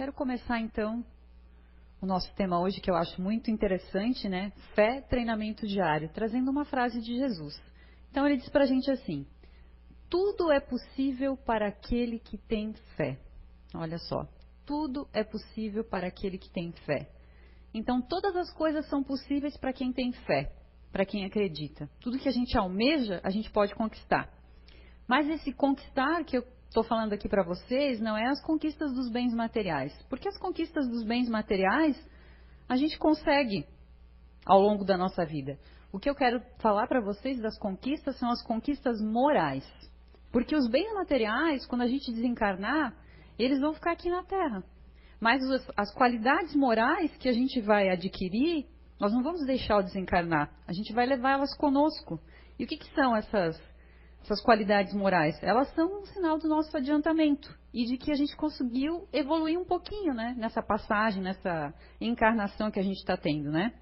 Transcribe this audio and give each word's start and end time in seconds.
Quero 0.00 0.14
começar 0.14 0.58
então 0.58 1.04
o 2.00 2.06
nosso 2.06 2.34
tema 2.34 2.58
hoje, 2.58 2.80
que 2.80 2.90
eu 2.90 2.94
acho 2.94 3.20
muito 3.20 3.50
interessante, 3.50 4.30
né? 4.30 4.50
Fé, 4.74 5.02
treinamento 5.02 5.66
diário, 5.66 6.08
trazendo 6.08 6.50
uma 6.50 6.64
frase 6.64 7.02
de 7.02 7.18
Jesus. 7.18 7.62
Então 8.10 8.26
ele 8.26 8.38
diz 8.38 8.48
para 8.48 8.64
a 8.64 8.66
gente 8.66 8.90
assim: 8.90 9.26
tudo 10.08 10.50
é 10.50 10.58
possível 10.58 11.36
para 11.36 11.68
aquele 11.68 12.18
que 12.18 12.38
tem 12.38 12.72
fé. 12.96 13.20
Olha 13.74 13.98
só, 13.98 14.26
tudo 14.64 15.06
é 15.12 15.22
possível 15.22 15.84
para 15.84 16.06
aquele 16.06 16.38
que 16.38 16.48
tem 16.48 16.72
fé. 16.86 17.06
Então 17.74 18.00
todas 18.00 18.34
as 18.36 18.50
coisas 18.54 18.88
são 18.88 19.04
possíveis 19.04 19.54
para 19.58 19.74
quem 19.74 19.92
tem 19.92 20.12
fé, 20.12 20.50
para 20.90 21.04
quem 21.04 21.26
acredita. 21.26 21.90
Tudo 22.00 22.18
que 22.18 22.28
a 22.30 22.32
gente 22.32 22.56
almeja, 22.56 23.20
a 23.22 23.28
gente 23.28 23.50
pode 23.50 23.74
conquistar. 23.74 24.32
Mas 25.06 25.28
esse 25.28 25.52
conquistar 25.52 26.24
que 26.24 26.38
eu 26.38 26.59
estou 26.70 26.84
falando 26.84 27.12
aqui 27.12 27.28
para 27.28 27.42
vocês 27.42 28.00
não 28.00 28.16
é 28.16 28.28
as 28.28 28.40
conquistas 28.42 28.92
dos 28.94 29.10
bens 29.10 29.34
materiais. 29.34 29.92
Porque 30.08 30.28
as 30.28 30.38
conquistas 30.38 30.88
dos 30.88 31.02
bens 31.02 31.28
materiais 31.28 32.00
a 32.68 32.76
gente 32.76 32.96
consegue 32.96 33.66
ao 34.46 34.60
longo 34.60 34.84
da 34.84 34.96
nossa 34.96 35.24
vida. 35.26 35.58
O 35.92 35.98
que 35.98 36.08
eu 36.08 36.14
quero 36.14 36.40
falar 36.60 36.86
para 36.86 37.00
vocês 37.00 37.40
das 37.40 37.58
conquistas 37.58 38.16
são 38.18 38.30
as 38.30 38.40
conquistas 38.42 39.00
morais. 39.02 39.68
Porque 40.30 40.54
os 40.54 40.68
bens 40.68 40.94
materiais, 40.94 41.66
quando 41.66 41.82
a 41.82 41.88
gente 41.88 42.12
desencarnar, 42.12 42.94
eles 43.36 43.60
vão 43.60 43.74
ficar 43.74 43.90
aqui 43.90 44.08
na 44.08 44.22
Terra. 44.22 44.62
Mas 45.20 45.42
as, 45.50 45.66
as 45.76 45.92
qualidades 45.92 46.54
morais 46.54 47.14
que 47.16 47.28
a 47.28 47.32
gente 47.32 47.60
vai 47.60 47.88
adquirir, 47.88 48.66
nós 49.00 49.12
não 49.12 49.24
vamos 49.24 49.44
deixar 49.44 49.82
desencarnar. 49.82 50.48
A 50.68 50.72
gente 50.72 50.92
vai 50.92 51.04
levar 51.04 51.32
elas 51.32 51.56
conosco. 51.56 52.20
E 52.56 52.64
o 52.64 52.66
que, 52.68 52.76
que 52.76 52.94
são 52.94 53.16
essas, 53.16 53.60
essas 54.22 54.40
qualidades 54.40 54.92
morais? 54.94 55.40
Elas 55.42 55.72
são 55.74 56.00
um 56.00 56.06
sinal 56.06 56.38
do 56.38 56.48
nosso 56.48 56.76
adiantamento 56.76 57.56
e 57.72 57.84
de 57.84 57.96
que 57.96 58.10
a 58.10 58.14
gente 58.14 58.36
conseguiu 58.36 59.08
evoluir 59.12 59.58
um 59.58 59.64
pouquinho, 59.64 60.14
né? 60.14 60.34
Nessa 60.36 60.62
passagem, 60.62 61.22
nessa 61.22 61.74
encarnação 62.00 62.70
que 62.70 62.78
a 62.78 62.82
gente 62.82 62.98
está 62.98 63.16
tendo, 63.16 63.50
né? 63.50 63.72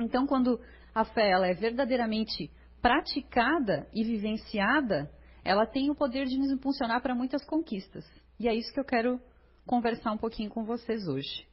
Então, 0.00 0.26
quando 0.26 0.60
a 0.94 1.04
fé 1.04 1.30
ela 1.30 1.46
é 1.46 1.54
verdadeiramente 1.54 2.50
praticada 2.80 3.86
e 3.92 4.04
vivenciada, 4.04 5.10
ela 5.44 5.66
tem 5.66 5.90
o 5.90 5.94
poder 5.94 6.26
de 6.26 6.38
nos 6.38 6.50
impulsionar 6.50 7.00
para 7.00 7.14
muitas 7.14 7.44
conquistas. 7.44 8.04
E 8.38 8.48
é 8.48 8.54
isso 8.54 8.72
que 8.72 8.80
eu 8.80 8.84
quero 8.84 9.20
conversar 9.66 10.12
um 10.12 10.18
pouquinho 10.18 10.50
com 10.50 10.64
vocês 10.64 11.06
hoje. 11.08 11.46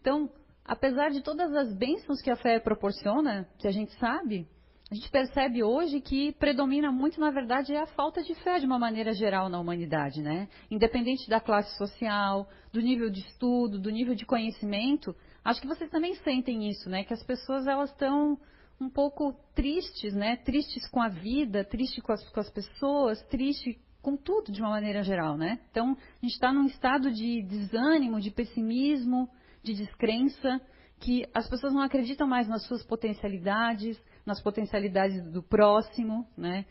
Então, 0.00 0.30
apesar 0.64 1.10
de 1.10 1.22
todas 1.22 1.52
as 1.54 1.74
bênçãos 1.74 2.22
que 2.22 2.30
a 2.30 2.36
fé 2.36 2.58
proporciona, 2.60 3.48
que 3.58 3.66
a 3.66 3.70
gente 3.70 3.92
sabe, 3.98 4.48
a 4.90 4.94
gente 4.94 5.10
percebe 5.10 5.62
hoje 5.62 6.00
que 6.00 6.32
predomina 6.32 6.90
muito, 6.90 7.20
na 7.20 7.30
verdade, 7.30 7.74
é 7.74 7.80
a 7.80 7.86
falta 7.86 8.22
de 8.22 8.34
fé 8.36 8.58
de 8.58 8.64
uma 8.64 8.78
maneira 8.78 9.12
geral 9.12 9.50
na 9.50 9.60
humanidade, 9.60 10.22
né? 10.22 10.48
Independente 10.70 11.28
da 11.28 11.38
classe 11.40 11.76
social, 11.76 12.48
do 12.72 12.80
nível 12.80 13.10
de 13.10 13.20
estudo, 13.20 13.78
do 13.78 13.90
nível 13.90 14.14
de 14.14 14.24
conhecimento, 14.24 15.14
acho 15.44 15.60
que 15.60 15.66
vocês 15.66 15.90
também 15.90 16.14
sentem 16.16 16.70
isso, 16.70 16.88
né? 16.88 17.04
Que 17.04 17.12
as 17.12 17.22
pessoas 17.22 17.66
elas 17.66 17.90
estão 17.90 18.38
um 18.80 18.88
pouco 18.88 19.34
tristes, 19.54 20.14
né? 20.14 20.36
Tristes 20.36 20.88
com 20.88 21.02
a 21.02 21.08
vida, 21.08 21.64
tristes 21.64 22.02
com 22.02 22.12
as, 22.12 22.26
com 22.30 22.40
as 22.40 22.48
pessoas, 22.48 23.22
tristes 23.24 23.76
com 24.00 24.16
tudo 24.16 24.50
de 24.50 24.62
uma 24.62 24.70
maneira 24.70 25.02
geral, 25.02 25.36
né? 25.36 25.60
Então, 25.70 25.98
a 26.00 26.24
gente 26.24 26.32
está 26.32 26.50
num 26.50 26.64
estado 26.64 27.12
de 27.12 27.42
desânimo, 27.42 28.20
de 28.20 28.30
pessimismo, 28.30 29.28
de 29.62 29.74
descrença, 29.74 30.62
que 31.00 31.28
as 31.34 31.46
pessoas 31.48 31.74
não 31.74 31.82
acreditam 31.82 32.26
mais 32.26 32.48
nas 32.48 32.64
suas 32.66 32.82
potencialidades, 32.84 34.00
nas 34.28 34.40
potencialidades 34.40 35.24
do 35.32 35.42
próximo, 35.42 36.28
né? 36.36 36.66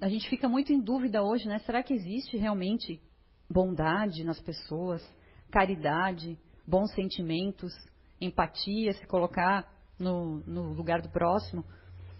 A 0.00 0.08
gente 0.08 0.28
fica 0.30 0.48
muito 0.48 0.72
em 0.72 0.80
dúvida 0.80 1.22
hoje, 1.22 1.46
né? 1.46 1.58
Será 1.58 1.82
que 1.82 1.92
existe 1.92 2.36
realmente 2.38 3.02
bondade 3.50 4.24
nas 4.24 4.40
pessoas, 4.40 5.02
caridade, 5.50 6.38
bons 6.66 6.94
sentimentos, 6.94 7.72
empatia, 8.20 8.92
se 8.92 9.06
colocar 9.06 9.68
no, 9.98 10.38
no 10.46 10.72
lugar 10.72 11.02
do 11.02 11.10
próximo. 11.10 11.64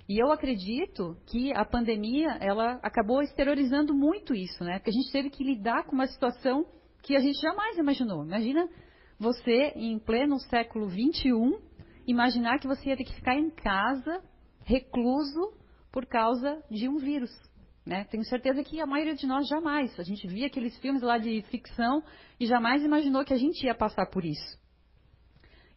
E 0.08 0.18
eu 0.18 0.32
acredito 0.32 1.16
que 1.26 1.52
a 1.52 1.64
pandemia 1.64 2.36
ela 2.40 2.80
acabou 2.82 3.22
exteriorizando 3.22 3.94
muito 3.94 4.34
isso, 4.34 4.64
né? 4.64 4.78
Porque 4.78 4.90
a 4.90 4.92
gente 4.92 5.12
teve 5.12 5.30
que 5.30 5.44
lidar 5.44 5.84
com 5.84 5.92
uma 5.92 6.08
situação 6.08 6.66
que 7.02 7.16
a 7.16 7.20
gente 7.20 7.40
jamais 7.40 7.78
imaginou. 7.78 8.24
Imagina 8.24 8.68
você 9.18 9.72
em 9.76 9.98
pleno 10.00 10.36
século 10.40 10.88
21 10.88 11.60
imaginar 12.06 12.58
que 12.58 12.66
você 12.66 12.88
ia 12.88 12.96
ter 12.96 13.04
que 13.04 13.14
ficar 13.14 13.36
em 13.36 13.50
casa 13.50 14.20
recluso 14.64 15.54
por 15.92 16.06
causa 16.06 16.62
de 16.70 16.88
um 16.88 16.98
vírus. 16.98 17.30
Né? 17.84 18.04
Tenho 18.04 18.24
certeza 18.24 18.62
que 18.62 18.80
a 18.80 18.86
maioria 18.86 19.14
de 19.14 19.26
nós 19.26 19.48
jamais. 19.48 19.98
A 19.98 20.02
gente 20.02 20.26
via 20.26 20.46
aqueles 20.46 20.78
filmes 20.78 21.02
lá 21.02 21.18
de 21.18 21.42
ficção 21.50 22.02
e 22.38 22.46
jamais 22.46 22.82
imaginou 22.82 23.24
que 23.24 23.34
a 23.34 23.38
gente 23.38 23.64
ia 23.64 23.74
passar 23.74 24.06
por 24.06 24.24
isso. 24.24 24.58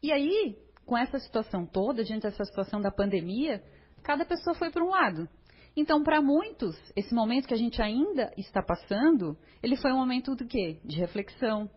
E 0.02 0.12
aí, 0.12 0.58
com 0.86 0.98
essa 0.98 1.18
situação 1.20 1.66
toda, 1.66 2.04
diante 2.04 2.24
dessa 2.24 2.44
situação 2.44 2.82
da 2.82 2.92
pandemia, 2.92 3.64
cada 4.04 4.26
pessoa 4.26 4.54
foi 4.54 4.70
para 4.70 4.84
um 4.84 4.90
lado. 4.90 5.28
Então, 5.76 6.04
para 6.04 6.22
muitos, 6.22 6.78
esse 6.96 7.16
momento 7.16 7.48
que 7.48 7.54
a 7.54 7.58
gente 7.58 7.82
ainda 7.82 8.32
está 8.38 8.62
passando, 8.62 9.36
ele 9.64 9.76
foi 9.76 9.92
um 9.92 9.98
momento 9.98 10.36
do 10.36 10.46
quê? 10.46 10.80
De 10.86 10.98
reflexão, 11.00 11.70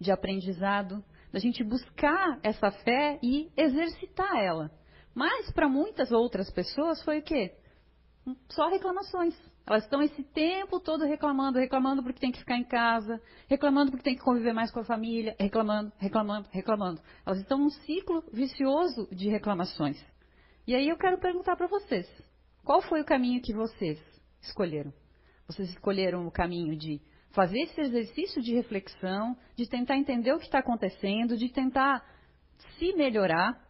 de 0.00 0.10
aprendizado, 0.10 1.04
da 1.32 1.38
gente 1.38 1.62
buscar 1.62 2.38
essa 2.42 2.70
fé 2.70 3.18
e 3.22 3.50
exercitar 3.56 4.34
ela. 4.36 4.70
Mas 5.14 5.50
para 5.52 5.68
muitas 5.68 6.10
outras 6.10 6.50
pessoas 6.50 7.02
foi 7.04 7.20
o 7.20 7.22
quê? 7.22 7.54
Só 8.50 8.68
reclamações. 8.68 9.34
Elas 9.66 9.84
estão 9.84 10.02
esse 10.02 10.22
tempo 10.22 10.78
todo 10.78 11.04
reclamando, 11.04 11.58
reclamando 11.58 12.02
porque 12.02 12.20
tem 12.20 12.32
que 12.32 12.38
ficar 12.38 12.56
em 12.56 12.64
casa, 12.64 13.20
reclamando 13.48 13.90
porque 13.90 14.04
tem 14.04 14.16
que 14.16 14.22
conviver 14.22 14.52
mais 14.52 14.70
com 14.70 14.80
a 14.80 14.84
família, 14.84 15.34
reclamando, 15.38 15.90
reclamando, 15.98 16.48
reclamando. 16.50 17.00
Elas 17.24 17.38
estão 17.38 17.58
num 17.58 17.70
ciclo 17.70 18.22
vicioso 18.30 19.08
de 19.10 19.30
reclamações. 19.30 20.02
E 20.66 20.74
aí 20.74 20.88
eu 20.88 20.98
quero 20.98 21.18
perguntar 21.18 21.56
para 21.56 21.66
vocês: 21.66 22.06
qual 22.62 22.82
foi 22.82 23.00
o 23.00 23.06
caminho 23.06 23.40
que 23.40 23.54
vocês 23.54 23.98
escolheram? 24.42 24.92
Vocês 25.46 25.70
escolheram 25.70 26.26
o 26.26 26.30
caminho 26.30 26.76
de 26.76 27.00
fazer 27.30 27.60
esse 27.60 27.80
exercício 27.80 28.42
de 28.42 28.54
reflexão, 28.54 29.36
de 29.56 29.66
tentar 29.66 29.96
entender 29.96 30.32
o 30.32 30.38
que 30.38 30.44
está 30.44 30.58
acontecendo, 30.58 31.36
de 31.36 31.48
tentar 31.48 32.04
se 32.78 32.92
melhorar 32.94 33.63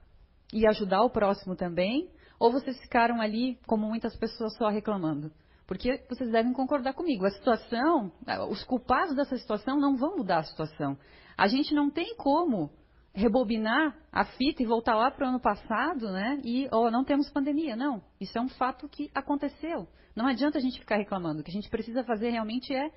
e 0.53 0.67
ajudar 0.67 1.03
o 1.03 1.11
próximo 1.11 1.57
também? 1.57 2.11
Ou 2.39 2.53
vocês 2.53 2.79
ficaram 2.81 3.21
ali, 3.21 3.59
como 3.67 3.87
muitas 3.87 4.17
pessoas, 4.17 4.57
só 4.57 4.69
reclamando? 4.69 5.31
Porque 5.67 6.05
vocês 6.09 6.31
devem 6.31 6.53
concordar 6.53 6.93
comigo, 6.93 7.25
a 7.25 7.31
situação, 7.31 8.13
os 8.51 8.63
culpados 8.65 9.17
dessa 9.17 9.37
situação 9.37 9.79
não 9.79 9.97
vão 9.97 10.17
mudar 10.17 10.39
a 10.39 10.43
situação. 10.43 10.99
A 11.37 11.49
gente 11.49 11.75
não 11.75 11.91
tem 11.91 12.15
como 12.17 12.71
rebobinar 13.15 13.97
a 14.13 14.25
fita 14.25 14.63
e 14.63 14.67
voltar 14.67 14.97
lá 14.97 15.11
para 15.11 15.25
o 15.25 15.29
ano 15.29 15.41
passado, 15.41 16.11
né? 16.11 16.41
E 16.45 16.69
oh, 16.73 16.91
não 16.91 17.05
temos 17.05 17.31
pandemia, 17.31 17.77
não. 17.77 18.03
Isso 18.21 18.37
é 18.37 18.41
um 18.41 18.49
fato 18.49 18.89
que 18.89 19.11
aconteceu. 19.15 19.89
Não 20.15 20.27
adianta 20.27 20.59
a 20.59 20.61
gente 20.61 20.79
ficar 20.81 20.97
reclamando. 20.97 21.41
O 21.41 21.45
que 21.45 21.51
a 21.51 21.55
gente 21.55 21.71
precisa 21.71 22.05
fazer 22.05 22.31
realmente 22.31 22.75
é 22.75 22.91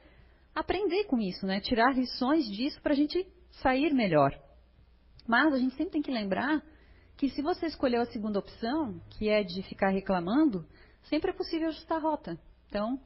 aprender 0.54 1.06
com 1.06 1.20
isso, 1.20 1.46
né? 1.46 1.60
Tirar 1.62 1.96
lições 1.96 2.46
disso 2.50 2.82
para 2.82 2.94
a 2.94 2.96
gente 2.96 3.26
sair 3.62 3.94
melhor. 3.94 4.34
Mas 5.28 5.54
a 5.54 5.58
gente 5.58 5.76
sempre 5.76 5.94
tem 5.94 6.02
que 6.02 6.12
lembrar 6.12 6.64
que 7.18 7.30
se 7.30 7.42
você 7.42 7.66
escolheu 7.66 8.02
a 8.02 8.06
segunda 8.06 8.38
opção, 8.38 9.02
que 9.10 9.28
é 9.28 9.44
de 9.44 9.64
ficar 9.64 9.90
reclamando, 9.90 10.64
sempre 11.04 11.32
é 11.32 11.34
possível 11.34 11.70
ajustar 11.70 11.98
a 11.98 12.02
rota. 12.02 12.40
Então, 12.68 13.00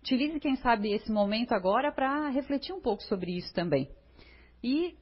utilize, 0.00 0.40
quem 0.40 0.56
sabe, 0.56 0.92
esse 0.92 1.12
momento 1.12 1.52
agora 1.52 1.92
para 1.92 2.30
refletir 2.30 2.72
um 2.72 2.80
pouco 2.80 3.02
sobre 3.02 3.36
isso 3.36 3.52
também. 3.52 3.90
E 4.64 4.96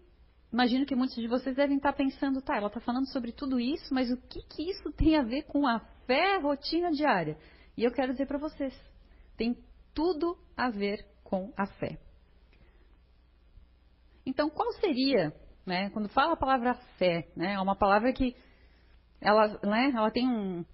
imagino 0.53 0.85
que 0.85 0.97
muitos 0.97 1.15
de 1.15 1.29
vocês 1.29 1.55
devem 1.55 1.77
estar 1.77 1.93
pensando, 1.93 2.43
tá, 2.43 2.57
ela 2.57 2.67
está 2.67 2.81
falando 2.81 3.07
sobre 3.07 3.31
tudo 3.31 3.61
isso, 3.61 3.95
mas 3.95 4.11
o 4.11 4.17
que, 4.17 4.43
que 4.43 4.71
isso 4.71 4.91
tem 4.93 5.17
a 5.17 5.23
ver 5.23 5.45
com 5.45 5.65
a 5.65 5.79
fé 6.05 6.39
rotina 6.39 6.91
diária? 6.91 7.39
E 7.77 7.85
eu 7.85 7.93
quero 7.93 8.13
dizer 8.13 8.27
para 8.27 8.39
vocês, 8.39 8.75
tem 9.37 9.57
tudo 9.95 10.37
a 10.57 10.69
ver 10.69 11.07
com 11.23 11.53
a 11.57 11.65
fé. 11.65 11.97
Então, 14.27 14.51
qual 14.51 14.73
seria, 14.75 15.33
né, 15.65 15.91
quando 15.91 16.09
fala 16.09 16.33
a 16.33 16.37
palavra 16.37 16.75
fé, 16.99 17.29
né, 17.37 17.53
é 17.55 17.61
uma 17.61 17.77
palavra 17.77 18.13
que 18.13 18.35
ela, 19.21 19.59
né, 19.65 19.93
ela 19.95 20.11
tem 20.11 20.29
um, 20.29 20.65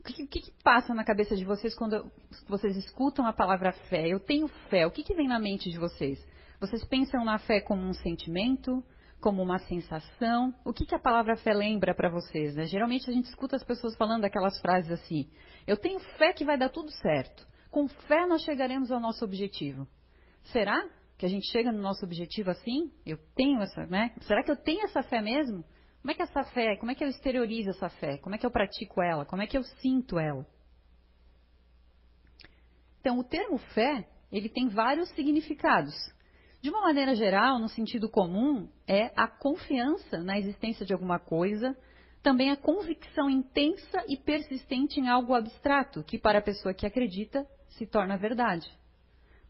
o 0.00 0.02
que, 0.04 0.26
que, 0.26 0.40
que, 0.40 0.52
passa 0.62 0.94
na 0.94 1.04
cabeça 1.04 1.36
de 1.36 1.44
vocês 1.44 1.74
quando 1.74 2.10
vocês 2.48 2.76
escutam 2.76 3.26
a 3.26 3.32
palavra 3.32 3.72
fé? 3.72 4.06
Eu 4.06 4.20
tenho 4.20 4.48
fé. 4.70 4.86
O 4.86 4.90
que, 4.90 5.02
que 5.02 5.14
vem 5.14 5.28
na 5.28 5.38
mente 5.38 5.70
de 5.70 5.78
vocês? 5.78 6.24
Vocês 6.60 6.84
pensam 6.84 7.24
na 7.24 7.38
fé 7.38 7.60
como 7.60 7.82
um 7.82 7.92
sentimento, 7.92 8.82
como 9.20 9.42
uma 9.42 9.58
sensação? 9.58 10.54
O 10.64 10.72
que, 10.72 10.86
que 10.86 10.94
a 10.94 11.00
palavra 11.00 11.36
fé 11.36 11.52
lembra 11.52 11.94
para 11.94 12.08
vocês? 12.08 12.54
Né? 12.54 12.66
Geralmente 12.66 13.10
a 13.10 13.12
gente 13.12 13.26
escuta 13.26 13.56
as 13.56 13.64
pessoas 13.64 13.96
falando 13.96 14.24
aquelas 14.24 14.60
frases 14.60 14.90
assim: 14.90 15.28
Eu 15.66 15.76
tenho 15.76 15.98
fé 16.16 16.32
que 16.32 16.44
vai 16.44 16.56
dar 16.56 16.68
tudo 16.68 16.90
certo. 16.90 17.46
Com 17.70 17.88
fé 17.88 18.26
nós 18.26 18.42
chegaremos 18.42 18.90
ao 18.90 19.00
nosso 19.00 19.24
objetivo. 19.24 19.86
Será 20.44 20.88
que 21.18 21.26
a 21.26 21.28
gente 21.28 21.50
chega 21.50 21.72
no 21.72 21.82
nosso 21.82 22.04
objetivo 22.04 22.50
assim? 22.50 22.90
Eu 23.04 23.18
tenho 23.34 23.60
essa, 23.60 23.86
né? 23.86 24.14
Será 24.20 24.42
que 24.42 24.50
eu 24.50 24.56
tenho 24.56 24.84
essa 24.84 25.02
fé 25.02 25.20
mesmo? 25.20 25.64
Como 26.00 26.12
é 26.12 26.14
que 26.14 26.22
essa 26.22 26.44
fé, 26.44 26.76
como 26.76 26.90
é 26.90 26.94
que 26.94 27.04
eu 27.04 27.08
exteriorizo 27.08 27.70
essa 27.70 27.88
fé? 27.88 28.18
Como 28.18 28.34
é 28.34 28.38
que 28.38 28.46
eu 28.46 28.50
pratico 28.50 29.02
ela? 29.02 29.24
Como 29.24 29.42
é 29.42 29.46
que 29.46 29.56
eu 29.56 29.62
sinto 29.62 30.18
ela? 30.18 30.46
Então, 33.00 33.18
o 33.18 33.24
termo 33.24 33.58
fé, 33.74 34.08
ele 34.30 34.48
tem 34.48 34.68
vários 34.68 35.08
significados. 35.10 35.94
De 36.60 36.70
uma 36.70 36.82
maneira 36.82 37.14
geral, 37.14 37.58
no 37.58 37.68
sentido 37.68 38.08
comum, 38.08 38.68
é 38.86 39.12
a 39.16 39.28
confiança 39.28 40.18
na 40.18 40.38
existência 40.38 40.84
de 40.84 40.92
alguma 40.92 41.18
coisa, 41.18 41.76
também 42.22 42.50
a 42.50 42.56
convicção 42.56 43.30
intensa 43.30 44.04
e 44.08 44.16
persistente 44.16 44.98
em 44.98 45.08
algo 45.08 45.34
abstrato, 45.34 46.02
que 46.02 46.18
para 46.18 46.40
a 46.40 46.42
pessoa 46.42 46.74
que 46.74 46.86
acredita 46.86 47.46
se 47.70 47.86
torna 47.86 48.16
verdade. 48.16 48.68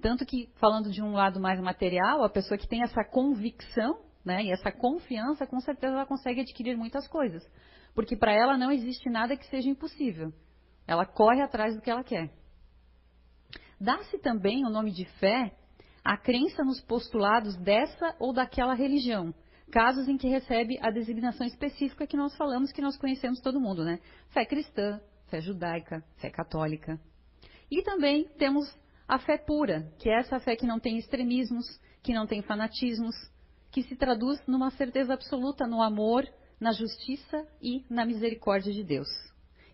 Tanto 0.00 0.24
que, 0.24 0.50
falando 0.56 0.90
de 0.90 1.02
um 1.02 1.12
lado 1.12 1.40
mais 1.40 1.58
material, 1.60 2.22
a 2.22 2.28
pessoa 2.28 2.58
que 2.58 2.68
tem 2.68 2.82
essa 2.82 3.02
convicção 3.02 3.98
né, 4.24 4.44
e 4.44 4.52
essa 4.52 4.70
confiança, 4.70 5.46
com 5.46 5.60
certeza 5.60 5.94
ela 5.94 6.06
consegue 6.06 6.40
adquirir 6.40 6.76
muitas 6.76 7.06
coisas. 7.08 7.42
Porque 7.94 8.16
para 8.16 8.32
ela 8.32 8.56
não 8.56 8.70
existe 8.70 9.08
nada 9.08 9.36
que 9.36 9.46
seja 9.46 9.68
impossível. 9.68 10.32
Ela 10.86 11.06
corre 11.06 11.42
atrás 11.42 11.74
do 11.74 11.82
que 11.82 11.90
ela 11.90 12.04
quer. 12.04 12.30
Dá-se 13.80 14.18
também 14.18 14.64
o 14.64 14.70
nome 14.70 14.90
de 14.90 15.04
fé 15.18 15.52
à 16.04 16.16
crença 16.16 16.64
nos 16.64 16.80
postulados 16.80 17.56
dessa 17.56 18.14
ou 18.18 18.32
daquela 18.32 18.74
religião, 18.74 19.34
casos 19.70 20.08
em 20.08 20.16
que 20.16 20.28
recebe 20.28 20.78
a 20.82 20.90
designação 20.90 21.46
específica 21.46 22.06
que 22.06 22.16
nós 22.16 22.36
falamos, 22.36 22.72
que 22.72 22.82
nós 22.82 22.96
conhecemos 22.96 23.40
todo 23.40 23.60
mundo, 23.60 23.84
né? 23.84 24.00
Fé 24.30 24.44
cristã, 24.44 25.00
fé 25.28 25.40
judaica, 25.40 26.02
fé 26.16 26.30
católica. 26.30 26.98
E 27.70 27.82
também 27.82 28.24
temos 28.38 28.66
a 29.06 29.18
fé 29.18 29.38
pura, 29.38 29.92
que 29.98 30.08
é 30.08 30.18
essa 30.18 30.40
fé 30.40 30.56
que 30.56 30.66
não 30.66 30.80
tem 30.80 30.98
extremismos, 30.98 31.66
que 32.02 32.12
não 32.12 32.26
tem 32.26 32.42
fanatismos, 32.42 33.14
que 33.70 33.82
se 33.82 33.96
traduz 33.96 34.40
numa 34.46 34.70
certeza 34.70 35.14
absoluta 35.14 35.66
no 35.66 35.82
amor, 35.82 36.26
na 36.60 36.72
justiça 36.72 37.46
e 37.62 37.84
na 37.88 38.04
misericórdia 38.04 38.72
de 38.72 38.82
Deus. 38.82 39.08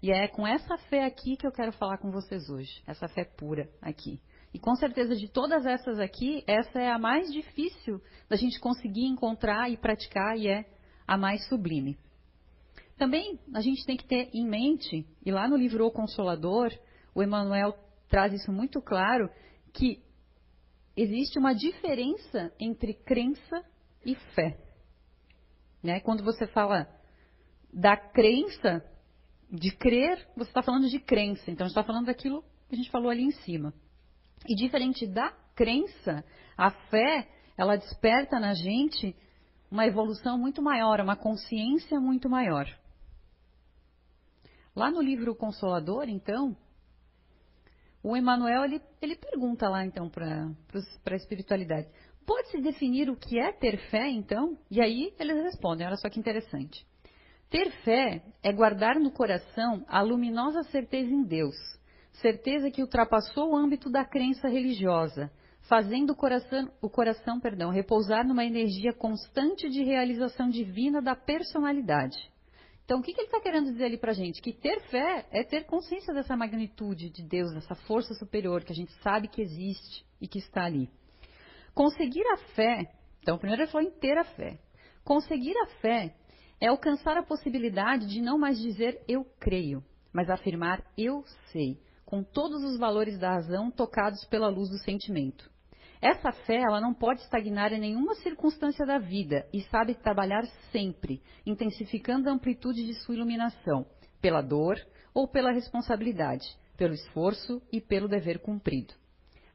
E 0.03 0.11
é 0.13 0.29
com 0.29 0.47
essa 0.47 0.77
fé 0.77 1.05
aqui 1.05 1.37
que 1.37 1.47
eu 1.47 1.53
quero 1.53 1.73
falar 1.73 1.99
com 1.99 2.11
vocês 2.11 2.51
hoje, 2.51 2.83
essa 2.87 3.09
fé 3.09 3.25
pura 3.25 3.71
aqui. 3.81 4.21
E 4.53 4.59
com 4.59 4.77
certeza 4.77 5.17
de 5.17 5.29
todas 5.29 5.65
essas 5.65 5.99
aqui, 5.99 6.45
essa 6.47 6.79
é 6.79 6.91
a 6.91 6.99
mais 6.99 7.33
difícil 7.33 8.01
da 8.29 8.37
gente 8.37 8.61
conseguir 8.61 9.07
encontrar 9.07 9.71
e 9.71 9.77
praticar 9.77 10.37
e 10.39 10.49
é 10.49 10.65
a 11.07 11.17
mais 11.17 11.49
sublime. 11.49 11.99
Também 12.97 13.41
a 13.53 13.61
gente 13.61 13.85
tem 13.85 13.97
que 13.97 14.07
ter 14.07 14.31
em 14.33 14.47
mente, 14.47 15.07
e 15.25 15.33
lá 15.33 15.49
no 15.49 15.57
livro 15.57 15.85
O 15.87 15.91
Consolador, 15.91 16.71
o 17.15 17.23
Emmanuel 17.23 17.75
traz 18.09 18.33
isso 18.33 18.53
muito 18.53 18.81
claro, 18.81 19.29
que 19.73 20.01
existe 20.97 21.39
uma 21.39 21.53
diferença 21.53 22.53
entre 22.61 22.95
crença 22.95 23.65
e 24.05 24.15
fé. 24.35 24.59
Né? 25.83 26.01
Quando 26.01 26.25
você 26.25 26.47
fala 26.47 26.89
da 27.73 27.97
crença, 27.97 28.85
de 29.51 29.71
crer, 29.71 30.27
você 30.37 30.51
está 30.51 30.63
falando 30.63 30.89
de 30.89 30.99
crença. 30.99 31.51
Então, 31.51 31.65
a 31.65 31.69
gente 31.69 31.77
está 31.77 31.85
falando 31.85 32.07
daquilo 32.07 32.43
que 32.69 32.75
a 32.75 32.77
gente 32.77 32.91
falou 32.91 33.11
ali 33.11 33.23
em 33.23 33.31
cima. 33.31 33.73
E 34.47 34.55
diferente 34.55 35.07
da 35.07 35.31
crença, 35.55 36.25
a 36.57 36.71
fé, 36.71 37.29
ela 37.57 37.77
desperta 37.77 38.39
na 38.39 38.55
gente 38.55 39.17
uma 39.71 39.87
evolução 39.87 40.39
muito 40.39 40.63
maior, 40.63 41.01
uma 41.01 41.17
consciência 41.17 41.99
muito 41.99 42.29
maior. 42.29 42.67
Lá 44.75 44.91
no 44.91 45.01
livro 45.01 45.35
Consolador, 45.35 46.09
então, 46.09 46.57
o 48.03 48.17
Emmanuel 48.17 48.65
ele, 48.65 48.83
ele 49.01 49.17
pergunta 49.17 49.69
lá 49.69 49.85
então 49.85 50.11
para 50.11 50.51
a 51.07 51.17
espiritualidade: 51.17 51.89
pode-se 52.27 52.61
definir 52.61 53.09
o 53.11 53.17
que 53.17 53.39
é 53.39 53.53
ter 53.53 53.79
fé, 53.91 54.09
então? 54.09 54.57
E 54.71 54.81
aí 54.81 55.13
eles 55.19 55.43
respondem: 55.43 55.87
olha 55.87 55.97
só 55.97 56.09
que 56.09 56.19
interessante. 56.19 56.87
Ter 57.51 57.71
fé 57.83 58.23
é 58.43 58.53
guardar 58.53 58.99
no 58.99 59.11
coração 59.11 59.85
a 59.87 60.03
luminosa 60.03 60.63
certeza 60.65 61.11
em 61.11 61.23
Deus, 61.23 61.55
certeza 62.21 62.71
que 62.71 62.83
ultrapassou 62.83 63.53
o 63.53 63.57
âmbito 63.57 63.89
da 63.89 64.05
crença 64.05 64.49
religiosa, 64.49 65.31
fazendo 65.69 66.11
o 66.11 66.17
coração, 66.17 66.71
o 66.83 66.91
coração 66.91 67.39
perdão, 67.39 67.71
repousar 67.71 68.27
numa 68.27 68.45
energia 68.45 68.93
constante 68.93 69.69
de 69.69 69.85
realização 69.85 70.49
divina 70.49 71.01
da 71.01 71.15
personalidade. 71.15 72.19
Então, 72.85 72.99
o 72.99 73.03
que, 73.03 73.15
que 73.15 73.21
ele 73.21 73.29
está 73.29 73.41
querendo 73.41 73.71
dizer 73.71 73.85
ali 73.85 73.97
para 73.97 74.11
a 74.11 74.15
gente? 74.15 74.43
Que 74.43 74.53
ter 74.53 74.79
fé 74.91 75.27
é 75.31 75.43
ter 75.43 75.65
consciência 75.65 76.13
dessa 76.13 76.37
magnitude 76.37 77.09
de 77.09 77.23
Deus, 77.23 77.55
dessa 77.55 77.75
força 77.75 78.13
superior 78.15 78.63
que 78.63 78.73
a 78.73 78.77
gente 78.77 78.93
sabe 79.03 79.27
que 79.27 79.41
existe 79.41 80.05
e 80.21 80.29
que 80.29 80.39
está 80.39 80.65
ali. 80.65 80.91
Conseguir 81.75 82.25
a 82.29 82.37
fé, 82.55 82.89
então, 83.21 83.37
primeiro 83.37 83.63
ele 83.63 83.71
falou 83.71 83.91
ter 83.93 84.17
a 84.17 84.25
fé. 84.25 84.59
Conseguir 85.03 85.57
a 85.59 85.67
fé 85.81 86.15
é 86.61 86.69
alcançar 86.69 87.17
a 87.17 87.23
possibilidade 87.23 88.07
de 88.07 88.23
não 88.23 88.39
mais 88.39 88.59
dizer 88.61 89.03
eu 89.09 89.25
creio, 89.41 89.83
mas 90.13 90.31
afirmar 90.31 90.85
eu 90.97 91.25
sei, 91.51 91.81
com 92.05 92.23
todos 92.23 92.63
os 92.63 92.79
valores 92.79 93.19
da 93.19 93.31
razão 93.33 93.71
tocados 93.71 94.25
pela 94.27 94.49
luz 94.49 94.71
do 94.71 94.79
sentimento. 94.79 95.51
Essa 96.01 96.33
fé, 96.33 96.61
ela 96.61 96.81
não 96.81 96.95
pode 96.95 97.23
estagnar 97.23 97.73
em 97.73 97.81
nenhuma 97.81 98.15
circunstância 98.17 98.87
da 98.87 98.99
vida 98.99 99.49
e 99.53 99.63
sabe 99.63 99.95
trabalhar 99.95 100.45
sempre, 100.71 101.23
intensificando 101.47 102.29
a 102.29 102.33
amplitude 102.33 102.85
de 102.87 102.95
sua 102.95 103.15
iluminação, 103.15 103.87
pela 104.21 104.43
dor 104.43 104.77
ou 105.13 105.27
pela 105.27 105.51
responsabilidade, 105.51 106.47
pelo 106.77 106.95
esforço 106.95 107.61
e 107.73 107.81
pelo 107.81 108.07
dever 108.07 108.39
cumprido. 108.41 108.95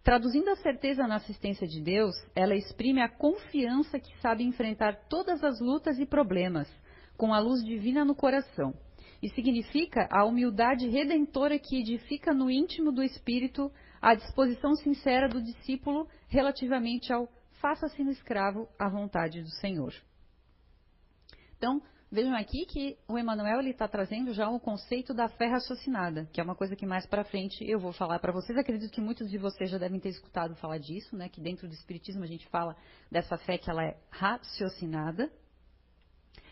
Traduzindo 0.04 0.50
a 0.50 0.56
certeza 0.56 1.08
na 1.08 1.16
assistência 1.16 1.68
de 1.68 1.82
Deus, 1.82 2.16
ela 2.36 2.56
exprime 2.56 3.02
a 3.02 3.10
confiança 3.10 4.00
que 4.00 4.18
sabe 4.20 4.44
enfrentar 4.44 4.96
todas 5.10 5.44
as 5.44 5.60
lutas 5.60 6.00
e 6.00 6.06
problemas, 6.06 6.70
com 7.18 7.34
a 7.34 7.40
luz 7.40 7.64
divina 7.64 8.06
no 8.06 8.16
coração 8.16 8.74
e 9.22 9.30
significa 9.30 10.08
a 10.10 10.24
humildade 10.26 10.88
redentora 10.88 11.60
que 11.60 11.80
edifica 11.80 12.34
no 12.34 12.50
íntimo 12.50 12.92
do 12.92 13.04
espírito 13.04 13.72
a 14.02 14.16
disposição 14.16 14.74
sincera 14.76 15.28
do 15.28 15.42
discípulo 15.42 16.08
relativamente 16.28 17.12
ao 17.12 17.28
faça-se 17.60 18.02
no 18.02 18.12
escravo 18.12 18.70
à 18.80 18.88
vontade 18.88 19.42
do 19.42 19.50
Senhor. 19.50 19.94
Então, 21.58 21.82
vejam 22.12 22.36
aqui 22.36 22.66
que 22.66 22.98
o 23.08 23.18
Emmanuel 23.18 23.62
está 23.62 23.88
trazendo 23.88 24.34
já 24.34 24.50
o 24.50 24.60
conceito 24.60 25.14
da 25.14 25.28
fé 25.28 25.48
raciocinada, 25.48 26.28
que 26.34 26.42
é 26.42 26.44
uma 26.44 26.56
coisa 26.56 26.76
que 26.76 26.86
mais 26.86 27.06
para 27.06 27.24
frente 27.24 27.64
eu 27.64 27.80
vou 27.80 27.92
falar 27.92 28.20
para 28.20 28.32
vocês. 28.32 28.58
Acredito 28.58 28.92
que 28.92 29.02
muitos 29.02 29.30
de 29.30 29.38
vocês 29.38 29.70
já 29.70 29.78
devem 29.78 30.00
ter 30.00 30.10
escutado 30.10 30.56
falar 30.56 30.78
disso, 30.78 31.16
né? 31.16 31.30
Que 31.30 31.42
dentro 31.42 31.68
do 31.68 31.74
Espiritismo 31.74 32.24
a 32.24 32.28
gente 32.28 32.48
fala 32.48 32.76
dessa 33.12 33.38
fé 33.38 33.58
que 33.58 33.70
ela 33.70 33.84
é 33.84 33.98
raciocinada, 34.10 35.32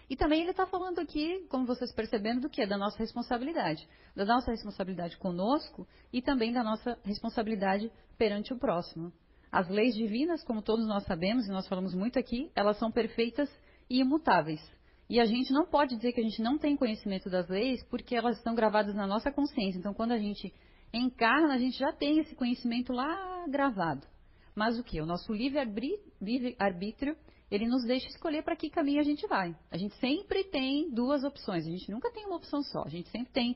e 0.09 0.15
também 0.15 0.41
ele 0.41 0.51
está 0.51 0.65
falando 0.65 0.99
aqui, 0.99 1.45
como 1.49 1.65
vocês 1.65 1.91
percebendo, 1.91 2.41
do 2.41 2.49
que? 2.49 2.65
Da 2.65 2.77
nossa 2.77 2.97
responsabilidade. 2.97 3.87
Da 4.15 4.23
nossa 4.23 4.51
responsabilidade 4.51 5.17
conosco 5.17 5.85
e 6.13 6.21
também 6.21 6.53
da 6.53 6.63
nossa 6.63 6.97
responsabilidade 7.03 7.91
perante 8.17 8.53
o 8.53 8.57
próximo. 8.57 9.11
As 9.51 9.67
leis 9.67 9.95
divinas, 9.95 10.43
como 10.43 10.61
todos 10.61 10.87
nós 10.87 11.03
sabemos, 11.03 11.45
e 11.45 11.51
nós 11.51 11.67
falamos 11.67 11.93
muito 11.93 12.17
aqui, 12.17 12.51
elas 12.55 12.77
são 12.77 12.91
perfeitas 12.91 13.49
e 13.89 13.99
imutáveis. 13.99 14.61
E 15.09 15.19
a 15.19 15.25
gente 15.25 15.53
não 15.53 15.65
pode 15.65 15.95
dizer 15.95 16.11
que 16.11 16.19
a 16.19 16.23
gente 16.23 16.41
não 16.41 16.57
tem 16.57 16.75
conhecimento 16.75 17.29
das 17.29 17.47
leis 17.47 17.83
porque 17.89 18.15
elas 18.15 18.37
estão 18.37 18.53
gravadas 18.53 18.93
na 18.93 19.07
nossa 19.07 19.31
consciência. 19.31 19.79
Então, 19.79 19.93
quando 19.93 20.11
a 20.11 20.17
gente 20.17 20.53
encarna, 20.93 21.53
a 21.53 21.57
gente 21.57 21.77
já 21.77 21.93
tem 21.93 22.19
esse 22.19 22.35
conhecimento 22.35 22.91
lá 22.91 23.45
gravado. 23.47 24.05
Mas 24.53 24.77
o 24.77 24.83
que? 24.83 24.99
O 24.99 25.05
nosso 25.05 25.31
livre-arbítrio 25.31 27.15
ele 27.49 27.65
nos 27.65 27.85
deixa 27.85 28.07
escolher 28.07 28.43
para 28.43 28.57
que 28.57 28.69
caminho 28.69 28.99
a 28.99 29.03
gente 29.03 29.25
vai. 29.27 29.55
A 29.71 29.77
gente 29.77 29.95
sempre 29.95 30.43
tem 30.43 30.89
duas 30.89 31.23
opções, 31.23 31.65
a 31.65 31.69
gente 31.69 31.89
nunca 31.89 32.11
tem 32.11 32.25
uma 32.25 32.35
opção 32.35 32.61
só. 32.61 32.83
A 32.83 32.89
gente 32.89 33.07
sempre 33.09 33.31
tem 33.31 33.55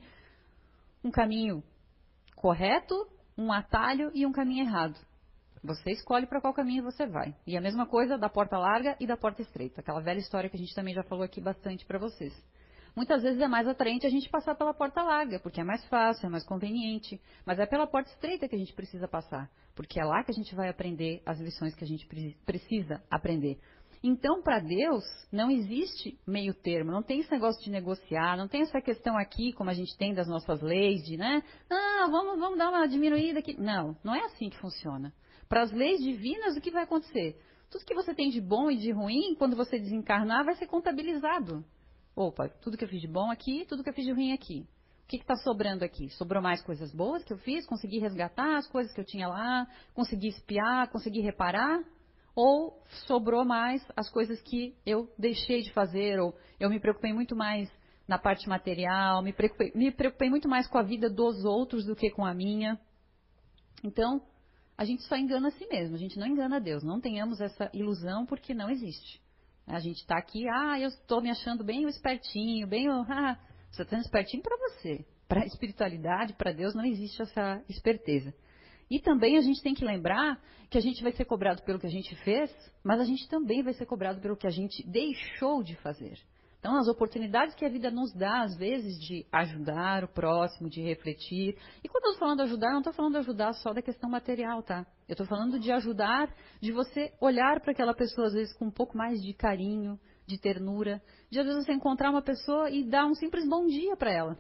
um 1.04 1.12
caminho 1.12 1.62
correto, 2.36 2.96
um 3.38 3.52
atalho 3.52 4.10
e 4.14 4.26
um 4.26 4.32
caminho 4.32 4.64
errado. 4.64 4.98
Você 5.64 5.92
escolhe 5.92 6.26
para 6.26 6.42
qual 6.42 6.54
caminho 6.54 6.84
você 6.84 7.06
vai. 7.06 7.36
E 7.46 7.56
a 7.56 7.62
mesma 7.62 7.86
coisa 7.86 8.18
da 8.18 8.28
porta 8.28 8.58
larga 8.58 8.96
e 9.00 9.06
da 9.06 9.16
porta 9.16 9.42
estreita. 9.42 9.82
Aquela 9.82 10.02
velha 10.02 10.20
história 10.20 10.50
que 10.50 10.56
a 10.56 10.60
gente 10.60 10.74
também 10.74 10.94
já 10.94 11.04
falou 11.04 11.24
aqui 11.24 11.40
bastante 11.40 11.86
para 11.86 12.00
vocês. 12.00 12.34
Muitas 12.96 13.22
vezes 13.22 13.40
é 13.40 13.48
mais 13.48 13.68
atraente 13.68 14.06
a 14.06 14.10
gente 14.10 14.30
passar 14.30 14.56
pela 14.56 14.74
porta 14.74 15.02
larga, 15.02 15.40
porque 15.40 15.62
é 15.62 15.64
mais 15.64 15.86
fácil, 15.88 16.26
é 16.26 16.30
mais 16.30 16.44
conveniente. 16.44 17.22
Mas 17.46 17.60
é 17.60 17.66
pela 17.66 17.88
porta 17.88 18.10
estreita 18.10 18.50
que 18.50 18.56
a 18.56 18.60
gente 18.60 18.74
precisa 18.74 19.08
passar, 19.08 19.50
porque 19.76 20.00
é 20.00 20.04
lá 20.04 20.24
que 20.24 20.32
a 20.32 20.34
gente 20.34 20.54
vai 20.56 20.68
aprender 20.68 21.22
as 21.26 21.40
lições 21.40 21.74
que 21.76 21.84
a 21.84 21.88
gente 21.88 22.08
precisa 22.46 23.02
aprender. 23.10 23.58
Então, 24.04 24.42
para 24.42 24.60
Deus, 24.60 25.04
não 25.32 25.52
existe 25.52 26.18
meio 26.28 26.56
termo, 26.56 26.92
não 26.92 27.04
tem 27.04 27.20
esse 27.20 27.32
negócio 27.32 27.64
de 27.64 27.70
negociar, 27.70 28.36
não 28.36 28.48
tem 28.48 28.62
essa 28.62 28.82
questão 28.82 29.16
aqui, 29.16 29.54
como 29.54 29.70
a 29.70 29.76
gente 29.76 29.96
tem 29.96 30.12
das 30.14 30.28
nossas 30.28 30.60
leis, 30.60 31.04
de, 31.04 31.18
né? 31.18 31.44
Ah, 31.70 32.08
vamos, 32.10 32.40
vamos 32.40 32.58
dar 32.58 32.70
uma 32.70 32.88
diminuída 32.88 33.40
aqui. 33.40 33.56
Não, 33.62 33.96
não 34.04 34.16
é 34.16 34.26
assim 34.26 34.50
que 34.50 34.58
funciona. 34.58 35.14
Para 35.52 35.64
as 35.64 35.72
leis 35.74 36.00
divinas, 36.00 36.56
o 36.56 36.62
que 36.62 36.72
vai 36.72 36.84
acontecer? 36.84 37.38
Tudo 37.70 37.84
que 37.84 37.94
você 37.94 38.16
tem 38.16 38.30
de 38.30 38.40
bom 38.40 38.72
e 38.72 38.78
de 38.78 38.90
ruim, 38.90 39.36
quando 39.36 39.54
você 39.54 39.78
desencarnar, 39.78 40.46
vai 40.46 40.56
ser 40.56 40.66
contabilizado. 40.66 41.62
Opa, 42.16 42.48
tudo 42.48 42.78
que 42.78 42.86
eu 42.86 42.88
fiz 42.88 43.02
de 43.02 43.08
bom 43.10 43.30
aqui, 43.30 43.66
tudo 43.68 43.84
que 43.84 43.90
eu 43.90 43.94
fiz 43.94 44.06
de 44.06 44.14
ruim 44.14 44.32
aqui. 44.32 44.66
O 45.04 45.08
que 45.10 45.18
está 45.18 45.36
sobrando 45.36 45.84
aqui? 45.84 46.10
Sobrou 46.12 46.42
mais 46.42 46.62
coisas 46.62 46.94
boas 46.94 47.22
que 47.26 47.34
eu 47.34 47.38
fiz? 47.40 47.66
Consegui 47.66 48.00
resgatar 48.00 48.60
as 48.60 48.68
coisas 48.68 48.94
que 48.94 49.02
eu 49.02 49.04
tinha 49.04 49.28
lá? 49.28 49.68
Consegui 49.94 50.30
espiar? 50.30 50.90
Consegui 50.90 51.20
reparar? 51.20 51.84
ou 52.34 52.82
sobrou 53.06 53.44
mais 53.44 53.86
as 53.94 54.10
coisas 54.10 54.42
que 54.42 54.74
eu 54.86 55.14
deixei 55.18 55.64
de 55.64 55.74
fazer, 55.74 56.18
ou 56.18 56.34
eu 56.62 56.70
me 56.70 56.80
preocupei 56.80 57.12
muito 57.12 57.36
mais 57.36 57.70
na 58.08 58.18
parte 58.18 58.48
material, 58.48 59.22
me 59.22 59.34
preocupei, 59.34 59.70
me 59.76 59.92
preocupei 59.92 60.30
muito 60.30 60.48
mais 60.48 60.66
com 60.66 60.78
a 60.78 60.82
vida 60.82 61.10
dos 61.10 61.44
outros 61.44 61.86
do 61.86 61.94
que 61.94 62.10
com 62.10 62.26
a 62.26 62.34
minha. 62.34 62.80
Então, 63.84 64.22
a 64.82 64.84
gente 64.84 65.04
só 65.04 65.16
engana 65.16 65.50
a 65.50 65.52
si 65.52 65.68
mesmo, 65.68 65.96
a 65.96 66.00
gente 66.00 66.18
não 66.18 66.26
engana 66.26 66.56
a 66.56 66.60
Deus. 66.60 66.82
Não 66.82 67.00
tenhamos 67.00 67.40
essa 67.40 67.70
ilusão 67.72 68.26
porque 68.26 68.52
não 68.52 68.68
existe. 68.68 69.22
A 69.68 69.80
gente 69.80 69.98
está 69.98 70.18
aqui, 70.18 70.50
ah, 70.50 70.80
eu 70.80 70.88
estou 70.88 71.22
me 71.22 71.30
achando 71.30 71.64
bem 71.64 71.86
o 71.86 71.90
espertinho, 71.90 72.66
bem 72.66 72.90
o. 72.90 73.06
Ah, 73.08 73.38
você 73.70 73.84
está 73.84 73.96
sendo 73.96 74.06
espertinho 74.06 74.42
para 74.42 74.58
você. 74.58 75.06
Para 75.28 75.44
a 75.44 75.46
espiritualidade, 75.46 76.34
para 76.34 76.52
Deus, 76.52 76.74
não 76.74 76.84
existe 76.84 77.22
essa 77.22 77.64
esperteza. 77.70 78.34
E 78.90 79.00
também 79.00 79.38
a 79.38 79.42
gente 79.42 79.62
tem 79.62 79.76
que 79.76 79.86
lembrar 79.86 80.42
que 80.72 80.80
a 80.80 80.82
gente 80.82 81.04
vai 81.04 81.12
ser 81.12 81.26
cobrado 81.26 81.62
pelo 81.62 81.80
que 81.80 81.86
a 81.86 81.92
gente 81.92 82.16
fez, 82.24 82.52
mas 82.84 83.00
a 83.00 83.06
gente 83.06 83.30
também 83.30 83.62
vai 83.62 83.74
ser 83.74 83.86
cobrado 83.86 84.20
pelo 84.20 84.36
que 84.36 84.48
a 84.48 84.52
gente 84.52 84.84
deixou 84.90 85.62
de 85.62 85.76
fazer. 85.76 86.18
Então, 86.62 86.78
as 86.78 86.88
oportunidades 86.88 87.56
que 87.56 87.66
a 87.66 87.70
vida 87.70 87.90
nos 87.90 88.14
dá, 88.14 88.44
às 88.44 88.56
vezes, 88.56 89.00
de 89.02 89.26
ajudar 89.32 90.04
o 90.04 90.08
próximo, 90.08 90.70
de 90.70 90.80
refletir. 90.80 91.58
E 91.84 91.90
quando 91.90 92.06
eu 92.06 92.12
estou 92.12 92.20
falando 92.20 92.42
ajudar, 92.42 92.70
não 92.70 92.82
estou 92.82 92.94
falando 92.94 93.16
ajudar 93.18 93.52
só 93.54 93.74
da 93.74 93.82
questão 93.82 94.08
material, 94.08 94.62
tá? 94.62 94.86
Eu 95.10 95.14
estou 95.14 95.26
falando 95.26 95.60
de 95.60 95.72
ajudar, 95.72 96.32
de 96.62 96.72
você 96.72 97.12
olhar 97.20 97.60
para 97.62 97.72
aquela 97.72 97.96
pessoa, 97.96 98.28
às 98.28 98.34
vezes, 98.34 98.54
com 98.54 98.66
um 98.66 98.72
pouco 98.72 98.96
mais 98.96 99.20
de 99.24 99.34
carinho, 99.34 100.00
de 100.28 100.40
ternura. 100.40 101.02
De, 101.32 101.40
às 101.40 101.48
vezes, 101.48 101.66
você 101.66 101.74
encontrar 101.74 102.12
uma 102.12 102.22
pessoa 102.22 102.70
e 102.70 102.84
dar 102.84 103.08
um 103.08 103.16
simples 103.16 103.50
bom 103.50 103.66
dia 103.66 103.98
para 103.98 104.12
ela. 104.12 104.38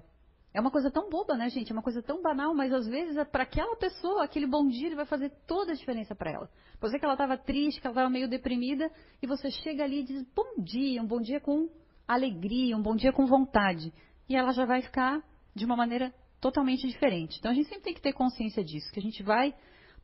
É 0.54 0.62
uma 0.62 0.70
coisa 0.70 0.92
tão 0.92 1.10
boba, 1.10 1.36
né, 1.36 1.50
gente? 1.50 1.72
É 1.72 1.74
uma 1.74 1.82
coisa 1.82 2.04
tão 2.04 2.22
banal, 2.22 2.54
mas 2.54 2.72
às 2.72 2.86
vezes 2.86 3.18
é 3.18 3.26
para 3.26 3.44
aquela 3.44 3.76
pessoa, 3.78 4.24
aquele 4.24 4.46
bom 4.46 4.68
dia 4.68 4.88
ele 4.88 4.96
vai 4.96 5.06
fazer 5.06 5.32
toda 5.48 5.72
a 5.72 5.76
diferença 5.76 6.14
para 6.14 6.30
ela. 6.30 6.50
Pode 6.80 6.92
ser 6.92 7.00
que 7.00 7.06
ela 7.06 7.16
estava 7.16 7.36
triste, 7.36 7.82
que 7.82 7.88
ela 7.88 7.94
estava 7.94 8.10
meio 8.10 8.28
deprimida, 8.28 8.92
e 9.24 9.26
você 9.26 9.50
chega 9.50 9.84
ali 9.84 10.02
e 10.02 10.04
diz 10.04 10.24
bom 10.36 10.62
dia, 10.62 11.02
um 11.02 11.08
bom 11.08 11.22
dia 11.22 11.40
com 11.40 11.70
alegria, 12.14 12.76
um 12.76 12.82
bom 12.82 12.96
dia 12.96 13.12
com 13.12 13.26
vontade. 13.26 13.94
E 14.28 14.36
ela 14.36 14.52
já 14.52 14.66
vai 14.66 14.82
ficar 14.82 15.22
de 15.56 15.66
uma 15.66 15.76
maneira 15.76 16.14
totalmente 16.40 16.88
diferente. 16.88 17.38
Então 17.40 17.52
a 17.52 17.54
gente 17.54 17.70
sempre 17.70 17.84
tem 17.84 17.94
que 17.94 18.02
ter 18.02 18.14
consciência 18.14 18.64
disso, 18.64 18.92
que 18.92 19.00
a 19.00 19.04
gente 19.04 19.22
vai 19.22 19.54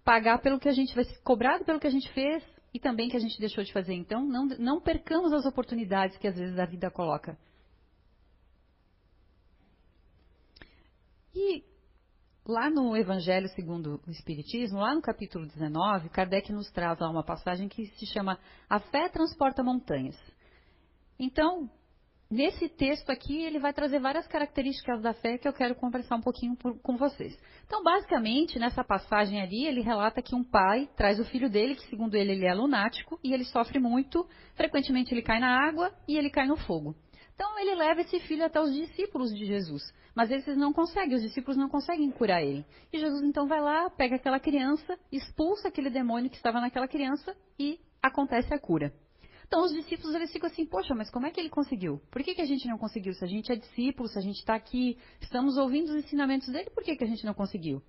pagar 0.04 0.40
pelo 0.40 0.60
que 0.60 0.70
a 0.70 0.74
gente 0.74 0.96
vai 0.96 1.04
ser 1.04 1.22
cobrado 1.22 1.66
pelo 1.66 1.80
que 1.80 1.88
a 1.88 1.92
gente 1.92 2.10
fez 2.14 2.44
e 2.74 2.80
também 2.80 3.10
que 3.10 3.18
a 3.18 3.20
gente 3.20 3.40
deixou 3.40 3.64
de 3.64 3.74
fazer. 3.74 3.94
Então 3.94 4.26
não, 4.26 4.46
não 4.46 4.82
percamos 4.82 5.34
as 5.34 5.46
oportunidades 5.46 6.18
que 6.18 6.28
às 6.28 6.38
vezes 6.38 6.58
a 6.60 6.66
vida 6.66 6.90
coloca. 6.92 7.38
E 11.36 11.64
lá 12.46 12.70
no 12.70 12.96
Evangelho 12.96 13.48
segundo 13.50 14.02
o 14.08 14.12
Espiritismo, 14.12 14.80
lá 14.80 14.96
no 14.96 15.02
capítulo 15.02 15.46
19, 15.46 16.10
Kardec 16.10 16.52
nos 16.54 16.72
traz 16.72 17.00
uma 17.02 17.24
passagem 17.24 17.68
que 17.68 17.88
se 17.88 18.06
chama 18.08 18.40
A 18.70 18.80
fé 18.80 19.10
transporta 19.10 19.64
montanhas. 19.64 20.18
Então, 21.20 21.70
Nesse 22.30 22.68
texto 22.68 23.10
aqui, 23.10 23.42
ele 23.42 23.58
vai 23.58 23.72
trazer 23.72 24.00
várias 24.00 24.28
características 24.28 25.02
da 25.02 25.14
fé 25.14 25.38
que 25.38 25.48
eu 25.48 25.54
quero 25.54 25.74
conversar 25.76 26.18
um 26.18 26.22
pouquinho 26.22 26.58
por, 26.58 26.78
com 26.82 26.98
vocês. 26.98 27.34
Então, 27.66 27.82
basicamente, 27.82 28.60
nessa 28.60 28.84
passagem 28.84 29.42
ali, 29.42 29.66
ele 29.66 29.80
relata 29.80 30.22
que 30.22 30.36
um 30.36 30.44
pai 30.44 30.90
traz 30.98 31.22
o 31.22 31.26
filho 31.26 31.50
dele, 31.50 31.76
que 31.76 31.88
segundo 31.90 32.16
ele, 32.16 32.34
ele 32.34 32.46
é 32.46 32.54
lunático, 32.54 33.18
e 33.24 33.34
ele 33.34 33.46
sofre 33.46 33.80
muito, 33.80 34.28
frequentemente 34.56 35.14
ele 35.14 35.22
cai 35.22 35.40
na 35.40 35.66
água 35.66 35.94
e 36.06 36.18
ele 36.18 36.30
cai 36.30 36.46
no 36.46 36.58
fogo. 36.58 36.94
Então, 37.34 37.58
ele 37.60 37.76
leva 37.76 38.02
esse 38.02 38.20
filho 38.20 38.44
até 38.44 38.60
os 38.60 38.74
discípulos 38.74 39.34
de 39.34 39.46
Jesus, 39.46 39.82
mas 40.14 40.30
esses 40.30 40.58
não 40.58 40.74
conseguem, 40.74 41.16
os 41.16 41.22
discípulos 41.22 41.56
não 41.56 41.70
conseguem 41.70 42.12
curar 42.12 42.44
ele. 42.44 42.66
E 42.92 43.00
Jesus 43.00 43.24
então 43.24 43.48
vai 43.48 43.62
lá, 43.62 43.90
pega 43.90 44.18
aquela 44.18 44.40
criança, 44.40 45.00
expulsa 45.14 45.70
aquele 45.70 45.90
demônio 45.90 46.30
que 46.30 46.36
estava 46.36 46.60
naquela 46.60 46.90
criança 46.90 47.34
e 47.58 47.80
acontece 48.02 48.54
a 48.54 48.60
cura. 48.60 48.92
Então 49.48 49.64
os 49.64 49.72
discípulos 49.72 50.14
eles 50.14 50.32
ficam 50.32 50.50
assim, 50.50 50.66
poxa, 50.66 50.94
mas 50.94 51.10
como 51.10 51.26
é 51.26 51.32
que 51.32 51.40
ele 51.40 51.50
conseguiu? 51.50 52.02
Por 52.12 52.22
que, 52.22 52.36
que 52.36 52.42
a 52.42 52.46
gente 52.46 52.68
não 52.68 52.78
conseguiu? 52.78 53.14
Se 53.14 53.24
a 53.24 53.28
gente 53.28 53.52
é 53.52 53.56
discípulo, 53.56 54.10
se 54.10 54.20
a 54.20 54.22
gente 54.22 54.40
está 54.40 54.56
aqui, 54.56 54.98
estamos 55.22 55.58
ouvindo 55.58 55.90
os 55.90 55.96
ensinamentos 55.96 56.50
dele, 56.50 56.70
por 56.70 56.84
que, 56.84 56.96
que 56.98 57.04
a 57.04 57.08
gente 57.08 57.26
não 57.26 57.34
conseguiu? 57.34 57.82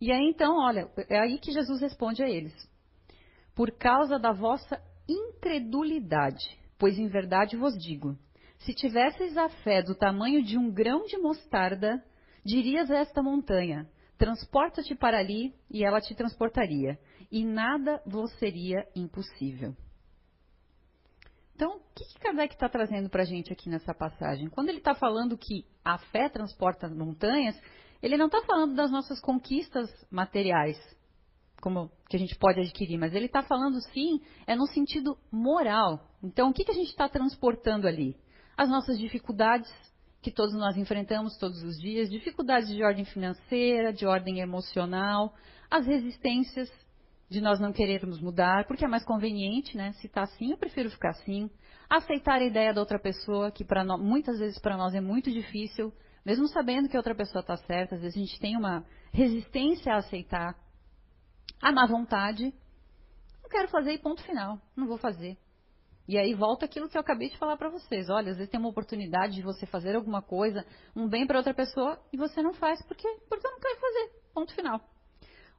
E 0.00 0.10
aí 0.10 0.26
então, 0.28 0.56
olha, 0.56 0.90
é 1.08 1.18
aí 1.18 1.38
que 1.38 1.52
Jesus 1.52 1.80
responde 1.80 2.22
a 2.22 2.28
eles. 2.28 2.54
Por 3.54 3.70
causa 3.72 4.18
da 4.18 4.32
vossa 4.32 4.82
incredulidade, 5.06 6.58
pois 6.78 6.98
em 6.98 7.08
verdade 7.08 7.56
vos 7.56 7.74
digo, 7.76 8.16
se 8.60 8.72
tivesseis 8.72 9.36
a 9.36 9.48
fé 9.48 9.82
do 9.82 9.94
tamanho 9.94 10.42
de 10.42 10.56
um 10.56 10.70
grão 10.72 11.04
de 11.04 11.18
mostarda, 11.18 12.02
dirias 12.44 12.90
a 12.90 12.98
esta 12.98 13.22
montanha, 13.22 13.86
transporta-te 14.16 14.94
para 14.94 15.18
ali, 15.18 15.52
e 15.70 15.84
ela 15.84 16.00
te 16.00 16.14
transportaria, 16.14 16.98
e 17.30 17.44
nada 17.44 18.00
vos 18.06 18.32
seria 18.38 18.86
impossível. 18.94 19.76
Então, 21.62 21.76
o 21.76 21.94
que, 21.94 22.04
que 22.04 22.18
Kardec 22.18 22.54
está 22.54 22.68
trazendo 22.68 23.08
para 23.08 23.22
a 23.22 23.24
gente 23.24 23.52
aqui 23.52 23.70
nessa 23.70 23.94
passagem? 23.94 24.48
Quando 24.48 24.68
ele 24.68 24.78
está 24.78 24.96
falando 24.96 25.38
que 25.38 25.64
a 25.84 25.96
fé 25.96 26.28
transporta 26.28 26.88
montanhas, 26.88 27.56
ele 28.02 28.16
não 28.16 28.26
está 28.26 28.42
falando 28.42 28.74
das 28.74 28.90
nossas 28.90 29.20
conquistas 29.20 29.88
materiais, 30.10 30.76
como 31.60 31.88
que 32.10 32.16
a 32.16 32.18
gente 32.18 32.36
pode 32.36 32.58
adquirir, 32.58 32.98
mas 32.98 33.14
ele 33.14 33.26
está 33.26 33.44
falando 33.44 33.80
sim, 33.92 34.20
é 34.44 34.56
no 34.56 34.66
sentido 34.66 35.16
moral. 35.30 36.10
Então, 36.20 36.50
o 36.50 36.52
que, 36.52 36.64
que 36.64 36.72
a 36.72 36.74
gente 36.74 36.88
está 36.88 37.08
transportando 37.08 37.86
ali? 37.86 38.16
As 38.56 38.68
nossas 38.68 38.98
dificuldades 38.98 39.72
que 40.20 40.32
todos 40.32 40.54
nós 40.54 40.76
enfrentamos 40.76 41.36
todos 41.38 41.62
os 41.62 41.78
dias, 41.78 42.10
dificuldades 42.10 42.70
de 42.70 42.82
ordem 42.82 43.04
financeira, 43.04 43.92
de 43.92 44.04
ordem 44.04 44.40
emocional, 44.40 45.32
as 45.70 45.86
resistências 45.86 46.68
de 47.32 47.40
nós 47.40 47.58
não 47.58 47.72
querermos 47.72 48.20
mudar, 48.20 48.66
porque 48.66 48.84
é 48.84 48.88
mais 48.88 49.04
conveniente, 49.04 49.76
né? 49.76 49.92
Se 49.94 50.06
está 50.06 50.22
assim, 50.22 50.52
eu 50.52 50.58
prefiro 50.58 50.90
ficar 50.90 51.10
assim. 51.10 51.50
Aceitar 51.88 52.40
a 52.40 52.44
ideia 52.44 52.72
da 52.72 52.80
outra 52.80 52.98
pessoa, 52.98 53.50
que 53.50 53.64
para 53.64 53.84
muitas 53.96 54.38
vezes 54.38 54.60
para 54.60 54.76
nós 54.76 54.94
é 54.94 55.00
muito 55.00 55.30
difícil, 55.30 55.92
mesmo 56.24 56.46
sabendo 56.48 56.88
que 56.88 56.96
a 56.96 57.00
outra 57.00 57.14
pessoa 57.14 57.40
está 57.40 57.56
certa, 57.56 57.96
às 57.96 58.02
vezes 58.02 58.16
a 58.16 58.20
gente 58.20 58.38
tem 58.38 58.56
uma 58.56 58.84
resistência 59.12 59.92
a 59.92 59.98
aceitar. 59.98 60.54
A 61.60 61.72
má 61.72 61.86
vontade, 61.86 62.54
não 63.42 63.48
quero 63.48 63.68
fazer 63.68 63.92
e 63.92 63.98
ponto 63.98 64.22
final, 64.22 64.60
não 64.76 64.86
vou 64.86 64.98
fazer. 64.98 65.36
E 66.06 66.18
aí 66.18 66.34
volta 66.34 66.66
aquilo 66.66 66.88
que 66.88 66.96
eu 66.96 67.00
acabei 67.00 67.30
de 67.30 67.38
falar 67.38 67.56
para 67.56 67.70
vocês. 67.70 68.10
Olha, 68.10 68.32
às 68.32 68.36
vezes 68.36 68.50
tem 68.50 68.60
uma 68.60 68.68
oportunidade 68.68 69.34
de 69.34 69.42
você 69.42 69.64
fazer 69.66 69.96
alguma 69.96 70.20
coisa, 70.20 70.64
um 70.94 71.08
bem 71.08 71.26
para 71.26 71.38
outra 71.38 71.54
pessoa, 71.54 71.98
e 72.12 72.16
você 72.16 72.42
não 72.42 72.52
faz 72.52 72.82
porque, 72.86 73.08
porque 73.28 73.46
eu 73.46 73.50
não 73.50 73.60
quero 73.60 73.80
fazer. 73.80 74.10
Ponto 74.34 74.54
final. 74.54 74.91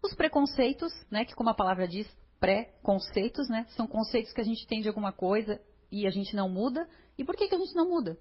Os 0.04 0.14
preconceitos, 0.14 0.92
né, 1.10 1.24
que 1.24 1.34
como 1.34 1.50
a 1.50 1.54
palavra 1.54 1.88
diz, 1.88 2.08
pré-conceitos, 2.40 3.48
né, 3.48 3.66
são 3.70 3.88
conceitos 3.88 4.34
que 4.34 4.42
a 4.42 4.44
gente 4.44 4.68
tem 4.68 4.82
de 4.82 4.90
alguma 4.90 5.14
coisa 5.14 5.62
e 5.90 6.06
a 6.06 6.10
gente 6.10 6.36
não 6.36 6.50
muda. 6.50 6.88
E 7.18 7.24
por 7.24 7.36
que, 7.36 7.48
que 7.48 7.56
a 7.56 7.58
gente 7.58 7.74
não 7.74 7.90
muda? 7.90 8.18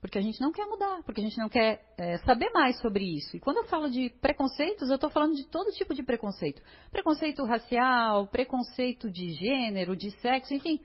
Porque 0.00 0.16
a 0.16 0.22
gente 0.22 0.40
não 0.40 0.52
quer 0.52 0.64
mudar, 0.66 1.02
porque 1.02 1.20
a 1.20 1.24
gente 1.24 1.36
não 1.36 1.48
quer 1.48 1.84
é, 1.98 2.18
saber 2.18 2.50
mais 2.50 2.78
sobre 2.80 3.04
isso. 3.04 3.36
E 3.36 3.40
quando 3.40 3.58
eu 3.58 3.64
falo 3.64 3.90
de 3.90 4.10
preconceitos, 4.20 4.88
eu 4.88 4.94
estou 4.94 5.10
falando 5.10 5.34
de 5.34 5.44
todo 5.48 5.72
tipo 5.72 5.92
de 5.92 6.02
preconceito. 6.02 6.62
Preconceito 6.90 7.44
racial, 7.44 8.28
preconceito 8.28 9.10
de 9.10 9.32
gênero, 9.34 9.96
de 9.96 10.12
sexo, 10.20 10.54
enfim, 10.54 10.80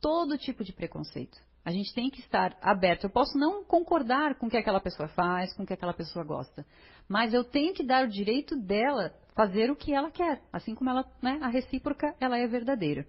todo 0.00 0.38
tipo 0.38 0.62
de 0.62 0.72
preconceito. 0.72 1.38
A 1.64 1.70
gente 1.70 1.92
tem 1.94 2.08
que 2.08 2.20
estar 2.20 2.56
aberto. 2.62 3.04
Eu 3.04 3.10
posso 3.10 3.36
não 3.36 3.64
concordar 3.64 4.36
com 4.36 4.46
o 4.46 4.50
que 4.50 4.56
aquela 4.56 4.80
pessoa 4.80 5.08
faz, 5.08 5.52
com 5.54 5.62
o 5.62 5.66
que 5.66 5.74
aquela 5.74 5.92
pessoa 5.92 6.24
gosta, 6.24 6.64
mas 7.08 7.34
eu 7.34 7.44
tenho 7.44 7.74
que 7.74 7.84
dar 7.84 8.04
o 8.04 8.10
direito 8.10 8.56
dela 8.56 9.12
fazer 9.34 9.70
o 9.70 9.76
que 9.76 9.94
ela 9.94 10.10
quer, 10.10 10.42
assim 10.52 10.74
como 10.74 10.90
ela, 10.90 11.04
né, 11.22 11.38
a 11.40 11.48
recíproca, 11.48 12.12
ela 12.20 12.36
é 12.36 12.46
verdadeira. 12.48 13.06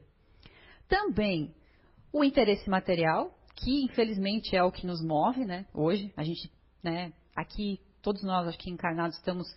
Também 0.87 1.55
o 2.13 2.23
interesse 2.23 2.69
material, 2.69 3.33
que 3.55 3.83
infelizmente 3.83 4.55
é 4.55 4.63
o 4.63 4.71
que 4.71 4.85
nos 4.85 5.03
move, 5.03 5.43
né, 5.43 5.65
hoje, 5.73 6.13
a 6.15 6.23
gente, 6.23 6.51
né, 6.83 7.11
aqui, 7.35 7.79
todos 8.01 8.21
nós 8.23 8.47
aqui 8.47 8.69
encarnados 8.69 9.17
estamos 9.17 9.47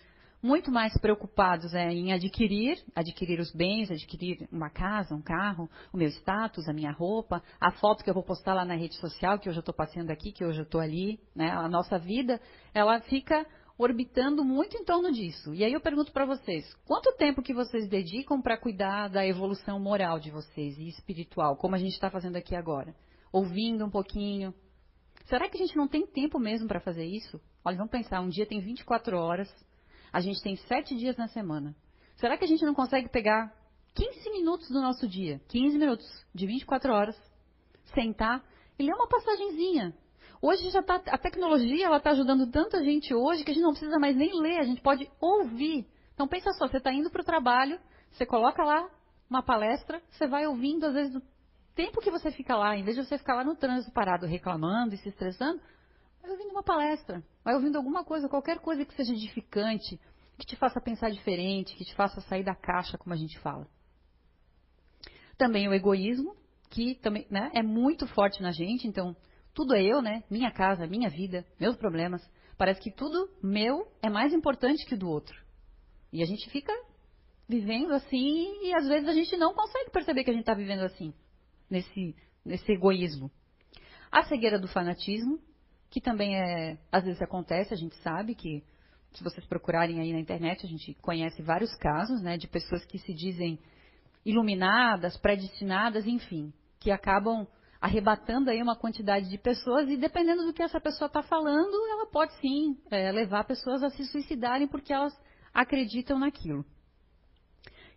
muito 0.43 0.73
mais 0.73 0.93
preocupados 0.99 1.73
é, 1.73 1.93
em 1.93 2.13
adquirir, 2.13 2.83
adquirir 2.97 3.39
os 3.39 3.53
bens, 3.53 3.91
adquirir 3.91 4.49
uma 4.51 4.69
casa, 4.69 5.15
um 5.15 5.23
carro, 5.23 5.71
o 5.93 5.97
meu 5.97 6.09
status, 6.09 6.69
a 6.69 6.73
minha 6.73 6.91
roupa, 6.91 7.43
a 7.61 7.71
foto 7.71 8.03
que 8.03 8.11
eu 8.11 8.15
vou 8.15 8.25
postar 8.25 8.55
lá 8.55 8.65
na 8.65 8.75
rede 8.75 8.97
social, 8.97 9.39
que 9.39 9.49
hoje 9.49 9.59
eu 9.59 9.63
estou 9.63 9.75
passeando 9.75 10.11
aqui, 10.11 10.33
que 10.33 10.45
hoje 10.45 10.59
eu 10.59 10.65
estou 10.65 10.81
ali, 10.81 11.21
né? 11.35 11.51
A 11.51 11.69
nossa 11.69 11.97
vida, 11.97 12.41
ela 12.75 13.01
fica 13.03 13.47
orbitando 13.79 14.45
muito 14.45 14.77
em 14.77 14.85
torno 14.85 15.13
disso. 15.13 15.55
E 15.55 15.65
aí 15.65 15.73
eu 15.73 15.81
pergunto 15.81 16.13
para 16.13 16.25
vocês, 16.25 16.73
quanto 16.85 17.17
tempo 17.17 17.43
que 17.43 17.55
vocês 17.55 17.89
dedicam 17.89 18.43
para 18.43 18.59
cuidar 18.59 19.09
da 19.09 19.27
evolução 19.27 19.79
moral 19.79 20.19
de 20.19 20.31
vocês 20.31 20.77
e 20.77 20.89
espiritual, 20.89 21.57
como 21.57 21.75
a 21.75 21.79
gente 21.79 21.93
está 21.93 22.11
fazendo 22.11 22.37
aqui 22.37 22.57
agora? 22.57 22.95
Ouvindo 23.33 23.85
um 23.85 23.91
pouquinho. 23.91 24.53
Será 25.27 25.49
que 25.49 25.57
a 25.57 25.61
gente 25.61 25.77
não 25.77 25.89
tem 25.89 26.07
tempo 26.07 26.39
mesmo 26.39 26.67
para 26.67 26.81
fazer 26.81 27.05
isso? 27.05 27.41
Olha, 27.65 27.77
vamos 27.77 27.93
pensar, 27.93 28.21
um 28.21 28.29
dia 28.29 28.45
tem 28.45 28.61
24 28.61 29.17
horas, 29.17 29.49
a 30.12 30.21
gente 30.21 30.42
tem 30.42 30.57
7 30.57 30.95
dias 30.97 31.16
na 31.16 31.28
semana. 31.28 31.75
Será 32.16 32.37
que 32.37 32.45
a 32.45 32.49
gente 32.49 32.64
não 32.64 32.75
consegue 32.75 33.09
pegar 33.09 33.52
15 33.95 34.31
minutos 34.31 34.69
do 34.69 34.81
nosso 34.81 35.09
dia, 35.09 35.40
15 35.49 35.78
minutos 35.78 36.07
de 36.35 36.47
24 36.47 36.92
horas, 36.92 37.16
sentar 37.95 38.45
e 38.78 38.83
ler 38.83 38.95
uma 38.95 39.09
passagenzinha 39.09 39.95
Hoje 40.42 40.71
já 40.71 40.83
tá, 40.83 41.00
a 41.07 41.16
tecnologia 41.16 41.97
está 41.97 42.11
ajudando 42.11 42.50
tanta 42.50 42.83
gente 42.83 43.14
hoje 43.14 43.45
que 43.45 43.52
a 43.52 43.54
gente 43.54 43.62
não 43.62 43.71
precisa 43.71 43.97
mais 44.00 44.16
nem 44.16 44.40
ler, 44.40 44.59
a 44.59 44.64
gente 44.64 44.81
pode 44.81 45.09
ouvir. 45.21 45.87
Então 46.14 46.26
pensa 46.26 46.52
só, 46.54 46.66
você 46.66 46.78
está 46.78 46.92
indo 46.92 47.09
para 47.11 47.23
o 47.23 47.25
trabalho, 47.25 47.78
você 48.11 48.26
coloca 48.26 48.64
lá 48.64 48.90
uma 49.31 49.40
palestra, 49.40 50.02
você 50.11 50.26
vai 50.26 50.45
ouvindo, 50.45 50.85
às 50.85 50.95
vezes, 50.95 51.14
o 51.14 51.23
tempo 51.76 52.00
que 52.00 52.11
você 52.11 52.33
fica 52.33 52.57
lá, 52.57 52.76
em 52.76 52.83
vez 52.83 52.97
de 52.97 53.04
você 53.04 53.16
ficar 53.16 53.37
lá 53.37 53.45
no 53.45 53.54
trânsito 53.54 53.92
parado 53.92 54.26
reclamando 54.26 54.97
e 54.97 54.99
se 54.99 55.11
estressando, 55.11 55.61
vai 56.23 56.31
ouvindo 56.31 56.50
uma 56.50 56.62
palestra, 56.62 57.23
vai 57.45 57.55
ouvindo 57.55 57.76
alguma 57.76 58.05
coisa, 58.05 58.29
qualquer 58.29 58.61
coisa 58.61 58.85
que 58.85 58.95
seja 58.95 59.12
edificante, 59.12 60.00
que 60.38 60.47
te 60.47 60.57
faça 60.57 60.81
pensar 60.81 61.11
diferente, 61.11 61.75
que 61.75 61.85
te 61.85 61.95
faça 61.95 62.21
sair 62.23 62.45
da 62.45 62.55
caixa, 62.55 62.97
como 62.97 63.12
a 63.12 63.17
gente 63.17 63.38
fala. 63.41 63.69
Também 65.37 65.69
o 65.69 65.75
egoísmo, 65.75 66.37
que 66.71 66.95
também 66.97 67.26
né, 67.31 67.50
é 67.55 67.62
muito 67.62 68.07
forte 68.07 68.41
na 68.41 68.52
gente, 68.52 68.87
então 68.87 69.17
tudo 69.52 69.75
é 69.75 69.83
eu, 69.83 70.00
né? 70.00 70.23
Minha 70.31 70.50
casa, 70.50 70.87
minha 70.87 71.11
vida, 71.11 71.45
meus 71.61 71.76
problemas. 71.76 72.23
Parece 72.57 72.81
que 72.81 72.91
tudo 72.91 73.29
meu 73.43 73.87
é 74.00 74.09
mais 74.09 74.33
importante 74.33 74.87
que 74.87 74.95
o 74.95 74.99
do 74.99 75.09
outro. 75.09 75.37
E 76.12 76.23
a 76.23 76.26
gente 76.26 76.49
fica 76.50 76.73
vivendo 77.49 77.93
assim 77.93 78.64
e 78.64 78.75
às 78.75 78.87
vezes 78.87 79.09
a 79.09 79.12
gente 79.12 79.37
não 79.37 79.52
consegue 79.52 79.91
perceber 79.91 80.25
que 80.25 80.31
a 80.31 80.33
gente 80.33 80.43
está 80.43 80.55
vivendo 80.55 80.83
assim, 80.83 81.12
nesse, 81.69 82.14
nesse 82.45 82.71
egoísmo. 82.73 83.31
A 84.11 84.25
cegueira 84.25 84.59
do 84.59 84.69
fanatismo, 84.69 85.38
que 85.93 86.01
também 86.01 86.41
é, 86.41 86.79
às 86.91 87.05
vezes 87.05 87.21
acontece, 87.21 87.75
a 87.75 87.77
gente 87.77 87.95
sabe 87.97 88.35
que 88.35 88.65
se 89.13 89.23
vocês 89.23 89.45
procurarem 89.47 90.01
aí 90.01 90.11
na 90.11 90.19
internet, 90.19 90.65
a 90.65 90.69
gente 90.69 90.95
conhece 91.03 91.43
vários 91.43 91.77
casos, 91.77 92.23
né, 92.23 92.39
de 92.39 92.49
pessoas 92.49 92.83
que 92.87 92.99
se 92.99 93.13
dizem 93.13 93.59
iluminadas, 94.25 95.19
predestinadas, 95.19 96.07
enfim, 96.07 96.51
que 96.81 96.91
acabam 96.91 97.47
arrebatando 97.79 98.49
aí 98.49 98.63
uma 98.63 98.75
quantidade 98.75 99.29
de 99.29 99.37
pessoas 99.37 99.87
e 99.91 99.99
dependendo 99.99 100.47
do 100.47 100.55
que 100.55 100.63
essa 100.63 100.81
pessoa 100.81 101.09
está 101.09 101.23
falando, 101.23 101.75
ela 101.91 102.07
pode 102.07 102.33
sim 102.41 102.75
é, 102.91 103.13
levar 103.13 103.45
pessoas 103.45 103.83
a 103.83 103.91
se 103.91 104.07
suicidarem 104.07 104.67
porque 104.67 104.95
elas 104.95 105.15
acreditam 105.53 106.19
naquilo. 106.19 106.65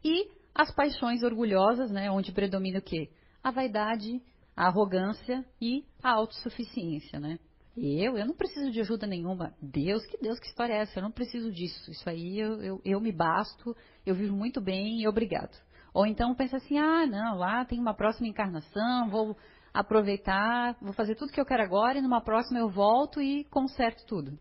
E 0.03 0.29
as 0.53 0.69
paixões 0.75 1.23
orgulhosas, 1.23 1.89
né, 1.89 2.11
onde 2.11 2.33
predomina 2.33 2.79
o 2.79 2.81
quê? 2.81 3.09
A 3.41 3.51
vaidade, 3.51 4.21
a 4.53 4.67
arrogância 4.67 5.45
e 5.61 5.85
a 6.03 6.11
autossuficiência, 6.11 7.21
né? 7.21 7.39
Eu, 7.77 8.17
eu 8.17 8.25
não 8.25 8.33
preciso 8.33 8.71
de 8.71 8.79
ajuda 8.79 9.05
nenhuma. 9.05 9.53
Deus, 9.61 10.05
que 10.05 10.17
Deus, 10.17 10.39
que 10.39 10.47
história 10.47 10.73
é 10.73 10.77
essa? 10.81 10.99
Eu 10.99 11.03
não 11.03 11.11
preciso 11.11 11.51
disso. 11.51 11.91
Isso 11.91 12.09
aí 12.09 12.39
eu, 12.39 12.61
eu, 12.61 12.81
eu 12.85 13.01
me 13.01 13.11
basto, 13.11 13.75
eu 14.05 14.15
vivo 14.15 14.35
muito 14.35 14.61
bem 14.61 15.01
e 15.01 15.07
obrigado. 15.07 15.57
Ou 15.93 16.05
então 16.05 16.35
pensa 16.35 16.57
assim, 16.57 16.77
ah, 16.77 17.05
não, 17.05 17.37
lá 17.37 17.65
tem 17.65 17.79
uma 17.79 17.93
próxima 17.93 18.27
encarnação, 18.27 19.09
vou 19.09 19.37
aproveitar, 19.73 20.77
vou 20.81 20.93
fazer 20.93 21.15
tudo 21.15 21.31
que 21.31 21.39
eu 21.39 21.45
quero 21.45 21.63
agora 21.63 21.97
e 21.97 22.01
numa 22.01 22.21
próxima 22.21 22.59
eu 22.59 22.69
volto 22.69 23.21
e 23.21 23.43
conserto 23.45 24.05
tudo. 24.05 24.39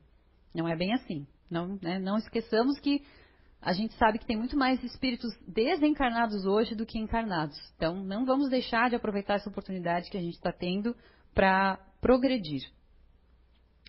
Não 0.54 0.68
é 0.68 0.76
bem 0.76 0.92
assim. 0.94 1.26
Não, 1.50 1.78
né, 1.82 1.98
não 1.98 2.16
esqueçamos 2.16 2.78
que 2.78 3.04
a 3.60 3.72
gente 3.72 3.94
sabe 3.94 4.18
que 4.18 4.26
tem 4.26 4.36
muito 4.36 4.56
mais 4.56 4.82
espíritos 4.84 5.30
desencarnados 5.46 6.44
hoje 6.44 6.74
do 6.74 6.84
que 6.84 6.98
encarnados. 6.98 7.56
Então, 7.76 7.96
não 8.04 8.24
vamos 8.24 8.50
deixar 8.50 8.90
de 8.90 8.96
aproveitar 8.96 9.34
essa 9.34 9.48
oportunidade 9.48 10.10
que 10.10 10.18
a 10.18 10.20
gente 10.20 10.34
está 10.34 10.52
tendo 10.52 10.94
para 11.34 11.78
progredir. 12.00 12.62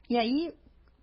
E 0.09 0.17
aí, 0.17 0.53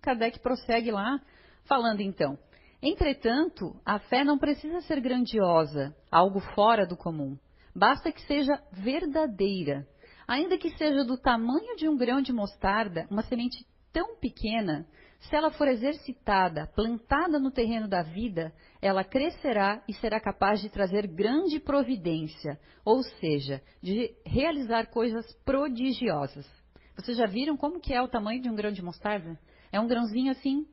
Kardec 0.01 0.39
prossegue 0.39 0.91
lá, 0.91 1.19
falando 1.65 2.01
então: 2.01 2.37
Entretanto, 2.81 3.79
a 3.85 3.99
fé 3.99 4.23
não 4.23 4.37
precisa 4.37 4.81
ser 4.81 4.99
grandiosa, 4.99 5.95
algo 6.11 6.39
fora 6.53 6.85
do 6.85 6.97
comum. 6.97 7.37
Basta 7.75 8.11
que 8.11 8.21
seja 8.23 8.61
verdadeira. 8.71 9.87
Ainda 10.27 10.57
que 10.57 10.69
seja 10.77 11.03
do 11.03 11.17
tamanho 11.17 11.75
de 11.75 11.87
um 11.87 11.97
grão 11.97 12.21
de 12.21 12.31
mostarda, 12.31 13.07
uma 13.09 13.23
semente 13.23 13.65
tão 13.91 14.17
pequena, 14.17 14.87
se 15.19 15.35
ela 15.35 15.51
for 15.51 15.67
exercitada, 15.67 16.67
plantada 16.75 17.39
no 17.39 17.51
terreno 17.51 17.87
da 17.87 18.01
vida, 18.01 18.53
ela 18.81 19.03
crescerá 19.03 19.81
e 19.87 19.93
será 19.93 20.19
capaz 20.19 20.59
de 20.59 20.69
trazer 20.69 21.07
grande 21.07 21.59
providência, 21.59 22.59
ou 22.83 23.01
seja, 23.03 23.61
de 23.81 24.13
realizar 24.25 24.87
coisas 24.87 25.25
prodigiosas. 25.45 26.45
Vocês 26.95 27.17
já 27.17 27.25
viram 27.25 27.57
como 27.57 27.79
que 27.79 27.93
é 27.93 28.01
o 28.01 28.07
tamanho 28.07 28.41
de 28.41 28.49
um 28.49 28.55
grão 28.55 28.71
de 28.71 28.81
mostarda? 28.81 29.39
É 29.71 29.79
um 29.79 29.87
grãozinho 29.87 30.31
assim, 30.31 30.67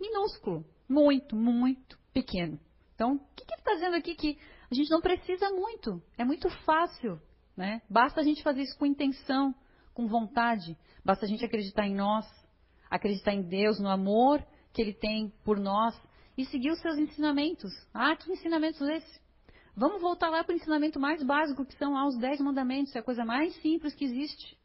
minúsculo, 0.00 0.64
muito, 0.88 1.36
muito 1.36 1.98
pequeno. 2.12 2.58
Então, 2.94 3.14
o 3.14 3.18
que, 3.34 3.44
ele 3.44 3.60
está 3.60 3.74
dizendo 3.74 3.96
aqui? 3.96 4.14
Que 4.14 4.38
a 4.70 4.74
gente 4.74 4.90
não 4.90 5.00
precisa 5.00 5.50
muito, 5.50 6.02
é 6.16 6.24
muito 6.24 6.48
fácil. 6.64 7.20
Né? 7.56 7.82
Basta 7.88 8.20
a 8.20 8.24
gente 8.24 8.42
fazer 8.42 8.62
isso 8.62 8.78
com 8.78 8.86
intenção, 8.86 9.54
com 9.94 10.06
vontade, 10.06 10.76
basta 11.04 11.24
a 11.24 11.28
gente 11.28 11.44
acreditar 11.44 11.86
em 11.86 11.94
nós, 11.94 12.26
acreditar 12.90 13.32
em 13.32 13.42
Deus, 13.42 13.80
no 13.80 13.88
amor 13.88 14.44
que 14.72 14.82
Ele 14.82 14.92
tem 14.92 15.32
por 15.42 15.58
nós 15.58 15.98
e 16.36 16.44
seguir 16.44 16.70
os 16.70 16.80
seus 16.80 16.98
ensinamentos. 16.98 17.72
Ah, 17.94 18.14
que 18.14 18.30
ensinamentos 18.30 18.80
esses? 18.82 19.26
Vamos 19.74 20.00
voltar 20.00 20.28
lá 20.28 20.44
para 20.44 20.52
o 20.52 20.56
ensinamento 20.56 21.00
mais 21.00 21.22
básico, 21.22 21.64
que 21.64 21.76
são 21.76 21.92
lá 21.92 22.06
os 22.06 22.18
dez 22.18 22.40
mandamentos, 22.40 22.94
é 22.94 22.98
a 22.98 23.02
coisa 23.02 23.24
mais 23.24 23.54
simples 23.62 23.94
que 23.94 24.04
existe. 24.04 24.56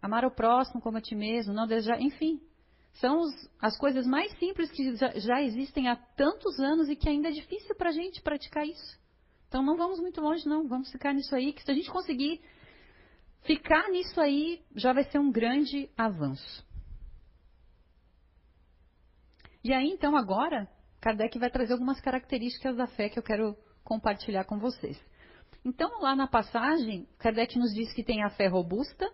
Amar 0.00 0.24
o 0.24 0.30
próximo 0.30 0.80
como 0.80 0.98
a 0.98 1.00
ti 1.00 1.14
mesmo, 1.14 1.52
não 1.52 1.66
desejar, 1.66 2.00
enfim. 2.00 2.40
São 2.94 3.20
os, 3.20 3.32
as 3.60 3.76
coisas 3.78 4.06
mais 4.06 4.36
simples 4.38 4.70
que 4.70 4.96
já, 4.96 5.10
já, 5.18 5.42
existem 5.42 5.88
há 5.88 5.96
tantos 5.96 6.58
anos 6.58 6.88
e 6.88 6.96
que 6.96 7.08
ainda 7.08 7.28
é 7.28 7.32
difícil 7.32 7.74
para 7.76 7.90
a 7.90 7.92
gente 7.92 8.20
praticar 8.22 8.66
isso. 8.66 8.98
Então 9.48 9.62
não 9.62 9.76
vamos 9.76 10.00
muito 10.00 10.20
longe, 10.20 10.48
não. 10.48 10.66
Vamos 10.66 10.90
ficar 10.90 11.12
nisso 11.12 11.34
aí, 11.34 11.52
que 11.52 11.62
se 11.62 11.70
a 11.70 11.74
gente 11.74 11.90
conseguir 11.90 12.40
ficar 13.42 13.88
nisso 13.90 14.20
aí, 14.20 14.62
já 14.74 14.92
vai 14.92 15.04
ser 15.04 15.18
um 15.18 15.30
grande 15.30 15.90
avanço. 15.96 16.64
E 19.62 19.72
aí, 19.72 19.90
então, 19.90 20.16
agora, 20.16 20.68
Kardec 21.00 21.38
vai 21.38 21.50
trazer 21.50 21.74
algumas 21.74 22.00
características 22.00 22.76
da 22.76 22.86
fé 22.86 23.08
que 23.08 23.18
eu 23.18 23.22
quero 23.22 23.56
compartilhar 23.84 24.44
com 24.44 24.58
vocês. 24.58 24.98
Então, 25.64 26.00
lá 26.00 26.16
na 26.16 26.26
passagem, 26.26 27.06
Kardec 27.18 27.58
nos 27.58 27.72
diz 27.74 27.92
que 27.92 28.02
tem 28.02 28.22
a 28.22 28.30
fé 28.30 28.46
robusta, 28.46 29.06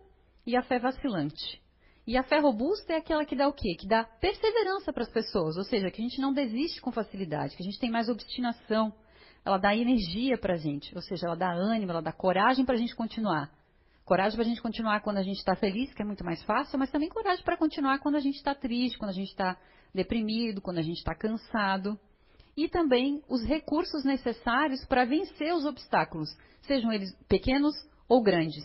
e 0.47 0.57
a 0.57 0.63
fé 0.63 0.79
vacilante. 0.79 1.61
E 2.07 2.17
a 2.17 2.23
fé 2.23 2.39
robusta 2.39 2.93
é 2.93 2.97
aquela 2.97 3.25
que 3.25 3.35
dá 3.35 3.49
o 3.49 3.53
quê? 3.53 3.75
Que 3.75 3.89
dá 3.89 4.05
perseverança 4.05 4.93
para 4.93 5.03
as 5.03 5.11
pessoas, 5.11 5.57
ou 5.57 5.65
seja, 5.65 5.91
que 5.91 6.01
a 6.01 6.05
gente 6.05 6.21
não 6.21 6.33
desiste 6.33 6.81
com 6.81 6.93
facilidade, 6.93 7.57
que 7.57 7.63
a 7.63 7.67
gente 7.67 7.81
tem 7.81 7.91
mais 7.91 8.09
obstinação. 8.09 8.95
Ela 9.45 9.59
dá 9.59 9.75
energia 9.75 10.39
para 10.39 10.55
a 10.55 10.57
gente, 10.57 10.95
ou 10.95 11.03
seja, 11.03 11.27
ela 11.27 11.37
dá 11.37 11.53
ânimo, 11.53 11.91
ela 11.91 12.01
dá 12.01 12.13
coragem 12.13 12.65
para 12.65 12.77
a 12.77 12.79
gente 12.79 12.95
continuar. 12.95 13.51
Coragem 14.05 14.37
para 14.37 14.45
a 14.45 14.49
gente 14.49 14.63
continuar 14.63 15.01
quando 15.01 15.17
a 15.17 15.23
gente 15.23 15.39
está 15.39 15.57
feliz, 15.57 15.93
que 15.93 16.01
é 16.01 16.05
muito 16.05 16.25
mais 16.25 16.41
fácil, 16.45 16.79
mas 16.79 16.93
também 16.93 17.09
coragem 17.09 17.45
para 17.45 17.57
continuar 17.57 17.99
quando 17.99 18.15
a 18.15 18.21
gente 18.21 18.37
está 18.37 18.55
triste, 18.55 18.99
quando 18.99 19.11
a 19.11 19.15
gente 19.15 19.31
está 19.31 19.59
deprimido, 19.93 20.61
quando 20.61 20.79
a 20.79 20.83
gente 20.83 20.99
está 20.99 21.13
cansado. 21.13 21.99
E 22.57 22.69
também 22.69 23.21
os 23.29 23.43
recursos 23.45 24.05
necessários 24.05 24.85
para 24.87 25.05
vencer 25.05 25.53
os 25.53 25.65
obstáculos, 25.65 26.29
sejam 26.63 26.93
eles 26.93 27.13
pequenos 27.29 27.75
ou 28.09 28.23
grandes. 28.23 28.65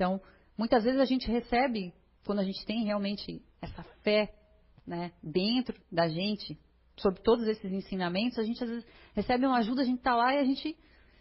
Então, 0.00 0.18
muitas 0.56 0.82
vezes 0.82 0.98
a 0.98 1.04
gente 1.04 1.30
recebe, 1.30 1.92
quando 2.24 2.38
a 2.38 2.42
gente 2.42 2.64
tem 2.64 2.84
realmente 2.84 3.42
essa 3.60 3.82
fé 4.02 4.34
né, 4.86 5.12
dentro 5.22 5.78
da 5.92 6.08
gente, 6.08 6.58
sobre 6.96 7.20
todos 7.20 7.46
esses 7.46 7.70
ensinamentos, 7.70 8.38
a 8.38 8.42
gente 8.42 8.64
às 8.64 8.70
vezes 8.70 8.86
recebe 9.14 9.44
uma 9.44 9.58
ajuda, 9.58 9.82
a 9.82 9.84
gente 9.84 9.98
está 9.98 10.16
lá 10.16 10.34
e 10.34 10.38
a 10.38 10.44
gente, 10.44 10.74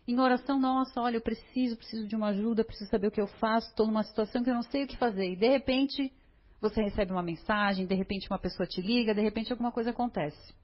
em 0.07 0.17
oração, 0.17 0.57
nossa, 0.57 1.01
olha, 1.01 1.17
eu 1.17 1.21
preciso, 1.21 1.75
preciso 1.75 2.07
de 2.07 2.15
uma 2.15 2.29
ajuda, 2.29 2.63
preciso 2.63 2.89
saber 2.89 3.07
o 3.07 3.11
que 3.11 3.19
eu 3.19 3.27
faço, 3.27 3.67
estou 3.67 3.85
numa 3.85 4.03
situação 4.03 4.45
que 4.45 4.49
eu 4.49 4.55
não 4.55 4.63
sei 4.63 4.85
o 4.85 4.87
que 4.87 4.95
fazer. 4.95 5.29
E 5.29 5.35
de 5.35 5.49
repente, 5.49 6.13
você 6.61 6.81
recebe 6.81 7.11
uma 7.11 7.21
mensagem, 7.21 7.85
de 7.85 7.95
repente 7.95 8.29
uma 8.29 8.39
pessoa 8.39 8.65
te 8.65 8.79
liga, 8.81 9.13
de 9.13 9.21
repente 9.21 9.51
alguma 9.51 9.73
coisa 9.73 9.89
acontece. 9.89 10.55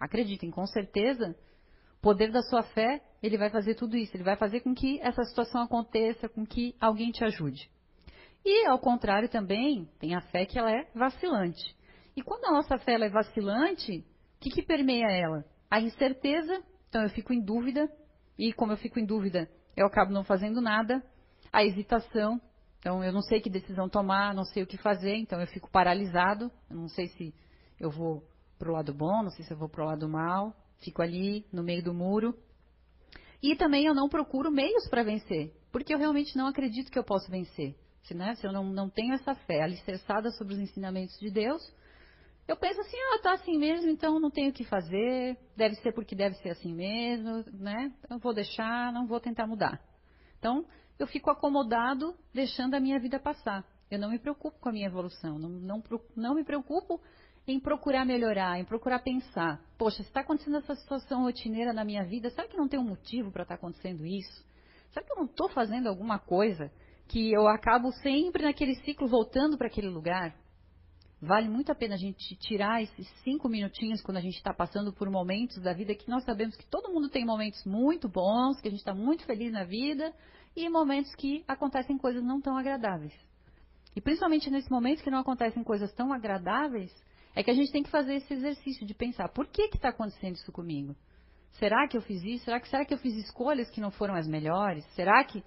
Acreditem, 0.00 0.50
com 0.50 0.66
certeza, 0.66 1.36
poder 2.06 2.30
da 2.30 2.40
sua 2.40 2.62
fé, 2.62 3.02
ele 3.20 3.36
vai 3.36 3.50
fazer 3.50 3.74
tudo 3.74 3.96
isso. 3.96 4.16
Ele 4.16 4.22
vai 4.22 4.36
fazer 4.36 4.60
com 4.60 4.72
que 4.72 5.00
essa 5.00 5.24
situação 5.24 5.62
aconteça, 5.62 6.28
com 6.28 6.46
que 6.46 6.72
alguém 6.80 7.10
te 7.10 7.24
ajude. 7.24 7.68
E, 8.44 8.64
ao 8.66 8.78
contrário, 8.78 9.28
também 9.28 9.90
tem 9.98 10.14
a 10.14 10.20
fé 10.20 10.46
que 10.46 10.56
ela 10.56 10.70
é 10.70 10.88
vacilante. 10.94 11.74
E 12.16 12.22
quando 12.22 12.44
a 12.44 12.52
nossa 12.52 12.78
fé 12.78 12.92
é 12.92 13.08
vacilante, 13.08 14.04
o 14.36 14.40
que, 14.40 14.50
que 14.50 14.62
permeia 14.62 15.10
ela? 15.10 15.44
A 15.68 15.80
incerteza, 15.80 16.62
então 16.88 17.02
eu 17.02 17.10
fico 17.10 17.32
em 17.32 17.40
dúvida, 17.40 17.90
e 18.38 18.52
como 18.52 18.70
eu 18.70 18.76
fico 18.76 19.00
em 19.00 19.04
dúvida, 19.04 19.50
eu 19.76 19.84
acabo 19.84 20.12
não 20.12 20.22
fazendo 20.22 20.60
nada. 20.60 21.02
A 21.52 21.64
hesitação, 21.64 22.40
então 22.78 23.02
eu 23.02 23.12
não 23.12 23.20
sei 23.20 23.40
que 23.40 23.50
decisão 23.50 23.88
tomar, 23.88 24.32
não 24.32 24.44
sei 24.44 24.62
o 24.62 24.66
que 24.66 24.76
fazer, 24.76 25.16
então 25.16 25.40
eu 25.40 25.46
fico 25.48 25.68
paralisado, 25.72 26.52
eu 26.70 26.76
não 26.76 26.88
sei 26.88 27.08
se 27.08 27.34
eu 27.80 27.90
vou 27.90 28.22
para 28.60 28.70
o 28.70 28.74
lado 28.74 28.94
bom, 28.94 29.24
não 29.24 29.30
sei 29.30 29.44
se 29.44 29.52
eu 29.52 29.58
vou 29.58 29.68
para 29.68 29.82
o 29.82 29.86
lado 29.86 30.08
mal 30.08 30.54
fico 30.80 31.02
ali 31.02 31.44
no 31.52 31.62
meio 31.62 31.82
do 31.82 31.94
muro. 31.94 32.36
E 33.42 33.54
também 33.54 33.86
eu 33.86 33.94
não 33.94 34.08
procuro 34.08 34.50
meios 34.50 34.88
para 34.88 35.02
vencer, 35.02 35.52
porque 35.70 35.94
eu 35.94 35.98
realmente 35.98 36.36
não 36.36 36.46
acredito 36.46 36.90
que 36.90 36.98
eu 36.98 37.04
posso 37.04 37.30
vencer. 37.30 37.76
Se, 38.02 38.14
né, 38.14 38.34
se 38.36 38.46
eu 38.46 38.52
não, 38.52 38.64
não 38.64 38.88
tenho 38.88 39.14
essa 39.14 39.34
fé 39.34 39.62
alicerçada 39.62 40.30
sobre 40.30 40.54
os 40.54 40.60
ensinamentos 40.60 41.18
de 41.18 41.30
Deus, 41.30 41.62
eu 42.46 42.56
penso 42.56 42.80
assim, 42.80 42.96
ah, 42.96 43.18
tá 43.22 43.32
assim 43.32 43.58
mesmo, 43.58 43.90
então 43.90 44.20
não 44.20 44.30
tenho 44.30 44.50
o 44.50 44.52
que 44.52 44.64
fazer, 44.64 45.36
deve 45.56 45.74
ser 45.76 45.92
porque 45.92 46.14
deve 46.14 46.36
ser 46.36 46.50
assim 46.50 46.72
mesmo, 46.72 47.44
né? 47.52 47.92
Eu 48.08 48.18
vou 48.18 48.32
deixar, 48.32 48.92
não 48.92 49.06
vou 49.06 49.18
tentar 49.18 49.48
mudar. 49.48 49.80
Então, 50.38 50.64
eu 50.98 51.08
fico 51.08 51.30
acomodado, 51.30 52.16
deixando 52.32 52.74
a 52.74 52.80
minha 52.80 53.00
vida 53.00 53.18
passar. 53.18 53.64
Eu 53.90 53.98
não 53.98 54.10
me 54.10 54.18
preocupo 54.18 54.58
com 54.60 54.68
a 54.68 54.72
minha 54.72 54.86
evolução, 54.86 55.38
não, 55.38 55.48
não, 55.48 55.82
não 56.16 56.34
me 56.34 56.44
preocupo 56.44 57.00
em 57.46 57.60
procurar 57.60 58.04
melhorar, 58.04 58.58
em 58.58 58.64
procurar 58.64 58.98
pensar. 58.98 59.60
Poxa, 59.78 60.02
se 60.02 60.08
está 60.08 60.20
acontecendo 60.20 60.56
essa 60.56 60.74
situação 60.74 61.22
rotineira 61.22 61.72
na 61.72 61.84
minha 61.84 62.04
vida, 62.04 62.30
será 62.30 62.48
que 62.48 62.56
não 62.56 62.68
tem 62.68 62.80
um 62.80 62.88
motivo 62.88 63.30
para 63.30 63.42
estar 63.42 63.56
tá 63.56 63.58
acontecendo 63.58 64.04
isso? 64.04 64.44
Será 64.90 65.04
que 65.04 65.12
eu 65.12 65.16
não 65.16 65.26
estou 65.26 65.48
fazendo 65.50 65.88
alguma 65.88 66.18
coisa 66.18 66.72
que 67.08 67.32
eu 67.32 67.46
acabo 67.46 67.92
sempre 67.92 68.42
naquele 68.42 68.74
ciclo 68.76 69.06
voltando 69.06 69.56
para 69.56 69.68
aquele 69.68 69.88
lugar? 69.88 70.34
Vale 71.20 71.48
muito 71.48 71.72
a 71.72 71.74
pena 71.74 71.94
a 71.94 71.98
gente 71.98 72.36
tirar 72.36 72.82
esses 72.82 73.08
cinco 73.22 73.48
minutinhos 73.48 74.02
quando 74.02 74.18
a 74.18 74.20
gente 74.20 74.36
está 74.36 74.52
passando 74.52 74.92
por 74.92 75.08
momentos 75.08 75.62
da 75.62 75.72
vida 75.72 75.94
que 75.94 76.10
nós 76.10 76.24
sabemos 76.24 76.56
que 76.56 76.66
todo 76.66 76.92
mundo 76.92 77.08
tem 77.08 77.24
momentos 77.24 77.64
muito 77.64 78.08
bons, 78.08 78.60
que 78.60 78.68
a 78.68 78.70
gente 78.70 78.80
está 78.80 78.94
muito 78.94 79.24
feliz 79.24 79.50
na 79.50 79.64
vida, 79.64 80.12
e 80.54 80.68
momentos 80.68 81.14
que 81.14 81.42
acontecem 81.48 81.96
coisas 81.96 82.22
não 82.22 82.40
tão 82.40 82.56
agradáveis. 82.56 83.14
E 83.94 84.00
principalmente 84.00 84.50
nesses 84.50 84.68
momentos 84.68 85.02
que 85.02 85.10
não 85.10 85.18
acontecem 85.18 85.64
coisas 85.64 85.92
tão 85.94 86.12
agradáveis, 86.12 86.92
é 87.36 87.42
que 87.42 87.50
a 87.50 87.54
gente 87.54 87.70
tem 87.70 87.82
que 87.82 87.90
fazer 87.90 88.14
esse 88.14 88.32
exercício 88.32 88.86
de 88.86 88.94
pensar: 88.94 89.28
por 89.28 89.46
que 89.46 89.62
está 89.62 89.90
acontecendo 89.90 90.34
isso 90.34 90.50
comigo? 90.50 90.96
Será 91.52 91.86
que 91.86 91.96
eu 91.96 92.00
fiz 92.00 92.22
isso? 92.24 92.46
Será 92.46 92.58
que, 92.58 92.68
será 92.68 92.84
que 92.84 92.92
eu 92.92 92.98
fiz 92.98 93.14
escolhas 93.14 93.70
que 93.70 93.80
não 93.80 93.90
foram 93.90 94.14
as 94.14 94.26
melhores? 94.26 94.84
Será 94.94 95.22
que 95.22 95.44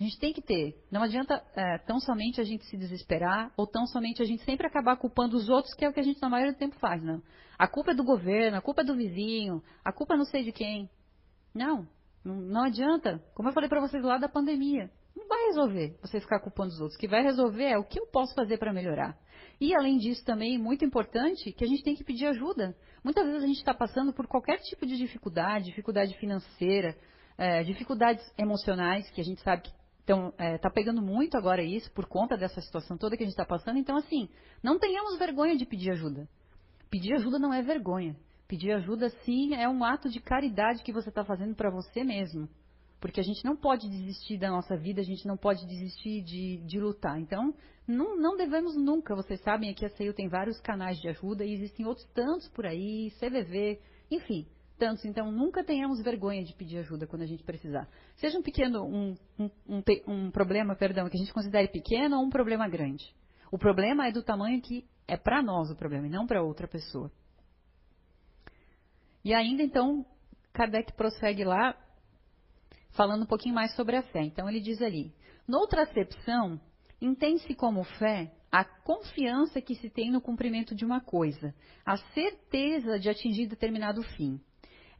a 0.00 0.02
gente 0.02 0.18
tem 0.18 0.32
que 0.32 0.40
ter. 0.40 0.74
Não 0.90 1.02
adianta 1.02 1.42
é, 1.54 1.76
tão 1.78 2.00
somente 2.00 2.40
a 2.40 2.44
gente 2.44 2.64
se 2.64 2.76
desesperar 2.76 3.52
ou 3.54 3.66
tão 3.66 3.86
somente 3.86 4.22
a 4.22 4.24
gente 4.24 4.42
sempre 4.44 4.66
acabar 4.66 4.96
culpando 4.96 5.36
os 5.36 5.50
outros, 5.50 5.74
que 5.74 5.84
é 5.84 5.88
o 5.90 5.92
que 5.92 6.00
a 6.00 6.02
gente 6.02 6.22
na 6.22 6.30
maioria 6.30 6.54
do 6.54 6.58
tempo 6.58 6.78
faz, 6.78 7.02
não. 7.02 7.22
A 7.58 7.68
culpa 7.68 7.90
é 7.90 7.94
do 7.94 8.02
governo, 8.02 8.56
a 8.56 8.62
culpa 8.62 8.80
é 8.80 8.84
do 8.84 8.96
vizinho, 8.96 9.62
a 9.84 9.92
culpa 9.92 10.14
é 10.14 10.16
não 10.16 10.24
sei 10.24 10.42
de 10.42 10.52
quem. 10.52 10.88
Não, 11.54 11.86
não, 12.24 12.36
não 12.36 12.64
adianta. 12.64 13.22
Como 13.34 13.50
eu 13.50 13.52
falei 13.52 13.68
para 13.68 13.80
vocês 13.80 14.02
lá 14.02 14.16
da 14.16 14.28
pandemia, 14.28 14.90
não 15.14 15.28
vai 15.28 15.46
resolver 15.48 15.98
você 16.00 16.18
ficar 16.18 16.40
culpando 16.40 16.72
os 16.72 16.80
outros. 16.80 16.96
O 16.96 16.98
que 16.98 17.08
vai 17.08 17.22
resolver 17.22 17.64
é 17.64 17.76
o 17.76 17.84
que 17.84 18.00
eu 18.00 18.06
posso 18.06 18.34
fazer 18.34 18.56
para 18.56 18.72
melhorar. 18.72 19.18
E 19.60 19.74
além 19.74 19.98
disso 19.98 20.24
também, 20.24 20.56
muito 20.56 20.84
importante, 20.84 21.52
que 21.52 21.64
a 21.64 21.66
gente 21.66 21.82
tem 21.82 21.94
que 21.94 22.02
pedir 22.02 22.26
ajuda. 22.26 22.74
Muitas 23.04 23.26
vezes 23.26 23.42
a 23.42 23.46
gente 23.46 23.58
está 23.58 23.74
passando 23.74 24.12
por 24.12 24.26
qualquer 24.26 24.58
tipo 24.60 24.86
de 24.86 24.96
dificuldade, 24.96 25.66
dificuldade 25.66 26.16
financeira, 26.18 26.96
é, 27.36 27.62
dificuldades 27.62 28.24
emocionais, 28.38 29.10
que 29.10 29.20
a 29.20 29.24
gente 29.24 29.42
sabe 29.42 29.62
que 29.62 29.72
está 30.00 30.32
é, 30.38 30.56
tá 30.56 30.70
pegando 30.70 31.02
muito 31.02 31.36
agora 31.36 31.62
isso 31.62 31.92
por 31.92 32.06
conta 32.06 32.38
dessa 32.38 32.60
situação 32.60 32.96
toda 32.96 33.16
que 33.16 33.22
a 33.22 33.26
gente 33.26 33.34
está 33.34 33.44
passando. 33.44 33.78
Então, 33.78 33.96
assim, 33.96 34.30
não 34.62 34.78
tenhamos 34.78 35.18
vergonha 35.18 35.56
de 35.56 35.66
pedir 35.66 35.90
ajuda. 35.90 36.26
Pedir 36.90 37.12
ajuda 37.14 37.38
não 37.38 37.52
é 37.52 37.60
vergonha. 37.60 38.16
Pedir 38.48 38.72
ajuda, 38.72 39.10
sim, 39.24 39.54
é 39.54 39.68
um 39.68 39.84
ato 39.84 40.08
de 40.08 40.20
caridade 40.20 40.82
que 40.82 40.92
você 40.92 41.10
está 41.10 41.22
fazendo 41.22 41.54
para 41.54 41.70
você 41.70 42.02
mesmo. 42.02 42.48
Porque 43.00 43.20
a 43.20 43.24
gente 43.24 43.44
não 43.44 43.56
pode 43.56 43.88
desistir 43.88 44.38
da 44.38 44.50
nossa 44.50 44.76
vida, 44.76 45.00
a 45.00 45.04
gente 45.04 45.26
não 45.26 45.36
pode 45.36 45.66
desistir 45.66 46.22
de, 46.22 46.58
de 46.58 46.78
lutar. 46.78 47.18
Então, 47.18 47.54
não, 47.86 48.16
não, 48.16 48.36
devemos 48.36 48.76
nunca. 48.76 49.14
Vocês 49.14 49.40
sabem, 49.40 49.70
aqui 49.70 49.86
a 49.86 49.90
CEIU 49.90 50.12
tem 50.12 50.28
vários 50.28 50.60
canais 50.60 51.00
de 51.00 51.08
ajuda 51.08 51.44
e 51.44 51.54
existem 51.54 51.86
outros 51.86 52.06
tantos 52.12 52.48
por 52.48 52.66
aí, 52.66 53.10
CVV, 53.18 53.80
enfim 54.10 54.46
tantos, 54.80 55.04
então 55.04 55.30
nunca 55.30 55.62
tenhamos 55.62 56.02
vergonha 56.02 56.42
de 56.42 56.54
pedir 56.54 56.78
ajuda 56.78 57.06
quando 57.06 57.20
a 57.20 57.26
gente 57.26 57.44
precisar. 57.44 57.86
Seja 58.16 58.38
um 58.38 58.42
pequeno, 58.42 58.82
um, 58.82 59.14
um, 59.38 59.50
um, 59.68 59.82
um 60.08 60.30
problema, 60.30 60.74
perdão, 60.74 61.06
que 61.08 61.18
a 61.18 61.20
gente 61.20 61.34
considere 61.34 61.68
pequeno 61.68 62.16
ou 62.16 62.24
um 62.24 62.30
problema 62.30 62.66
grande. 62.66 63.04
O 63.52 63.58
problema 63.58 64.08
é 64.08 64.10
do 64.10 64.22
tamanho 64.22 64.60
que 64.62 64.86
é 65.06 65.18
para 65.18 65.42
nós 65.42 65.70
o 65.70 65.76
problema 65.76 66.06
e 66.06 66.10
não 66.10 66.26
para 66.26 66.42
outra 66.42 66.66
pessoa. 66.66 67.12
E 69.22 69.34
ainda 69.34 69.62
então, 69.62 70.06
Kardec 70.52 70.94
prossegue 70.94 71.44
lá, 71.44 71.76
falando 72.92 73.22
um 73.22 73.26
pouquinho 73.26 73.54
mais 73.54 73.74
sobre 73.74 73.96
a 73.96 74.02
fé. 74.02 74.22
Então 74.22 74.48
ele 74.48 74.60
diz 74.60 74.80
ali: 74.80 75.12
noutra 75.46 75.82
acepção, 75.82 76.60
entende-se 77.00 77.54
como 77.54 77.84
fé 77.84 78.32
a 78.50 78.64
confiança 78.64 79.60
que 79.60 79.76
se 79.76 79.88
tem 79.88 80.10
no 80.10 80.20
cumprimento 80.20 80.74
de 80.74 80.84
uma 80.84 81.00
coisa, 81.00 81.54
a 81.86 81.96
certeza 81.96 82.98
de 82.98 83.08
atingir 83.08 83.46
determinado 83.46 84.02
fim 84.02 84.40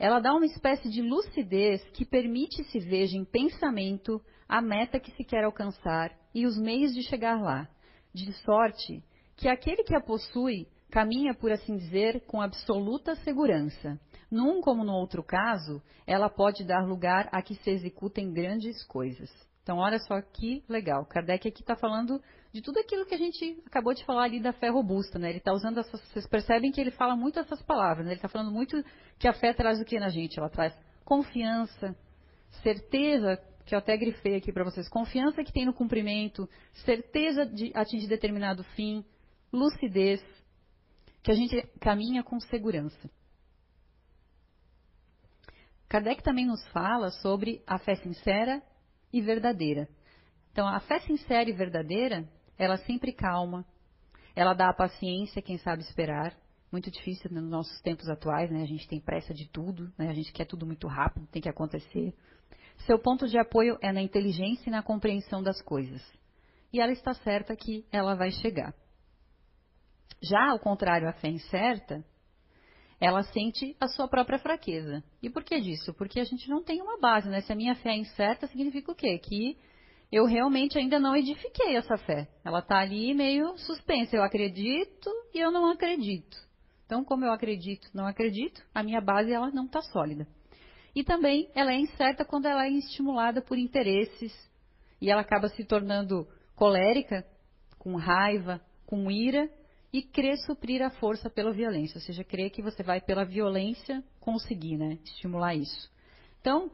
ela 0.00 0.18
dá 0.18 0.32
uma 0.32 0.46
espécie 0.46 0.88
de 0.88 1.02
lucidez 1.02 1.84
que 1.90 2.06
permite 2.06 2.64
se 2.64 2.78
veja 2.80 3.18
em 3.18 3.24
pensamento 3.24 4.18
a 4.48 4.62
meta 4.62 4.98
que 4.98 5.10
se 5.10 5.22
quer 5.22 5.44
alcançar 5.44 6.10
e 6.34 6.46
os 6.46 6.56
meios 6.56 6.94
de 6.94 7.02
chegar 7.02 7.38
lá, 7.38 7.68
de 8.14 8.32
sorte 8.32 9.04
que 9.36 9.46
aquele 9.46 9.84
que 9.84 9.94
a 9.94 10.00
possui 10.00 10.66
caminha, 10.90 11.34
por 11.34 11.52
assim 11.52 11.76
dizer, 11.76 12.22
com 12.22 12.40
absoluta 12.40 13.14
segurança. 13.16 14.00
Num 14.30 14.60
como 14.60 14.84
no 14.84 14.92
outro 14.92 15.22
caso, 15.22 15.82
ela 16.06 16.30
pode 16.30 16.64
dar 16.64 16.86
lugar 16.86 17.28
a 17.32 17.42
que 17.42 17.54
se 17.56 17.70
executem 17.70 18.32
grandes 18.32 18.84
coisas. 18.84 19.30
Então, 19.62 19.78
olha 19.78 19.98
só 19.98 20.20
que 20.20 20.64
legal. 20.68 21.04
Kardec 21.06 21.48
aqui 21.48 21.62
está 21.62 21.76
falando 21.76 22.20
de 22.52 22.62
tudo 22.62 22.78
aquilo 22.78 23.06
que 23.06 23.14
a 23.14 23.18
gente 23.18 23.62
acabou 23.66 23.94
de 23.94 24.04
falar 24.04 24.24
ali 24.24 24.40
da 24.40 24.52
fé 24.52 24.68
robusta, 24.68 25.18
né? 25.18 25.30
Ele 25.30 25.38
está 25.38 25.52
usando 25.52 25.78
essas, 25.78 26.00
vocês 26.08 26.26
percebem 26.26 26.72
que 26.72 26.80
ele 26.80 26.90
fala 26.90 27.14
muito 27.14 27.38
essas 27.38 27.62
palavras, 27.62 28.04
né? 28.04 28.12
Ele 28.12 28.18
está 28.18 28.28
falando 28.28 28.50
muito 28.50 28.82
que 29.18 29.28
a 29.28 29.32
fé 29.32 29.52
traz 29.52 29.80
o 29.80 29.84
que 29.84 29.98
na 29.98 30.08
gente? 30.08 30.38
Ela 30.38 30.48
traz 30.48 30.76
confiança, 31.04 31.94
certeza, 32.62 33.40
que 33.66 33.74
eu 33.74 33.78
até 33.78 33.96
grifei 33.96 34.36
aqui 34.36 34.52
para 34.52 34.64
vocês, 34.64 34.88
confiança 34.88 35.44
que 35.44 35.52
tem 35.52 35.66
no 35.66 35.74
cumprimento, 35.74 36.48
certeza 36.84 37.46
de 37.46 37.70
atingir 37.74 38.08
determinado 38.08 38.64
fim, 38.74 39.04
lucidez, 39.52 40.20
que 41.22 41.30
a 41.30 41.34
gente 41.34 41.62
caminha 41.80 42.22
com 42.22 42.40
segurança. 42.40 43.10
Kardec 45.90 46.22
também 46.22 46.46
nos 46.46 46.64
fala 46.68 47.10
sobre 47.10 47.64
a 47.66 47.76
fé 47.76 47.96
sincera 47.96 48.62
e 49.12 49.20
verdadeira. 49.20 49.88
Então, 50.52 50.66
a 50.68 50.78
fé 50.78 51.00
sincera 51.00 51.50
e 51.50 51.52
verdadeira, 51.52 52.24
ela 52.56 52.76
sempre 52.76 53.12
calma, 53.12 53.66
ela 54.36 54.54
dá 54.54 54.68
a 54.68 54.72
paciência 54.74 55.42
quem 55.42 55.58
sabe 55.58 55.82
esperar. 55.82 56.32
Muito 56.70 56.88
difícil 56.92 57.28
nos 57.32 57.50
nossos 57.50 57.80
tempos 57.80 58.08
atuais, 58.08 58.48
né? 58.52 58.62
A 58.62 58.66
gente 58.66 58.86
tem 58.86 59.00
pressa 59.00 59.34
de 59.34 59.48
tudo, 59.48 59.92
né? 59.98 60.08
A 60.08 60.14
gente 60.14 60.32
quer 60.32 60.44
tudo 60.44 60.64
muito 60.64 60.86
rápido, 60.86 61.26
tem 61.26 61.42
que 61.42 61.48
acontecer. 61.48 62.14
Seu 62.86 62.96
ponto 62.96 63.26
de 63.26 63.36
apoio 63.36 63.76
é 63.82 63.92
na 63.92 64.00
inteligência 64.00 64.70
e 64.70 64.72
na 64.72 64.84
compreensão 64.84 65.42
das 65.42 65.60
coisas. 65.60 66.00
E 66.72 66.80
ela 66.80 66.92
está 66.92 67.12
certa 67.14 67.56
que 67.56 67.84
ela 67.90 68.14
vai 68.14 68.30
chegar. 68.30 68.72
Já 70.22 70.50
ao 70.50 70.60
contrário, 70.60 71.08
a 71.08 71.12
fé 71.14 71.28
incerta, 71.28 72.04
ela 73.00 73.22
sente 73.22 73.74
a 73.80 73.88
sua 73.88 74.06
própria 74.06 74.38
fraqueza. 74.38 75.02
E 75.22 75.30
por 75.30 75.42
que 75.42 75.58
disso? 75.58 75.94
Porque 75.94 76.20
a 76.20 76.24
gente 76.24 76.48
não 76.50 76.62
tem 76.62 76.82
uma 76.82 77.00
base, 77.00 77.28
né? 77.30 77.40
Se 77.40 77.50
a 77.50 77.56
minha 77.56 77.74
fé 77.76 77.90
é 77.90 77.96
incerta, 77.96 78.46
significa 78.46 78.92
o 78.92 78.94
quê? 78.94 79.18
Que 79.18 79.56
eu 80.12 80.26
realmente 80.26 80.78
ainda 80.78 81.00
não 81.00 81.16
edifiquei 81.16 81.76
essa 81.76 81.96
fé. 81.96 82.28
Ela 82.44 82.58
está 82.58 82.78
ali 82.78 83.14
meio 83.14 83.56
suspensa. 83.56 84.14
Eu 84.14 84.22
acredito 84.22 85.10
e 85.32 85.38
eu 85.38 85.50
não 85.50 85.70
acredito. 85.70 86.36
Então, 86.84 87.02
como 87.02 87.24
eu 87.24 87.32
acredito, 87.32 87.88
não 87.94 88.06
acredito, 88.06 88.62
a 88.74 88.82
minha 88.82 89.00
base 89.00 89.32
ela 89.32 89.50
não 89.50 89.64
está 89.64 89.80
sólida. 89.80 90.26
E 90.94 91.02
também 91.02 91.48
ela 91.54 91.72
é 91.72 91.78
incerta 91.78 92.24
quando 92.24 92.46
ela 92.46 92.66
é 92.66 92.70
estimulada 92.70 93.40
por 93.40 93.56
interesses 93.56 94.32
e 95.00 95.08
ela 95.08 95.22
acaba 95.22 95.48
se 95.48 95.64
tornando 95.64 96.28
colérica, 96.54 97.24
com 97.78 97.96
raiva, 97.96 98.60
com 98.84 99.10
ira 99.10 99.48
e 99.92 100.02
crê 100.02 100.36
suprir 100.36 100.82
a 100.82 100.90
força 100.90 101.28
pela 101.28 101.52
violência, 101.52 101.98
ou 101.98 102.02
seja, 102.02 102.22
crê 102.22 102.48
que 102.48 102.62
você 102.62 102.82
vai 102.82 103.00
pela 103.00 103.24
violência 103.24 104.02
conseguir, 104.20 104.76
né, 104.76 104.98
estimular 105.04 105.54
isso. 105.54 105.90
Então, 106.40 106.70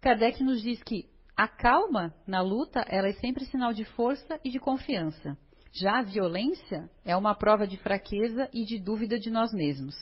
Kardec 0.00 0.42
nos 0.42 0.60
diz 0.60 0.82
que 0.82 1.08
a 1.36 1.48
calma 1.48 2.14
na 2.26 2.40
luta, 2.42 2.84
ela 2.88 3.08
é 3.08 3.12
sempre 3.14 3.44
sinal 3.46 3.72
de 3.72 3.84
força 3.84 4.38
e 4.44 4.50
de 4.50 4.58
confiança. 4.58 5.36
Já 5.72 6.00
a 6.00 6.02
violência 6.02 6.90
é 7.04 7.16
uma 7.16 7.34
prova 7.34 7.66
de 7.66 7.78
fraqueza 7.78 8.48
e 8.52 8.64
de 8.64 8.78
dúvida 8.78 9.18
de 9.18 9.30
nós 9.30 9.52
mesmos. 9.54 9.94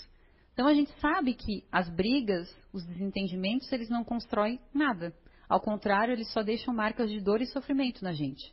Então 0.53 0.67
a 0.67 0.75
gente 0.75 0.91
sabe 1.01 1.35
que 1.35 1.65
as 1.71 1.89
brigas, 1.89 2.53
os 2.73 2.85
desentendimentos, 2.85 3.71
eles 3.73 3.89
não 3.89 4.03
constroem 4.03 4.61
nada. 4.75 5.15
Ao 5.49 5.61
contrário, 5.61 6.13
eles 6.13 6.33
só 6.33 6.43
deixam 6.43 6.75
marcas 6.75 7.09
de 7.09 7.21
dor 7.21 7.41
e 7.41 7.47
sofrimento 7.47 8.03
na 8.03 8.13
gente. 8.13 8.53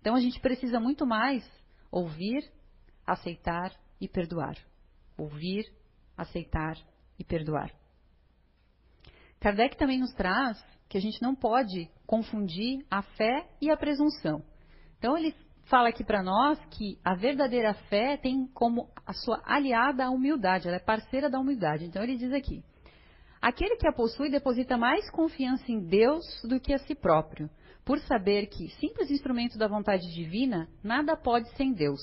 Então 0.00 0.14
a 0.14 0.20
gente 0.20 0.40
precisa 0.40 0.78
muito 0.78 1.04
mais 1.04 1.44
ouvir, 1.90 2.48
aceitar 3.06 3.72
e 4.00 4.08
perdoar. 4.08 4.56
Ouvir, 5.16 5.64
aceitar 6.16 6.76
e 7.18 7.24
perdoar. 7.24 7.70
Kardec 9.40 9.76
também 9.76 9.98
nos 9.98 10.12
traz 10.14 10.62
que 10.88 10.98
a 10.98 11.00
gente 11.00 11.20
não 11.22 11.34
pode 11.34 11.90
confundir 12.06 12.84
a 12.90 13.02
fé 13.02 13.48
e 13.60 13.70
a 13.70 13.76
presunção. 13.76 14.42
Então 14.98 15.16
ele 15.16 15.34
fala 15.64 15.88
aqui 15.88 16.04
para 16.04 16.22
nós 16.22 16.58
que 16.70 16.98
a 17.02 17.14
verdadeira 17.14 17.74
fé 17.88 18.16
tem 18.16 18.46
como 18.48 18.88
a 19.06 19.12
sua 19.12 19.42
aliada 19.44 20.04
a 20.04 20.10
humildade, 20.10 20.68
ela 20.68 20.76
é 20.76 20.80
parceira 20.80 21.30
da 21.30 21.40
humildade. 21.40 21.84
Então 21.84 22.02
ele 22.02 22.16
diz 22.16 22.32
aqui: 22.32 22.62
aquele 23.40 23.76
que 23.76 23.88
a 23.88 23.92
possui 23.92 24.30
deposita 24.30 24.76
mais 24.76 25.10
confiança 25.10 25.64
em 25.72 25.80
Deus 25.80 26.24
do 26.44 26.60
que 26.60 26.72
a 26.72 26.78
si 26.78 26.94
próprio, 26.94 27.50
por 27.84 27.98
saber 28.00 28.46
que, 28.46 28.68
simples 28.78 29.10
instrumento 29.10 29.58
da 29.58 29.66
vontade 29.66 30.06
divina, 30.14 30.68
nada 30.84 31.16
pode 31.16 31.48
sem 31.56 31.72
Deus. 31.72 32.00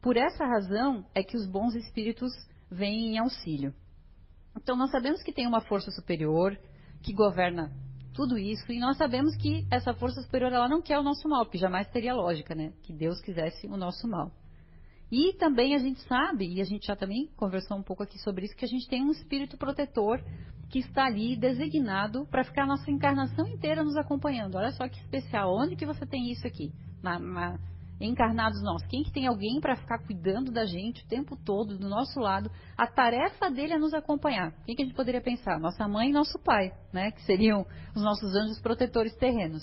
Por 0.00 0.16
essa 0.16 0.46
razão 0.46 1.04
é 1.14 1.22
que 1.22 1.36
os 1.36 1.46
bons 1.46 1.74
espíritos 1.74 2.32
vêm 2.70 3.14
em 3.14 3.18
auxílio. 3.18 3.74
Então 4.56 4.76
nós 4.76 4.90
sabemos 4.90 5.22
que 5.22 5.32
tem 5.32 5.46
uma 5.46 5.60
força 5.60 5.90
superior 5.90 6.58
que 7.02 7.12
governa 7.12 7.70
tudo 8.12 8.36
isso, 8.36 8.70
e 8.72 8.78
nós 8.78 8.96
sabemos 8.96 9.36
que 9.36 9.66
essa 9.70 9.94
força 9.94 10.20
superior 10.22 10.52
ela 10.52 10.68
não 10.68 10.82
quer 10.82 10.98
o 10.98 11.02
nosso 11.02 11.28
mal, 11.28 11.44
porque 11.44 11.58
jamais 11.58 11.88
teria 11.88 12.14
lógica, 12.14 12.54
né? 12.54 12.72
Que 12.82 12.92
Deus 12.92 13.20
quisesse 13.20 13.66
o 13.66 13.76
nosso 13.76 14.06
mal. 14.08 14.32
E 15.10 15.32
também 15.34 15.74
a 15.74 15.78
gente 15.78 16.00
sabe, 16.02 16.46
e 16.46 16.60
a 16.60 16.64
gente 16.64 16.86
já 16.86 16.94
também 16.94 17.28
conversou 17.36 17.76
um 17.76 17.82
pouco 17.82 18.02
aqui 18.02 18.18
sobre 18.18 18.46
isso, 18.46 18.56
que 18.56 18.64
a 18.64 18.68
gente 18.68 18.88
tem 18.88 19.02
um 19.02 19.10
espírito 19.10 19.56
protetor 19.56 20.22
que 20.68 20.78
está 20.78 21.06
ali 21.06 21.36
designado 21.36 22.26
para 22.26 22.44
ficar 22.44 22.62
a 22.62 22.66
nossa 22.66 22.90
encarnação 22.90 23.46
inteira 23.48 23.82
nos 23.82 23.96
acompanhando. 23.96 24.56
Olha 24.56 24.70
só 24.70 24.88
que 24.88 25.00
especial, 25.00 25.52
onde 25.56 25.74
que 25.74 25.86
você 25.86 26.06
tem 26.06 26.30
isso 26.30 26.46
aqui? 26.46 26.72
Na, 27.02 27.18
na, 27.18 27.58
encarnados 28.00 28.62
nós? 28.62 28.82
Quem 28.86 29.02
que 29.02 29.12
tem 29.12 29.26
alguém 29.26 29.60
para 29.60 29.76
ficar 29.76 29.98
cuidando 29.98 30.50
da 30.50 30.64
gente 30.64 31.04
o 31.04 31.08
tempo 31.08 31.36
todo, 31.36 31.78
do 31.78 31.88
nosso 31.88 32.18
lado? 32.18 32.50
A 32.76 32.86
tarefa 32.86 33.50
dele 33.50 33.74
é 33.74 33.78
nos 33.78 33.92
acompanhar. 33.92 34.52
Quem 34.64 34.74
que 34.74 34.82
a 34.82 34.84
gente 34.84 34.96
poderia 34.96 35.20
pensar? 35.20 35.58
Nossa 35.60 35.86
mãe 35.86 36.08
e 36.08 36.12
nosso 36.12 36.38
pai, 36.38 36.72
né? 36.92 37.10
Que 37.10 37.22
seriam 37.22 37.66
os 37.94 38.02
nossos 38.02 38.34
anjos 38.34 38.60
protetores 38.60 39.14
terrenos. 39.16 39.62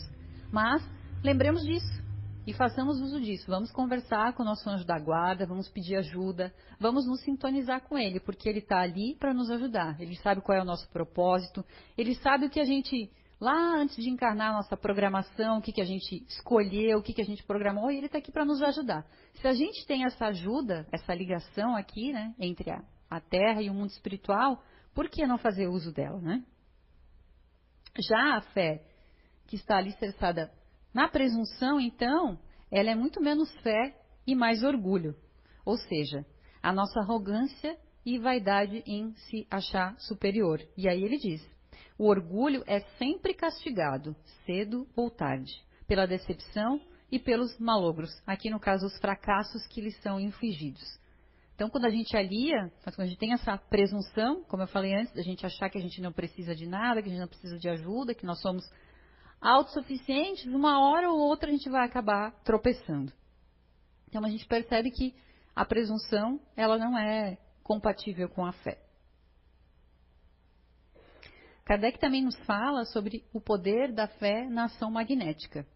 Mas 0.52 0.82
lembremos 1.24 1.64
disso 1.64 2.08
e 2.48 2.54
façamos 2.54 3.02
uso 3.02 3.20
disso. 3.20 3.46
Vamos 3.48 3.70
conversar 3.72 4.34
com 4.34 4.42
o 4.42 4.46
nosso 4.46 4.68
anjo 4.70 4.86
da 4.86 4.98
guarda, 4.98 5.46
vamos 5.46 5.68
pedir 5.68 5.98
ajuda, 5.98 6.54
vamos 6.80 7.06
nos 7.06 7.20
sintonizar 7.22 7.82
com 7.82 7.98
ele, 7.98 8.22
porque 8.22 8.48
ele 8.48 8.60
está 8.60 8.80
ali 8.80 9.16
para 9.20 9.34
nos 9.34 9.52
ajudar. 9.52 10.00
Ele 10.00 10.16
sabe 10.16 10.40
qual 10.40 10.58
é 10.58 10.62
o 10.62 10.66
nosso 10.66 10.90
propósito, 10.90 11.64
ele 11.98 12.16
sabe 12.16 12.46
o 12.46 12.50
que 12.50 12.62
a 12.62 12.64
gente, 12.64 13.12
lá 13.40 13.76
antes 13.76 13.96
de 13.96 14.10
encarnar 14.10 14.54
nossa 14.54 14.76
programação, 14.76 15.58
o 15.58 15.62
que, 15.62 15.72
que 15.72 15.82
a 15.82 15.86
gente 15.86 16.26
escolheu, 16.28 17.00
o 17.00 17.04
que, 17.04 17.14
que 17.14 17.22
a 17.22 17.26
gente 17.26 17.44
programou, 17.44 17.92
e 17.92 17.98
ele 17.98 18.08
está 18.08 18.18
aqui 18.18 18.32
para 18.32 18.46
nos 18.46 18.62
ajudar. 18.62 19.06
Se 19.36 19.48
a 19.48 19.54
gente 19.54 19.86
tem 19.86 20.06
essa 20.06 20.28
ajuda, 20.28 20.88
essa 20.92 21.14
ligação 21.14 21.76
aqui, 21.76 22.12
né, 22.12 22.34
entre 22.40 22.72
a, 22.72 22.84
a 23.10 23.20
Terra 23.20 23.62
e 23.62 23.70
o 23.70 23.74
mundo 23.74 23.90
espiritual, 23.90 24.62
por 24.94 25.10
que 25.10 25.28
não 25.28 25.38
fazer 25.38 25.68
uso 25.68 25.94
dela, 25.94 26.20
né? 26.20 26.44
Já 28.00 28.38
a 28.38 28.42
fé 28.42 28.84
que 29.48 29.56
está 29.56 29.78
alicerçada 29.78 30.52
na 30.94 31.08
presunção, 31.08 31.80
então, 31.80 32.40
ela 32.72 32.90
é 32.90 32.96
muito 32.96 33.22
menos 33.22 33.52
fé 33.62 33.96
e 34.26 34.36
mais 34.36 34.64
orgulho. 34.64 35.16
Ou 35.64 35.78
seja, 35.78 36.26
a 36.62 36.74
nossa 36.74 37.00
arrogância 37.00 37.78
e 38.06 38.18
vaidade 38.18 38.84
em 38.86 39.14
se 39.14 39.46
achar 39.52 39.96
superior. 40.00 40.62
E 40.76 40.88
aí 40.88 41.04
ele 41.04 41.18
diz: 41.18 41.42
o 41.98 42.08
orgulho 42.08 42.64
é 42.68 42.82
sempre 42.98 43.34
castigado, 43.34 44.16
cedo 44.46 44.88
ou 44.96 45.10
tarde, 45.10 45.52
pela 45.88 46.06
decepção 46.06 46.80
e 47.12 47.18
pelos 47.18 47.58
malogros. 47.58 48.12
Aqui, 48.26 48.50
no 48.50 48.60
caso, 48.60 48.86
os 48.86 48.98
fracassos 49.00 49.66
que 49.68 49.82
lhes 49.82 50.00
são 50.02 50.20
infligidos. 50.20 50.84
Então, 51.56 51.70
quando 51.70 51.86
a 51.86 51.90
gente 51.90 52.16
alia, 52.16 52.72
quando 52.84 53.00
a 53.00 53.06
gente 53.08 53.18
tem 53.18 53.34
essa 53.34 53.58
presunção, 53.58 54.44
como 54.44 54.62
eu 54.62 54.68
falei 54.68 54.94
antes, 54.94 55.18
a 55.18 55.24
gente 55.24 55.44
achar 55.44 55.70
que 55.70 55.78
a 55.78 55.82
gente 55.82 56.00
não 56.02 56.12
precisa 56.12 56.54
de 56.56 56.68
nada, 56.68 57.02
que 57.02 57.08
a 57.08 57.12
gente 57.12 57.22
não 57.22 57.28
precisa 57.28 57.58
de 57.58 57.68
ajuda, 57.68 58.14
que 58.14 58.28
nós 58.28 58.40
somos 58.42 58.64
autossuficientes, 59.42 60.46
uma 60.46 60.80
hora 60.80 61.10
ou 61.10 61.18
outra 61.20 61.50
a 61.50 61.52
gente 61.52 61.70
vai 61.70 61.84
acabar 61.84 62.32
tropeçando. 62.44 63.12
Então 64.08 64.24
a 64.24 64.30
gente 64.30 64.46
percebe 64.46 64.92
que 64.92 65.16
a 65.56 65.66
presunção 65.66 66.40
ela 66.56 66.78
não 66.78 66.98
é 66.98 67.38
compatível 67.64 68.30
com 68.30 68.46
a 68.46 68.52
fé. 68.52 68.87
Kardec 71.68 72.00
também 72.00 72.24
nos 72.24 72.40
fala 72.46 72.86
sobre 72.86 73.26
o 73.34 73.42
poder 73.42 73.92
da 73.92 74.08
fé 74.08 74.48
na 74.50 74.64
ação 74.64 74.90
magnética. 74.90 75.68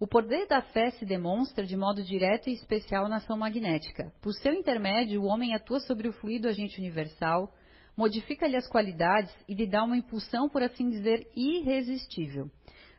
O 0.00 0.04
poder 0.04 0.48
da 0.48 0.60
fé 0.60 0.90
se 0.90 1.06
demonstra 1.06 1.64
de 1.64 1.76
modo 1.76 2.02
direto 2.02 2.50
e 2.50 2.52
especial 2.52 3.08
na 3.08 3.18
ação 3.18 3.38
magnética. 3.38 4.12
Por 4.20 4.32
seu 4.32 4.52
intermédio, 4.52 5.22
o 5.22 5.26
homem 5.26 5.54
atua 5.54 5.78
sobre 5.78 6.08
o 6.08 6.12
fluido 6.12 6.48
agente 6.48 6.80
universal, 6.80 7.54
modifica-lhe 7.96 8.56
as 8.56 8.66
qualidades 8.66 9.32
e 9.48 9.54
lhe 9.54 9.68
dá 9.68 9.84
uma 9.84 9.96
impulsão, 9.96 10.48
por 10.48 10.64
assim 10.64 10.90
dizer, 10.90 11.24
irresistível. 11.36 12.50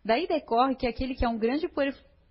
Daí 0.06 0.26
decorre 0.26 0.76
que 0.76 0.88
aquele 0.88 1.16
que 1.16 1.26
é 1.26 1.28
um 1.28 1.38
grande 1.38 1.70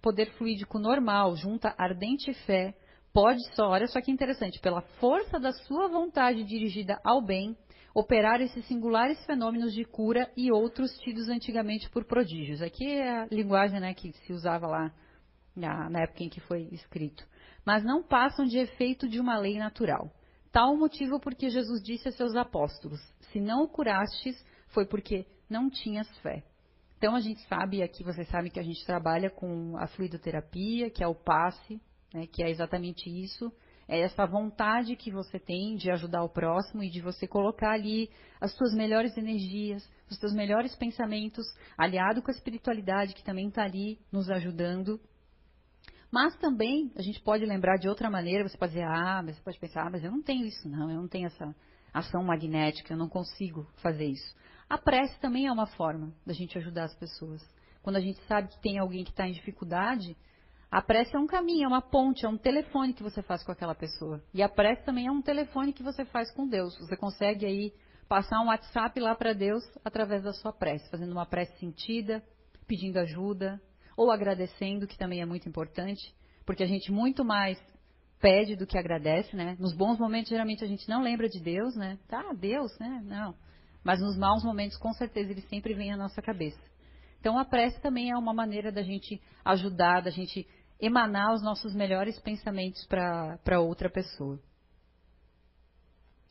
poder 0.00 0.30
fluídico 0.38 0.78
normal, 0.78 1.36
junta 1.36 1.74
ardente 1.76 2.32
fé, 2.46 2.74
pode 3.12 3.44
só, 3.54 3.68
olha 3.68 3.86
só 3.86 4.00
que 4.00 4.10
interessante, 4.10 4.60
pela 4.60 4.80
força 4.98 5.38
da 5.38 5.52
sua 5.52 5.88
vontade 5.88 6.42
dirigida 6.44 6.98
ao 7.04 7.20
bem, 7.20 7.54
operar 7.94 8.40
esses 8.40 8.64
singulares 8.66 9.24
fenômenos 9.24 9.72
de 9.72 9.84
cura 9.84 10.30
e 10.36 10.52
outros 10.52 10.96
tidos 10.98 11.28
antigamente 11.28 11.90
por 11.90 12.04
prodígios. 12.04 12.62
Aqui 12.62 12.86
é 12.86 13.22
a 13.22 13.26
linguagem 13.26 13.80
né, 13.80 13.94
que 13.94 14.12
se 14.12 14.32
usava 14.32 14.66
lá 14.66 14.92
na, 15.54 15.90
na 15.90 16.02
época 16.02 16.24
em 16.24 16.28
que 16.28 16.40
foi 16.40 16.68
escrito. 16.72 17.26
Mas 17.64 17.84
não 17.84 18.02
passam 18.02 18.44
de 18.44 18.58
efeito 18.58 19.08
de 19.08 19.20
uma 19.20 19.38
lei 19.38 19.58
natural. 19.58 20.10
Tal 20.52 20.76
motivo 20.76 21.20
porque 21.20 21.50
Jesus 21.50 21.82
disse 21.82 22.08
a 22.08 22.12
seus 22.12 22.34
apóstolos: 22.34 23.00
Se 23.32 23.40
não 23.40 23.64
o 23.64 23.68
curastes, 23.68 24.44
foi 24.68 24.86
porque 24.86 25.26
não 25.48 25.70
tinhas 25.70 26.08
fé. 26.18 26.42
Então 26.96 27.14
a 27.14 27.20
gente 27.20 27.40
sabe, 27.48 27.82
aqui 27.82 28.04
vocês 28.04 28.28
sabem 28.28 28.50
que 28.50 28.60
a 28.60 28.62
gente 28.62 28.84
trabalha 28.84 29.30
com 29.30 29.76
a 29.78 29.86
fluidoterapia, 29.86 30.90
que 30.90 31.02
é 31.02 31.06
o 31.06 31.14
passe, 31.14 31.80
né, 32.12 32.26
que 32.26 32.42
é 32.42 32.50
exatamente 32.50 33.08
isso. 33.08 33.52
É 33.92 34.02
essa 34.02 34.24
vontade 34.24 34.94
que 34.94 35.10
você 35.10 35.36
tem 35.36 35.74
de 35.74 35.90
ajudar 35.90 36.22
o 36.22 36.28
próximo 36.28 36.80
e 36.80 36.88
de 36.88 37.00
você 37.00 37.26
colocar 37.26 37.72
ali 37.72 38.08
as 38.40 38.54
suas 38.54 38.72
melhores 38.72 39.18
energias, 39.18 39.82
os 40.08 40.16
seus 40.16 40.32
melhores 40.32 40.76
pensamentos, 40.76 41.44
aliado 41.76 42.22
com 42.22 42.30
a 42.30 42.34
espiritualidade 42.34 43.14
que 43.14 43.24
também 43.24 43.48
está 43.48 43.64
ali 43.64 43.98
nos 44.12 44.30
ajudando. 44.30 45.00
Mas 46.08 46.36
também 46.36 46.92
a 46.94 47.02
gente 47.02 47.20
pode 47.20 47.44
lembrar 47.44 47.78
de 47.78 47.88
outra 47.88 48.08
maneira, 48.08 48.48
você 48.48 48.56
pode 48.56 48.74
dizer, 48.74 48.84
ah, 48.84 49.24
mas 49.24 49.34
você 49.34 49.42
pode 49.42 49.58
pensar, 49.58 49.88
ah, 49.88 49.90
mas 49.90 50.04
eu 50.04 50.12
não 50.12 50.22
tenho 50.22 50.46
isso, 50.46 50.68
não, 50.68 50.88
eu 50.88 50.98
não 50.98 51.08
tenho 51.08 51.26
essa 51.26 51.52
ação 51.92 52.22
magnética, 52.22 52.94
eu 52.94 52.96
não 52.96 53.08
consigo 53.08 53.66
fazer 53.82 54.06
isso. 54.06 54.36
A 54.68 54.78
prece 54.78 55.18
também 55.18 55.48
é 55.48 55.52
uma 55.52 55.66
forma 55.66 56.14
da 56.24 56.32
gente 56.32 56.56
ajudar 56.56 56.84
as 56.84 56.94
pessoas. 56.94 57.42
Quando 57.82 57.96
a 57.96 58.00
gente 58.00 58.22
sabe 58.28 58.50
que 58.50 58.60
tem 58.60 58.78
alguém 58.78 59.02
que 59.02 59.10
está 59.10 59.26
em 59.26 59.32
dificuldade, 59.32 60.16
a 60.70 60.80
prece 60.80 61.16
é 61.16 61.18
um 61.18 61.26
caminho, 61.26 61.64
é 61.64 61.68
uma 61.68 61.82
ponte, 61.82 62.24
é 62.24 62.28
um 62.28 62.38
telefone 62.38 62.94
que 62.94 63.02
você 63.02 63.22
faz 63.22 63.42
com 63.42 63.50
aquela 63.50 63.74
pessoa. 63.74 64.22
E 64.32 64.40
a 64.40 64.48
prece 64.48 64.84
também 64.84 65.08
é 65.08 65.10
um 65.10 65.20
telefone 65.20 65.72
que 65.72 65.82
você 65.82 66.04
faz 66.04 66.30
com 66.30 66.46
Deus. 66.46 66.78
Você 66.78 66.96
consegue 66.96 67.44
aí 67.44 67.72
passar 68.08 68.40
um 68.40 68.46
WhatsApp 68.46 69.00
lá 69.00 69.14
para 69.16 69.32
Deus 69.32 69.64
através 69.84 70.22
da 70.22 70.32
sua 70.32 70.52
prece, 70.52 70.88
fazendo 70.88 71.10
uma 71.10 71.26
prece 71.26 71.58
sentida, 71.58 72.22
pedindo 72.68 72.98
ajuda, 72.98 73.60
ou 73.96 74.12
agradecendo, 74.12 74.86
que 74.86 74.96
também 74.96 75.20
é 75.20 75.26
muito 75.26 75.48
importante, 75.48 76.14
porque 76.46 76.62
a 76.62 76.66
gente 76.66 76.92
muito 76.92 77.24
mais 77.24 77.60
pede 78.20 78.54
do 78.54 78.66
que 78.66 78.78
agradece, 78.78 79.34
né? 79.34 79.56
Nos 79.58 79.72
bons 79.72 79.98
momentos, 79.98 80.30
geralmente, 80.30 80.62
a 80.62 80.68
gente 80.68 80.88
não 80.88 81.02
lembra 81.02 81.28
de 81.28 81.40
Deus, 81.40 81.74
né? 81.74 81.98
Tá, 82.06 82.32
Deus, 82.32 82.78
né? 82.78 83.02
Não. 83.04 83.34
Mas 83.82 84.00
nos 84.00 84.16
maus 84.16 84.44
momentos, 84.44 84.76
com 84.76 84.92
certeza, 84.92 85.32
ele 85.32 85.42
sempre 85.42 85.74
vem 85.74 85.92
à 85.92 85.96
nossa 85.96 86.22
cabeça. 86.22 86.60
Então 87.20 87.38
a 87.38 87.44
prece 87.44 87.80
também 87.80 88.10
é 88.10 88.16
uma 88.16 88.32
maneira 88.32 88.72
da 88.72 88.82
gente 88.82 89.20
ajudar, 89.44 90.00
da 90.00 90.10
gente 90.10 90.46
emanar 90.80 91.34
os 91.34 91.42
nossos 91.42 91.74
melhores 91.74 92.18
pensamentos 92.20 92.86
para 92.86 93.60
outra 93.60 93.90
pessoa. 93.90 94.40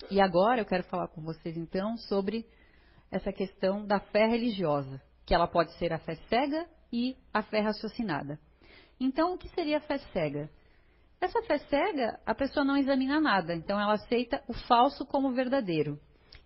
E 0.09 0.19
agora 0.19 0.62
eu 0.62 0.65
quero 0.65 0.83
falar 0.83 1.07
com 1.09 1.21
vocês 1.21 1.55
então 1.57 1.97
sobre 1.97 2.45
essa 3.12 3.31
questão 3.31 3.85
da 3.85 3.99
fé 3.99 4.25
religiosa, 4.27 5.01
que 5.25 5.33
ela 5.33 5.47
pode 5.47 5.71
ser 5.73 5.93
a 5.93 5.99
fé 5.99 6.15
cega 6.29 6.67
e 6.91 7.15
a 7.33 7.43
fé 7.43 7.59
raciocinada. 7.59 8.39
Então, 8.99 9.33
o 9.33 9.38
que 9.38 9.49
seria 9.49 9.77
a 9.77 9.81
fé 9.81 9.97
cega? 10.12 10.49
Essa 11.21 11.41
fé 11.43 11.57
cega, 11.57 12.19
a 12.25 12.33
pessoa 12.33 12.63
não 12.63 12.77
examina 12.77 13.19
nada, 13.19 13.53
então 13.53 13.79
ela 13.79 13.93
aceita 13.93 14.41
o 14.47 14.53
falso 14.53 15.05
como 15.05 15.31
verdadeiro 15.31 15.99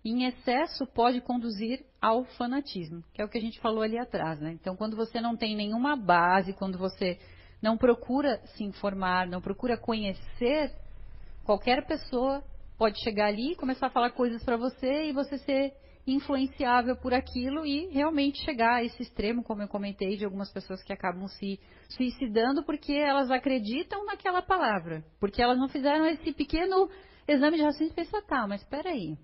em 0.04 0.24
excesso 0.24 0.86
pode 0.86 1.20
conduzir 1.22 1.84
ao 2.00 2.24
fanatismo, 2.24 3.02
que 3.14 3.22
é 3.22 3.24
o 3.24 3.28
que 3.28 3.38
a 3.38 3.40
gente 3.40 3.58
falou 3.60 3.82
ali 3.82 3.98
atrás, 3.98 4.38
né? 4.38 4.52
Então, 4.52 4.76
quando 4.76 4.96
você 4.96 5.20
não 5.20 5.34
tem 5.34 5.56
nenhuma 5.56 5.96
base, 5.96 6.52
quando 6.52 6.76
você 6.76 7.18
não 7.64 7.78
procura 7.78 8.42
se 8.56 8.62
informar, 8.62 9.26
não 9.26 9.40
procura 9.40 9.78
conhecer, 9.78 10.70
qualquer 11.46 11.86
pessoa 11.86 12.44
pode 12.76 13.02
chegar 13.02 13.28
ali 13.28 13.52
e 13.52 13.56
começar 13.56 13.86
a 13.86 13.90
falar 13.90 14.10
coisas 14.10 14.44
para 14.44 14.58
você 14.58 15.06
e 15.06 15.12
você 15.14 15.38
ser 15.38 15.72
influenciável 16.06 16.94
por 16.94 17.14
aquilo 17.14 17.64
e 17.64 17.86
realmente 17.86 18.44
chegar 18.44 18.74
a 18.74 18.84
esse 18.84 19.02
extremo, 19.02 19.42
como 19.42 19.62
eu 19.62 19.68
comentei, 19.68 20.14
de 20.14 20.26
algumas 20.26 20.52
pessoas 20.52 20.82
que 20.82 20.92
acabam 20.92 21.26
se 21.26 21.58
suicidando 21.88 22.62
porque 22.64 22.92
elas 22.92 23.30
acreditam 23.30 24.04
naquela 24.04 24.42
palavra, 24.42 25.02
porque 25.18 25.40
elas 25.40 25.56
não 25.56 25.70
fizeram 25.70 26.04
esse 26.04 26.34
pequeno 26.34 26.90
exame 27.26 27.56
de 27.56 27.62
raciocínio 27.62 27.92
e 27.92 27.96
pensam, 27.96 28.20
tá, 28.26 28.46
mas 28.46 28.60
espera 28.60 28.90
aí, 28.90 29.16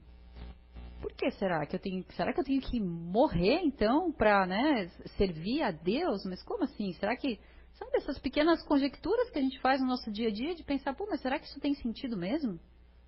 por 1.03 1.13
que 1.13 1.31
será 1.33 1.67
que 1.67 1.77
eu 1.77 1.81
tenho, 1.81 2.03
será 2.17 2.33
que 2.33 2.41
eu 2.41 2.45
tenho 2.45 2.63
que 2.63 2.81
morrer 2.81 3.61
então 3.65 4.11
para, 4.11 4.47
né, 4.47 4.89
servir 5.19 5.63
a 5.63 5.71
Deus? 5.71 6.25
Mas 6.25 6.43
como 6.43 6.65
assim? 6.65 6.95
Será 6.95 7.15
que 7.15 7.39
sabe 7.81 7.97
essas 7.97 8.19
pequenas 8.19 8.63
conjecturas 8.63 9.31
que 9.31 9.39
a 9.39 9.43
gente 9.43 9.59
faz 9.61 9.81
no 9.81 9.87
nosso 9.87 10.11
dia 10.13 10.29
a 10.29 10.31
dia 10.31 10.55
de 10.55 10.63
pensar, 10.63 10.95
pô, 10.95 11.07
mas 11.09 11.21
será 11.21 11.39
que 11.39 11.47
isso 11.47 11.59
tem 11.59 11.75
sentido 11.75 12.17
mesmo? 12.17 12.61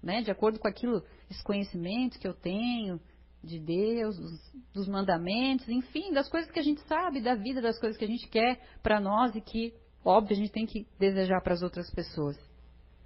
Né, 0.03 0.21
de 0.23 0.33
acordo 0.33 0.59
com 0.59 0.67
aquilo, 0.67 1.05
esse 1.31 1.45
conhecimento 1.45 2.19
que 2.19 2.27
eu 2.27 2.35
tenho 2.35 2.99
de 3.45 3.61
Deus, 3.61 4.17
dos, 4.17 4.53
dos 4.75 4.89
mandamentos, 4.89 5.69
enfim, 5.69 6.13
das 6.13 6.29
coisas 6.29 6.51
que 6.51 6.59
a 6.59 6.63
gente 6.63 6.81
sabe 6.89 7.21
da 7.21 7.37
vida, 7.37 7.61
das 7.61 7.79
coisas 7.79 7.97
que 7.97 8.05
a 8.05 8.09
gente 8.09 8.29
quer 8.29 8.61
para 8.83 8.99
nós 8.99 9.37
e 9.37 9.41
que, 9.41 9.73
óbvio, 10.05 10.35
a 10.35 10.41
gente 10.41 10.51
tem 10.51 10.67
que 10.67 10.89
desejar 10.99 11.41
para 11.41 11.55
as 11.55 11.63
outras 11.63 11.89
pessoas. 11.95 12.37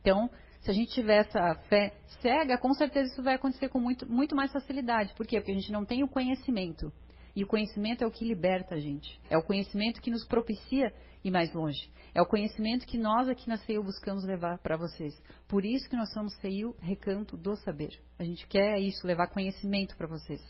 Então, 0.00 0.30
se 0.60 0.70
a 0.70 0.74
gente 0.74 0.92
tiver 0.92 1.18
essa 1.18 1.54
fé 1.68 1.94
cega, 2.22 2.56
com 2.56 2.72
certeza 2.72 3.12
isso 3.12 3.22
vai 3.22 3.34
acontecer 3.34 3.68
com 3.68 3.78
muito, 3.78 4.10
muito 4.10 4.34
mais 4.34 4.52
facilidade. 4.52 5.14
Por 5.14 5.26
quê? 5.26 5.38
Porque 5.38 5.52
a 5.52 5.54
gente 5.54 5.72
não 5.72 5.84
tem 5.84 6.02
o 6.02 6.08
conhecimento. 6.08 6.90
E 7.34 7.44
o 7.44 7.46
conhecimento 7.46 8.02
é 8.02 8.06
o 8.06 8.10
que 8.10 8.24
liberta 8.24 8.74
a 8.76 8.80
gente. 8.80 9.20
É 9.28 9.36
o 9.36 9.42
conhecimento 9.42 10.00
que 10.00 10.10
nos 10.10 10.24
propicia 10.26 10.90
ir 11.26 11.30
mais 11.30 11.52
longe. 11.52 11.90
É 12.14 12.22
o 12.22 12.26
conhecimento 12.26 12.86
que 12.86 12.96
nós 12.96 13.28
aqui 13.28 13.48
na 13.48 13.58
CEU 13.58 13.82
buscamos 13.82 14.24
levar 14.24 14.58
para 14.58 14.76
vocês. 14.76 15.14
Por 15.48 15.64
isso 15.64 15.88
que 15.88 15.96
nós 15.96 16.12
somos 16.12 16.34
CEU 16.36 16.74
Recanto 16.80 17.36
do 17.36 17.56
Saber. 17.56 17.90
A 18.18 18.24
gente 18.24 18.46
quer 18.46 18.78
isso, 18.78 19.06
levar 19.06 19.26
conhecimento 19.28 19.96
para 19.96 20.06
vocês. 20.06 20.40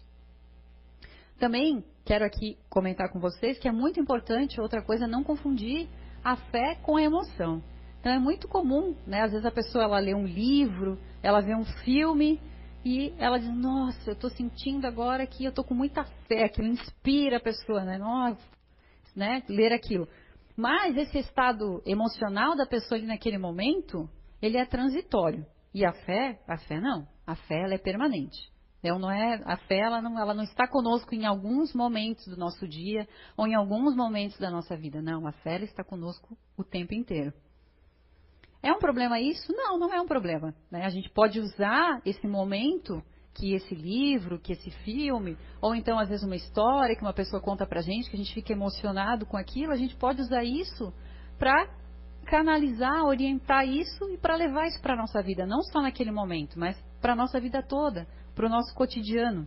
Também 1.39 1.85
quero 2.05 2.25
aqui 2.25 2.57
comentar 2.71 3.11
com 3.11 3.19
vocês 3.19 3.59
que 3.59 3.69
é 3.69 3.73
muito 3.73 4.01
importante, 4.01 4.61
outra 4.61 4.83
coisa, 4.83 5.07
não 5.07 5.25
confundir 5.25 5.89
a 6.23 6.37
fé 6.37 6.77
com 6.77 6.97
a 6.97 7.03
emoção. 7.03 7.63
Então 8.01 8.13
é 8.13 8.19
muito 8.19 8.47
comum, 8.47 8.95
né? 9.07 9.23
Às 9.23 9.33
vezes 9.33 9.47
a 9.47 9.51
pessoa 9.51 9.85
ela 9.85 9.99
lê 9.99 10.15
um 10.15 10.25
livro, 10.25 10.99
ela 11.23 11.41
vê 11.41 11.55
um 11.55 11.65
filme 11.65 12.41
e 12.85 13.13
ela 13.19 13.39
diz: 13.39 13.53
Nossa, 13.53 14.11
eu 14.11 14.15
estou 14.15 14.31
sentindo 14.31 14.87
agora 14.87 15.27
que 15.27 15.45
eu 15.45 15.51
estou 15.51 15.65
com 15.65 15.75
muita 15.75 16.05
fé, 16.29 16.45
aquilo 16.45 16.69
inspira 16.69 17.39
a 17.39 17.41
pessoa, 17.41 17.85
né? 17.85 17.99
Nossa, 17.99 18.41
né? 19.15 19.43
Ler 19.49 19.73
aquilo. 19.73 20.09
Mas 20.57 20.97
esse 20.97 21.19
estado 21.19 21.83
emocional 21.85 22.57
da 22.57 22.67
pessoa 22.67 22.99
ali 22.99 23.07
naquele 23.07 23.37
momento, 23.37 24.09
ele 24.41 24.57
é 24.57 24.65
transitório. 24.65 25.45
E 25.75 25.85
a 25.85 25.93
fé, 25.93 26.41
a 26.49 26.57
fé 26.57 26.81
não. 26.81 27.07
A 27.27 27.37
fé 27.37 27.63
ela 27.65 27.75
é 27.75 27.79
permanente. 27.79 28.51
Então 28.79 28.99
não 28.99 29.11
é 29.11 29.43
a 29.45 29.57
fé 29.57 29.79
ela 29.79 30.01
não, 30.01 30.19
ela 30.19 30.33
não 30.33 30.45
está 30.45 30.67
conosco 30.67 31.15
em 31.15 31.27
alguns 31.27 31.75
momentos 31.75 32.25
do 32.27 32.37
nosso 32.37 32.67
dia 32.69 33.07
ou 33.37 33.47
em 33.47 33.55
alguns 33.55 33.95
momentos 33.95 34.39
da 34.39 34.51
nossa 34.51 34.77
vida. 34.77 35.03
Não, 35.03 35.27
a 35.27 35.33
fé 35.33 35.57
ela 35.57 35.65
está 35.65 35.85
conosco 35.85 36.37
o 36.57 36.65
tempo 36.65 36.95
inteiro. 36.95 37.33
É 38.63 38.73
um 38.73 38.79
problema 38.79 39.21
isso? 39.21 39.53
Não, 39.53 39.79
não 39.79 39.93
é 39.93 40.01
um 40.01 40.07
problema. 40.07 40.55
Né? 40.71 40.85
A 40.85 40.89
gente 40.89 41.11
pode 41.11 41.39
usar 41.41 42.01
esse 42.05 42.27
momento 42.27 43.03
que 43.37 43.55
esse 43.55 43.75
livro, 43.75 44.39
que 44.39 44.53
esse 44.53 44.71
filme, 44.83 45.37
ou 45.61 45.75
então 45.75 45.99
às 45.99 46.09
vezes 46.09 46.25
uma 46.25 46.37
história 46.37 46.97
que 46.97 47.03
uma 47.03 47.13
pessoa 47.13 47.41
conta 47.41 47.67
pra 47.67 47.83
gente, 47.83 48.09
que 48.09 48.17
a 48.17 48.19
gente 48.19 48.33
fica 48.33 48.53
emocionado 48.53 49.27
com 49.27 49.37
aquilo, 49.37 49.73
a 49.73 49.77
gente 49.77 49.95
pode 49.97 50.23
usar 50.23 50.43
isso 50.43 50.93
para 51.39 51.69
canalizar, 52.27 53.05
orientar 53.05 53.69
isso 53.69 54.09
e 54.11 54.17
para 54.17 54.37
levar 54.37 54.67
isso 54.67 54.81
para 54.81 54.97
nossa 54.97 55.23
vida, 55.23 55.47
não 55.47 55.61
só 55.63 55.83
naquele 55.83 56.11
momento, 56.11 56.59
mas 56.59 56.77
para 57.01 57.15
nossa 57.15 57.39
vida 57.39 57.63
toda, 57.63 58.07
para 58.35 58.47
o 58.47 58.49
nosso 58.49 58.75
cotidiano. 58.75 59.47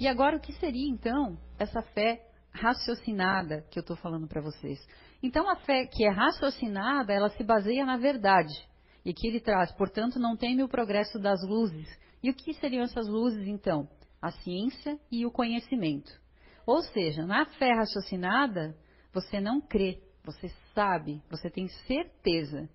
E 0.00 0.08
agora 0.08 0.36
o 0.36 0.40
que 0.40 0.52
seria 0.54 0.88
então 0.88 1.36
essa 1.58 1.82
fé 1.82 2.24
raciocinada 2.52 3.64
que 3.70 3.78
eu 3.78 3.82
estou 3.82 3.96
falando 3.96 4.26
para 4.26 4.40
vocês? 4.40 4.78
Então 5.22 5.48
a 5.50 5.56
fé 5.56 5.86
que 5.86 6.04
é 6.04 6.10
raciocinada, 6.10 7.12
ela 7.12 7.28
se 7.30 7.44
baseia 7.44 7.84
na 7.84 7.98
verdade. 7.98 8.54
E 9.04 9.12
que 9.14 9.26
ele 9.26 9.40
traz, 9.40 9.72
portanto, 9.72 10.18
não 10.18 10.36
teme 10.36 10.62
o 10.62 10.68
progresso 10.68 11.18
das 11.18 11.42
luzes. 11.42 11.88
E 12.22 12.30
o 12.30 12.34
que 12.34 12.52
seriam 12.54 12.82
essas 12.82 13.08
luzes, 13.08 13.46
então? 13.46 13.88
A 14.20 14.30
ciência 14.30 14.98
e 15.10 15.24
o 15.24 15.30
conhecimento. 15.30 16.10
Ou 16.66 16.82
seja, 16.82 17.24
na 17.24 17.46
fé 17.46 17.72
raciocinada, 17.72 18.76
você 19.12 19.40
não 19.40 19.60
crê, 19.60 20.02
você 20.24 20.48
sabe, 20.74 21.22
você 21.30 21.48
tem 21.48 21.68
certeza. 21.86 22.68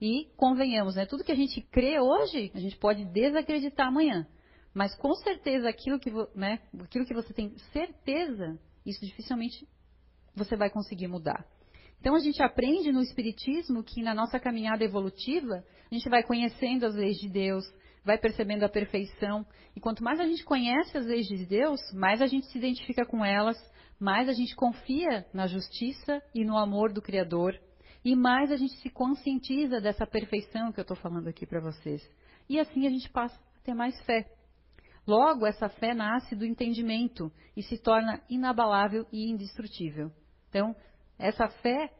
E 0.00 0.26
convenhamos, 0.36 0.94
né? 0.94 1.04
Tudo 1.06 1.24
que 1.24 1.32
a 1.32 1.36
gente 1.36 1.60
crê 1.60 2.00
hoje, 2.00 2.50
a 2.54 2.60
gente 2.60 2.76
pode 2.76 3.04
desacreditar 3.06 3.88
amanhã. 3.88 4.26
Mas 4.72 4.94
com 4.96 5.12
certeza 5.14 5.68
aquilo 5.68 5.98
que, 5.98 6.10
né, 6.34 6.60
aquilo 6.78 7.04
que 7.04 7.14
você 7.14 7.34
tem 7.34 7.56
certeza, 7.72 8.58
isso 8.86 9.04
dificilmente 9.04 9.68
você 10.34 10.56
vai 10.56 10.70
conseguir 10.70 11.08
mudar. 11.08 11.44
Então 12.00 12.14
a 12.14 12.18
gente 12.18 12.42
aprende 12.42 12.90
no 12.90 13.02
Espiritismo 13.02 13.84
que 13.84 14.02
na 14.02 14.14
nossa 14.14 14.40
caminhada 14.40 14.82
evolutiva, 14.82 15.62
a 15.90 15.94
gente 15.94 16.08
vai 16.08 16.22
conhecendo 16.22 16.86
as 16.86 16.94
leis 16.94 17.18
de 17.18 17.28
Deus, 17.28 17.64
vai 18.04 18.16
percebendo 18.18 18.64
a 18.64 18.68
perfeição. 18.68 19.46
E 19.76 19.80
quanto 19.80 20.02
mais 20.02 20.18
a 20.18 20.24
gente 20.24 20.44
conhece 20.44 20.96
as 20.96 21.06
leis 21.06 21.26
de 21.26 21.44
Deus, 21.44 21.80
mais 21.92 22.22
a 22.22 22.26
gente 22.26 22.46
se 22.46 22.58
identifica 22.58 23.04
com 23.04 23.24
elas, 23.24 23.58
mais 23.98 24.28
a 24.28 24.32
gente 24.32 24.56
confia 24.56 25.26
na 25.32 25.46
justiça 25.46 26.22
e 26.34 26.42
no 26.44 26.56
amor 26.56 26.92
do 26.92 27.02
Criador, 27.02 27.54
e 28.02 28.16
mais 28.16 28.50
a 28.50 28.56
gente 28.56 28.74
se 28.78 28.88
conscientiza 28.88 29.78
dessa 29.78 30.06
perfeição 30.06 30.72
que 30.72 30.80
eu 30.80 30.82
estou 30.82 30.96
falando 30.96 31.28
aqui 31.28 31.44
para 31.44 31.60
vocês. 31.60 32.02
E 32.48 32.58
assim 32.58 32.86
a 32.86 32.90
gente 32.90 33.10
passa 33.10 33.36
a 33.36 33.62
ter 33.62 33.74
mais 33.74 34.00
fé. 34.04 34.26
Logo, 35.06 35.46
essa 35.46 35.68
fé 35.68 35.92
nasce 35.92 36.34
do 36.34 36.46
entendimento 36.46 37.30
e 37.56 37.62
se 37.62 37.76
torna 37.76 38.22
inabalável 38.28 39.06
e 39.12 39.30
indestrutível. 39.30 40.10
Então, 40.48 40.74
essa 41.20 41.48
fé 41.48 41.92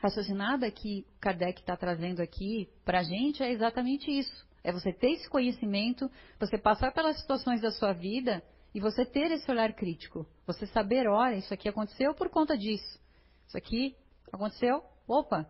raciocinada 0.00 0.70
que 0.70 1.04
Kardec 1.20 1.60
está 1.60 1.76
trazendo 1.76 2.22
aqui 2.22 2.68
para 2.84 3.00
a 3.00 3.02
gente 3.02 3.42
é 3.42 3.50
exatamente 3.50 4.10
isso. 4.10 4.48
É 4.62 4.72
você 4.72 4.92
ter 4.92 5.12
esse 5.12 5.28
conhecimento, 5.28 6.10
você 6.38 6.56
passar 6.56 6.92
pelas 6.92 7.18
situações 7.20 7.60
da 7.60 7.70
sua 7.70 7.92
vida 7.92 8.42
e 8.74 8.80
você 8.80 9.04
ter 9.04 9.30
esse 9.32 9.50
olhar 9.50 9.72
crítico. 9.72 10.26
Você 10.46 10.66
saber, 10.66 11.08
olha, 11.08 11.36
isso 11.36 11.52
aqui 11.52 11.68
aconteceu 11.68 12.14
por 12.14 12.30
conta 12.30 12.56
disso. 12.56 13.00
Isso 13.46 13.56
aqui 13.56 13.96
aconteceu, 14.32 14.82
opa, 15.08 15.46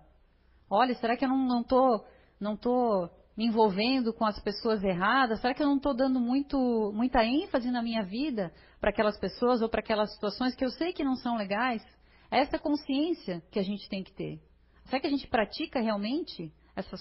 olha, 0.68 0.94
será 0.94 1.16
que 1.16 1.24
eu 1.24 1.28
não 1.28 1.60
estou 1.60 2.06
não 2.40 2.56
tô, 2.56 3.10
me 3.36 3.44
envolvendo 3.46 4.14
com 4.14 4.24
as 4.24 4.40
pessoas 4.40 4.82
erradas? 4.82 5.40
Será 5.40 5.52
que 5.52 5.62
eu 5.62 5.66
não 5.66 5.76
estou 5.76 5.94
dando 5.94 6.18
muito, 6.18 6.90
muita 6.94 7.22
ênfase 7.24 7.70
na 7.70 7.82
minha 7.82 8.02
vida 8.02 8.50
para 8.80 8.88
aquelas 8.88 9.18
pessoas 9.18 9.60
ou 9.60 9.68
para 9.68 9.80
aquelas 9.80 10.12
situações 10.14 10.54
que 10.54 10.64
eu 10.64 10.70
sei 10.70 10.94
que 10.94 11.04
não 11.04 11.16
são 11.16 11.36
legais? 11.36 11.84
Essa 12.30 12.58
consciência 12.58 13.42
que 13.50 13.58
a 13.58 13.62
gente 13.62 13.88
tem 13.88 14.04
que 14.04 14.12
ter. 14.12 14.40
Será 14.84 15.00
que 15.00 15.06
a 15.06 15.10
gente 15.10 15.26
pratica 15.26 15.80
realmente 15.80 16.52
essas 16.76 17.00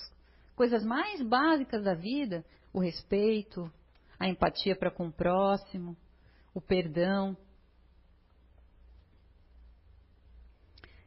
coisas 0.55 0.83
mais 0.83 1.21
básicas 1.21 1.83
da 1.83 1.93
vida? 1.93 2.43
O 2.73 2.79
respeito, 2.79 3.71
a 4.19 4.27
empatia 4.27 4.75
para 4.75 4.91
com 4.91 5.07
o 5.07 5.11
próximo, 5.11 5.95
o 6.53 6.61
perdão. 6.61 7.37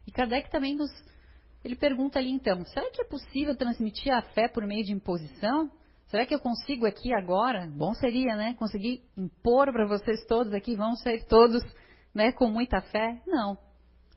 E 0.06 0.12
Kardec 0.12 0.50
também 0.50 0.74
nos 0.74 0.90
ele 1.64 1.76
pergunta 1.76 2.18
ali 2.18 2.30
então: 2.30 2.64
será 2.66 2.90
que 2.90 3.00
é 3.00 3.04
possível 3.04 3.56
transmitir 3.56 4.12
a 4.12 4.22
fé 4.22 4.48
por 4.48 4.66
meio 4.66 4.84
de 4.84 4.92
imposição? 4.92 5.70
Será 6.08 6.26
que 6.26 6.34
eu 6.34 6.40
consigo 6.40 6.84
aqui 6.84 7.14
agora? 7.14 7.66
Bom 7.66 7.94
seria, 7.94 8.36
né? 8.36 8.54
Conseguir 8.54 9.02
impor 9.16 9.72
para 9.72 9.86
vocês 9.86 10.24
todos 10.26 10.52
aqui, 10.52 10.76
vão 10.76 10.94
ser 10.96 11.24
todos 11.26 11.62
né, 12.14 12.32
com 12.32 12.48
muita 12.48 12.82
fé? 12.82 13.22
Não. 13.26 13.56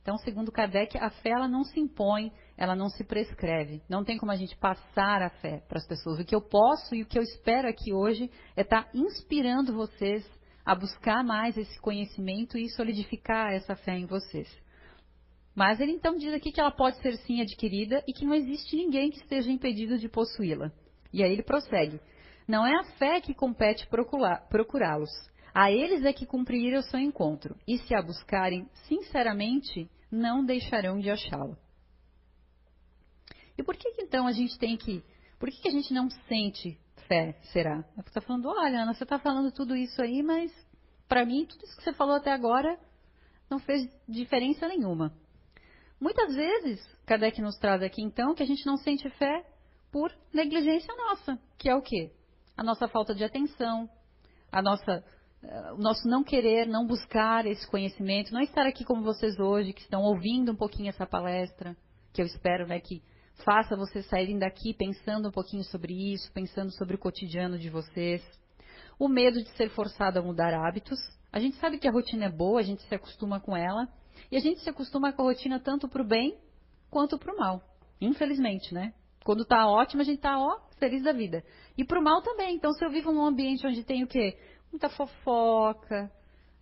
Então, 0.06 0.18
segundo 0.18 0.52
Kardec, 0.52 0.96
a 0.98 1.10
fé 1.10 1.30
ela 1.30 1.48
não 1.48 1.64
se 1.64 1.80
impõe, 1.80 2.30
ela 2.56 2.76
não 2.76 2.88
se 2.88 3.02
prescreve. 3.02 3.82
Não 3.88 4.04
tem 4.04 4.16
como 4.16 4.30
a 4.30 4.36
gente 4.36 4.56
passar 4.56 5.20
a 5.20 5.28
fé 5.28 5.64
para 5.66 5.78
as 5.78 5.86
pessoas. 5.88 6.20
O 6.20 6.24
que 6.24 6.32
eu 6.32 6.40
posso 6.40 6.94
e 6.94 7.02
o 7.02 7.06
que 7.06 7.18
eu 7.18 7.24
espero 7.24 7.68
aqui 7.68 7.92
hoje 7.92 8.30
é 8.54 8.60
estar 8.60 8.84
tá 8.84 8.90
inspirando 8.94 9.74
vocês 9.74 10.24
a 10.64 10.76
buscar 10.76 11.24
mais 11.24 11.58
esse 11.58 11.80
conhecimento 11.80 12.56
e 12.56 12.68
solidificar 12.68 13.52
essa 13.52 13.74
fé 13.74 13.98
em 13.98 14.06
vocês. 14.06 14.48
Mas 15.56 15.80
ele 15.80 15.90
então 15.90 16.16
diz 16.16 16.32
aqui 16.32 16.52
que 16.52 16.60
ela 16.60 16.70
pode 16.70 17.02
ser 17.02 17.16
sim 17.26 17.40
adquirida 17.40 18.00
e 18.06 18.12
que 18.12 18.24
não 18.24 18.34
existe 18.34 18.76
ninguém 18.76 19.10
que 19.10 19.18
esteja 19.18 19.50
impedido 19.50 19.98
de 19.98 20.08
possuí-la. 20.08 20.70
E 21.12 21.24
aí 21.24 21.32
ele 21.32 21.42
prossegue: 21.42 22.00
Não 22.46 22.64
é 22.64 22.78
a 22.78 22.84
fé 22.96 23.20
que 23.20 23.34
compete 23.34 23.88
procurá-los. 23.88 25.10
A 25.58 25.72
eles 25.72 26.04
é 26.04 26.12
que 26.12 26.26
cumprir 26.26 26.76
o 26.76 26.82
seu 26.82 27.00
encontro. 27.00 27.56
E 27.66 27.78
se 27.78 27.94
a 27.94 28.02
buscarem 28.02 28.68
sinceramente, 28.86 29.90
não 30.12 30.44
deixarão 30.44 31.00
de 31.00 31.08
achá-la. 31.08 31.56
E 33.56 33.62
por 33.62 33.74
que, 33.74 33.88
então 34.02 34.26
a 34.26 34.32
gente 34.32 34.58
tem 34.58 34.76
que. 34.76 35.02
Por 35.38 35.48
que, 35.48 35.62
que 35.62 35.68
a 35.68 35.70
gente 35.70 35.94
não 35.94 36.10
sente 36.28 36.78
fé, 37.08 37.40
será? 37.54 37.82
Você 37.94 38.08
está 38.08 38.20
falando, 38.20 38.50
olha, 38.50 38.82
Ana, 38.82 38.92
você 38.92 39.04
está 39.04 39.18
falando 39.18 39.50
tudo 39.50 39.74
isso 39.74 40.02
aí, 40.02 40.22
mas 40.22 40.52
para 41.08 41.24
mim, 41.24 41.46
tudo 41.46 41.64
isso 41.64 41.74
que 41.78 41.84
você 41.84 41.94
falou 41.94 42.16
até 42.16 42.32
agora 42.32 42.78
não 43.48 43.58
fez 43.58 43.88
diferença 44.06 44.68
nenhuma. 44.68 45.10
Muitas 45.98 46.34
vezes, 46.34 46.86
Kardec 47.06 47.40
nos 47.40 47.56
traz 47.56 47.82
aqui 47.82 48.02
então 48.02 48.34
que 48.34 48.42
a 48.42 48.46
gente 48.46 48.66
não 48.66 48.76
sente 48.76 49.08
fé 49.08 49.42
por 49.90 50.12
negligência 50.34 50.94
nossa, 50.94 51.38
que 51.56 51.70
é 51.70 51.74
o 51.74 51.80
quê? 51.80 52.12
A 52.54 52.62
nossa 52.62 52.86
falta 52.88 53.14
de 53.14 53.24
atenção, 53.24 53.88
a 54.52 54.60
nossa, 54.60 55.02
o 55.74 55.78
nosso 55.78 56.08
não 56.08 56.24
querer, 56.24 56.66
não 56.66 56.86
buscar 56.86 57.46
esse 57.46 57.66
conhecimento, 57.68 58.32
não 58.32 58.40
estar 58.40 58.66
aqui 58.66 58.84
como 58.84 59.02
vocês 59.02 59.38
hoje, 59.38 59.72
que 59.72 59.82
estão 59.82 60.02
ouvindo 60.02 60.52
um 60.52 60.56
pouquinho 60.56 60.88
essa 60.88 61.06
palestra, 61.06 61.76
que 62.12 62.20
eu 62.20 62.26
espero 62.26 62.66
né, 62.66 62.80
que 62.80 63.02
faça 63.44 63.76
vocês 63.76 64.06
saírem 64.06 64.38
daqui 64.38 64.72
pensando 64.72 65.28
um 65.28 65.32
pouquinho 65.32 65.62
sobre 65.64 65.92
isso, 66.12 66.32
pensando 66.32 66.72
sobre 66.72 66.96
o 66.96 66.98
cotidiano 66.98 67.58
de 67.58 67.70
vocês. 67.70 68.22
O 68.98 69.08
medo 69.08 69.42
de 69.42 69.50
ser 69.50 69.68
forçado 69.70 70.18
a 70.18 70.22
mudar 70.22 70.54
hábitos. 70.54 70.98
A 71.30 71.38
gente 71.38 71.56
sabe 71.56 71.78
que 71.78 71.86
a 71.86 71.92
rotina 71.92 72.24
é 72.24 72.30
boa, 72.30 72.60
a 72.60 72.62
gente 72.62 72.82
se 72.82 72.94
acostuma 72.94 73.38
com 73.38 73.54
ela, 73.54 73.86
e 74.30 74.36
a 74.36 74.40
gente 74.40 74.60
se 74.60 74.70
acostuma 74.70 75.12
com 75.12 75.22
a 75.22 75.26
rotina 75.26 75.60
tanto 75.60 75.86
para 75.86 76.02
o 76.02 76.06
bem 76.06 76.38
quanto 76.90 77.18
para 77.18 77.34
o 77.34 77.38
mal. 77.38 77.62
Infelizmente, 78.00 78.72
né? 78.72 78.94
Quando 79.22 79.42
está 79.42 79.68
ótimo, 79.68 80.02
a 80.02 80.04
gente 80.04 80.18
está, 80.18 80.38
ó, 80.38 80.60
feliz 80.78 81.02
da 81.02 81.12
vida. 81.12 81.44
E 81.76 81.84
para 81.84 81.98
o 81.98 82.02
mal 82.02 82.22
também. 82.22 82.54
Então, 82.54 82.72
se 82.72 82.84
eu 82.84 82.90
vivo 82.90 83.12
num 83.12 83.26
ambiente 83.26 83.66
onde 83.66 83.84
tem 83.84 84.04
o 84.04 84.06
quê? 84.06 84.38
Muita 84.70 84.88
fofoca, 84.88 86.10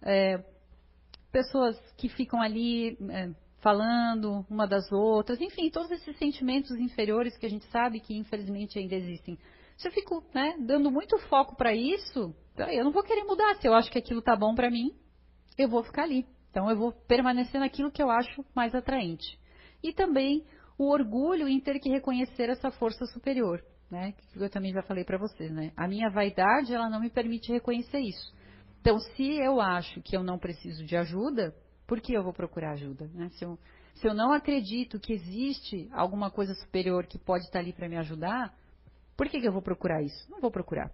é, 0.02 0.44
pessoas 1.32 1.78
que 1.96 2.08
ficam 2.08 2.40
ali 2.40 2.96
é, 3.10 3.30
falando 3.60 4.44
uma 4.48 4.66
das 4.66 4.92
outras, 4.92 5.40
enfim, 5.40 5.70
todos 5.70 5.90
esses 5.90 6.16
sentimentos 6.18 6.70
inferiores 6.72 7.36
que 7.36 7.46
a 7.46 7.50
gente 7.50 7.64
sabe 7.66 7.98
que 7.98 8.14
infelizmente 8.14 8.78
ainda 8.78 8.94
existem. 8.94 9.38
Se 9.76 9.88
eu 9.88 9.92
fico 9.92 10.22
né, 10.32 10.54
dando 10.60 10.90
muito 10.90 11.18
foco 11.28 11.56
para 11.56 11.74
isso, 11.74 12.34
eu 12.56 12.84
não 12.84 12.92
vou 12.92 13.02
querer 13.02 13.24
mudar. 13.24 13.56
Se 13.56 13.66
eu 13.66 13.74
acho 13.74 13.90
que 13.90 13.98
aquilo 13.98 14.20
está 14.20 14.36
bom 14.36 14.54
para 14.54 14.70
mim, 14.70 14.94
eu 15.58 15.68
vou 15.68 15.82
ficar 15.82 16.04
ali. 16.04 16.26
Então 16.50 16.70
eu 16.70 16.76
vou 16.76 16.92
permanecer 16.92 17.60
naquilo 17.60 17.90
que 17.90 18.02
eu 18.02 18.10
acho 18.10 18.44
mais 18.54 18.74
atraente. 18.74 19.38
E 19.82 19.92
também 19.92 20.44
o 20.78 20.88
orgulho 20.88 21.48
em 21.48 21.60
ter 21.60 21.78
que 21.80 21.88
reconhecer 21.88 22.48
essa 22.48 22.70
força 22.70 23.06
superior, 23.06 23.64
né? 23.90 24.12
Que 24.12 24.40
eu 24.40 24.50
também 24.50 24.72
já 24.72 24.82
falei 24.82 25.04
para 25.04 25.18
vocês, 25.18 25.50
né? 25.52 25.72
A 25.76 25.86
minha 25.86 26.10
vaidade, 26.10 26.74
ela 26.74 26.88
não 26.88 27.00
me 27.00 27.10
permite 27.10 27.52
reconhecer 27.52 28.00
isso. 28.00 28.34
Então, 28.80 28.98
se 28.98 29.38
eu 29.38 29.60
acho 29.60 30.02
que 30.02 30.16
eu 30.16 30.22
não 30.22 30.38
preciso 30.38 30.84
de 30.84 30.96
ajuda, 30.96 31.54
por 31.86 32.00
que 32.00 32.12
eu 32.12 32.22
vou 32.22 32.32
procurar 32.32 32.72
ajuda, 32.72 33.08
né? 33.14 33.28
Se 33.30 33.44
eu, 33.44 33.58
se 33.94 34.06
eu 34.06 34.14
não 34.14 34.32
acredito 34.32 34.98
que 34.98 35.12
existe 35.12 35.88
alguma 35.92 36.30
coisa 36.30 36.54
superior 36.54 37.06
que 37.06 37.18
pode 37.18 37.44
estar 37.44 37.60
ali 37.60 37.72
para 37.72 37.88
me 37.88 37.96
ajudar, 37.96 38.54
por 39.16 39.28
que, 39.28 39.40
que 39.40 39.48
eu 39.48 39.52
vou 39.52 39.62
procurar 39.62 40.02
isso? 40.02 40.30
Não 40.30 40.40
vou 40.40 40.50
procurar. 40.50 40.90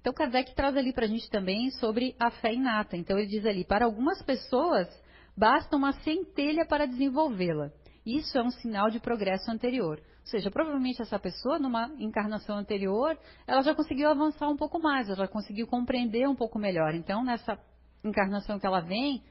Então, 0.00 0.12
Kardec 0.12 0.54
traz 0.54 0.76
ali 0.76 0.92
para 0.92 1.04
a 1.04 1.08
gente 1.08 1.28
também 1.30 1.70
sobre 1.72 2.14
a 2.18 2.30
fé 2.30 2.54
inata. 2.54 2.96
Então, 2.96 3.18
ele 3.18 3.28
diz 3.28 3.44
ali: 3.44 3.64
para 3.64 3.84
algumas 3.84 4.22
pessoas, 4.22 4.88
basta 5.36 5.76
uma 5.76 5.92
centelha 5.92 6.66
para 6.66 6.86
desenvolvê-la. 6.86 7.70
Isso 8.04 8.36
é 8.38 8.42
um 8.42 8.50
sinal 8.50 8.90
de 8.90 8.98
progresso 8.98 9.50
anterior. 9.50 10.00
Seja, 10.30 10.48
provavelmente 10.48 11.02
essa 11.02 11.18
pessoa, 11.18 11.58
numa 11.58 11.90
encarnação 11.98 12.56
anterior, 12.56 13.18
ela 13.48 13.62
já 13.62 13.74
conseguiu 13.74 14.08
avançar 14.08 14.48
um 14.48 14.56
pouco 14.56 14.78
mais, 14.78 15.08
ela 15.08 15.16
já 15.16 15.28
conseguiu 15.28 15.66
compreender 15.66 16.28
um 16.28 16.36
pouco 16.36 16.56
melhor. 16.56 16.94
Então, 16.94 17.24
nessa 17.24 17.58
encarnação 18.04 18.58
que 18.58 18.64
ela 18.64 18.80
vem, 18.80 19.24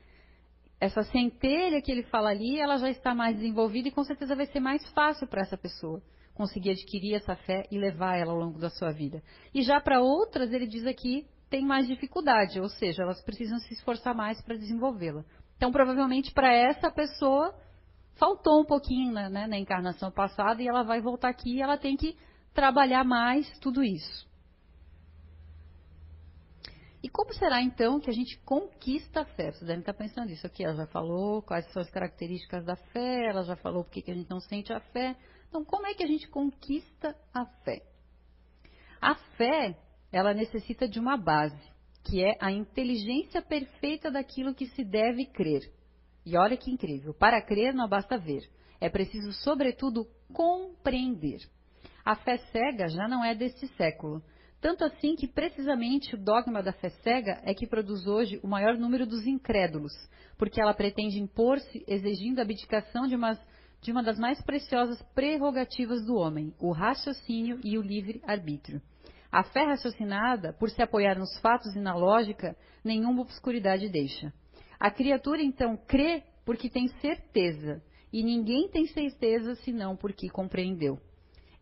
essa 0.77 1.01
centelha 1.03 1.81
que 1.81 1.89
ele 1.89 2.03
fala 2.03 2.29
ali, 2.29 2.59
ela 2.59 2.75
já 2.77 2.89
está 2.89 3.15
mais 3.15 3.37
desenvolvida 3.37 3.87
e 3.87 3.91
com 3.91 4.03
certeza 4.03 4.35
vai 4.35 4.45
ser 4.47 4.59
mais 4.59 4.85
fácil 4.91 5.25
para 5.25 5.41
essa 5.41 5.57
pessoa 5.57 6.01
conseguir 6.33 6.71
adquirir 6.71 7.15
essa 7.15 7.35
fé 7.35 7.65
e 7.71 7.77
levar 7.77 8.17
ela 8.17 8.33
ao 8.33 8.37
longo 8.37 8.59
da 8.59 8.69
sua 8.69 8.91
vida. 8.91 9.23
E 9.53 9.61
já 9.61 9.79
para 9.79 10.01
outras, 10.01 10.51
ele 10.51 10.67
diz 10.67 10.85
aqui, 10.85 11.25
tem 11.49 11.65
mais 11.65 11.87
dificuldade, 11.87 12.59
ou 12.59 12.67
seja, 12.67 13.03
elas 13.03 13.21
precisam 13.23 13.57
se 13.59 13.73
esforçar 13.73 14.13
mais 14.13 14.41
para 14.41 14.57
desenvolvê-la. 14.57 15.23
Então, 15.55 15.71
provavelmente, 15.71 16.33
para 16.33 16.53
essa 16.53 16.91
pessoa, 16.91 17.53
faltou 18.19 18.61
um 18.61 18.65
pouquinho 18.65 19.13
né, 19.13 19.47
na 19.47 19.57
encarnação 19.57 20.11
passada 20.11 20.61
e 20.61 20.67
ela 20.67 20.83
vai 20.83 21.01
voltar 21.01 21.29
aqui 21.29 21.55
e 21.55 21.61
ela 21.61 21.77
tem 21.77 21.95
que 21.95 22.17
trabalhar 22.53 23.03
mais 23.03 23.49
tudo 23.59 23.81
isso. 23.81 24.27
E 27.01 27.07
como 27.07 27.33
será 27.33 27.61
então 27.61 27.99
que 27.99 28.09
a 28.09 28.13
gente 28.13 28.37
conquista 28.39 29.21
a 29.21 29.25
fé? 29.25 29.51
Você 29.51 29.63
deve 29.63 29.79
estar 29.79 29.93
pensando 29.93 30.27
nisso 30.27 30.45
aqui. 30.45 30.65
Ela 30.65 30.75
já 30.75 30.87
falou 30.87 31.41
quais 31.41 31.65
são 31.71 31.81
as 31.81 31.89
características 31.89 32.65
da 32.65 32.75
fé, 32.75 33.29
ela 33.29 33.43
já 33.43 33.55
falou 33.55 33.85
por 33.85 33.91
que 33.91 34.11
a 34.11 34.13
gente 34.13 34.29
não 34.29 34.41
sente 34.41 34.73
a 34.73 34.81
fé. 34.81 35.15
Então, 35.47 35.63
como 35.63 35.87
é 35.87 35.93
que 35.93 36.03
a 36.03 36.07
gente 36.07 36.27
conquista 36.27 37.15
a 37.33 37.45
fé? 37.63 37.81
A 39.01 39.15
fé, 39.15 39.77
ela 40.11 40.33
necessita 40.33 40.89
de 40.89 40.99
uma 40.99 41.15
base, 41.15 41.57
que 42.03 42.21
é 42.21 42.35
a 42.41 42.51
inteligência 42.51 43.41
perfeita 43.41 44.11
daquilo 44.11 44.53
que 44.53 44.67
se 44.67 44.83
deve 44.83 45.25
crer. 45.25 45.78
E 46.25 46.37
olha 46.37 46.57
que 46.57 46.71
incrível, 46.71 47.13
para 47.13 47.41
crer 47.41 47.73
não 47.73 47.87
basta 47.87 48.17
ver, 48.17 48.41
é 48.79 48.89
preciso, 48.89 49.31
sobretudo, 49.33 50.07
compreender. 50.33 51.39
A 52.05 52.15
fé 52.15 52.37
cega 52.51 52.87
já 52.87 53.07
não 53.07 53.23
é 53.23 53.35
deste 53.35 53.67
século. 53.75 54.21
Tanto 54.61 54.83
assim 54.83 55.15
que 55.15 55.27
precisamente 55.27 56.15
o 56.15 56.17
dogma 56.17 56.61
da 56.61 56.73
fé 56.73 56.89
cega 56.89 57.39
é 57.43 57.53
que 57.53 57.67
produz 57.67 58.05
hoje 58.05 58.39
o 58.43 58.47
maior 58.47 58.77
número 58.77 59.05
dos 59.05 59.25
incrédulos, 59.25 59.93
porque 60.37 60.61
ela 60.61 60.73
pretende 60.73 61.19
impor-se 61.19 61.83
exigindo 61.87 62.39
a 62.39 62.41
abdicação 62.41 63.07
de 63.07 63.15
umas 63.15 63.39
de 63.81 63.91
uma 63.93 64.03
das 64.03 64.19
mais 64.19 64.41
preciosas 64.41 65.01
prerrogativas 65.15 66.05
do 66.05 66.15
homem, 66.15 66.53
o 66.59 66.71
raciocínio 66.71 67.61
e 67.63 67.77
o 67.77 67.81
livre-arbítrio. 67.81 68.81
A 69.31 69.43
fé 69.43 69.63
raciocinada, 69.63 70.51
por 70.53 70.69
se 70.69 70.81
apoiar 70.81 71.17
nos 71.17 71.39
fatos 71.39 71.75
e 71.75 71.79
na 71.79 71.95
lógica, 71.95 72.57
nenhuma 72.83 73.21
obscuridade 73.21 73.87
deixa. 73.87 74.33
A 74.79 74.89
criatura 74.89 75.41
então 75.41 75.75
crê 75.75 76.23
porque 76.45 76.69
tem 76.69 76.87
certeza, 76.99 77.83
e 78.11 78.23
ninguém 78.23 78.69
tem 78.69 78.87
certeza 78.87 79.55
senão 79.55 79.95
porque 79.95 80.29
compreendeu. 80.29 80.99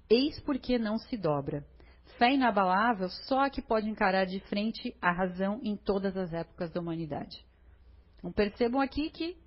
Eis 0.09 0.39
porque 0.39 0.77
não 0.77 0.97
se 0.97 1.17
dobra. 1.17 1.65
Fé 2.17 2.33
inabalável 2.33 3.09
só 3.09 3.41
a 3.41 3.49
que 3.49 3.61
pode 3.61 3.89
encarar 3.89 4.25
de 4.25 4.39
frente 4.41 4.95
a 5.01 5.11
razão 5.11 5.59
em 5.61 5.75
todas 5.75 6.15
as 6.15 6.33
épocas 6.33 6.71
da 6.71 6.79
humanidade. 6.79 7.45
Então 8.17 8.31
percebam 8.31 8.79
aqui 8.79 9.09
que 9.09 9.37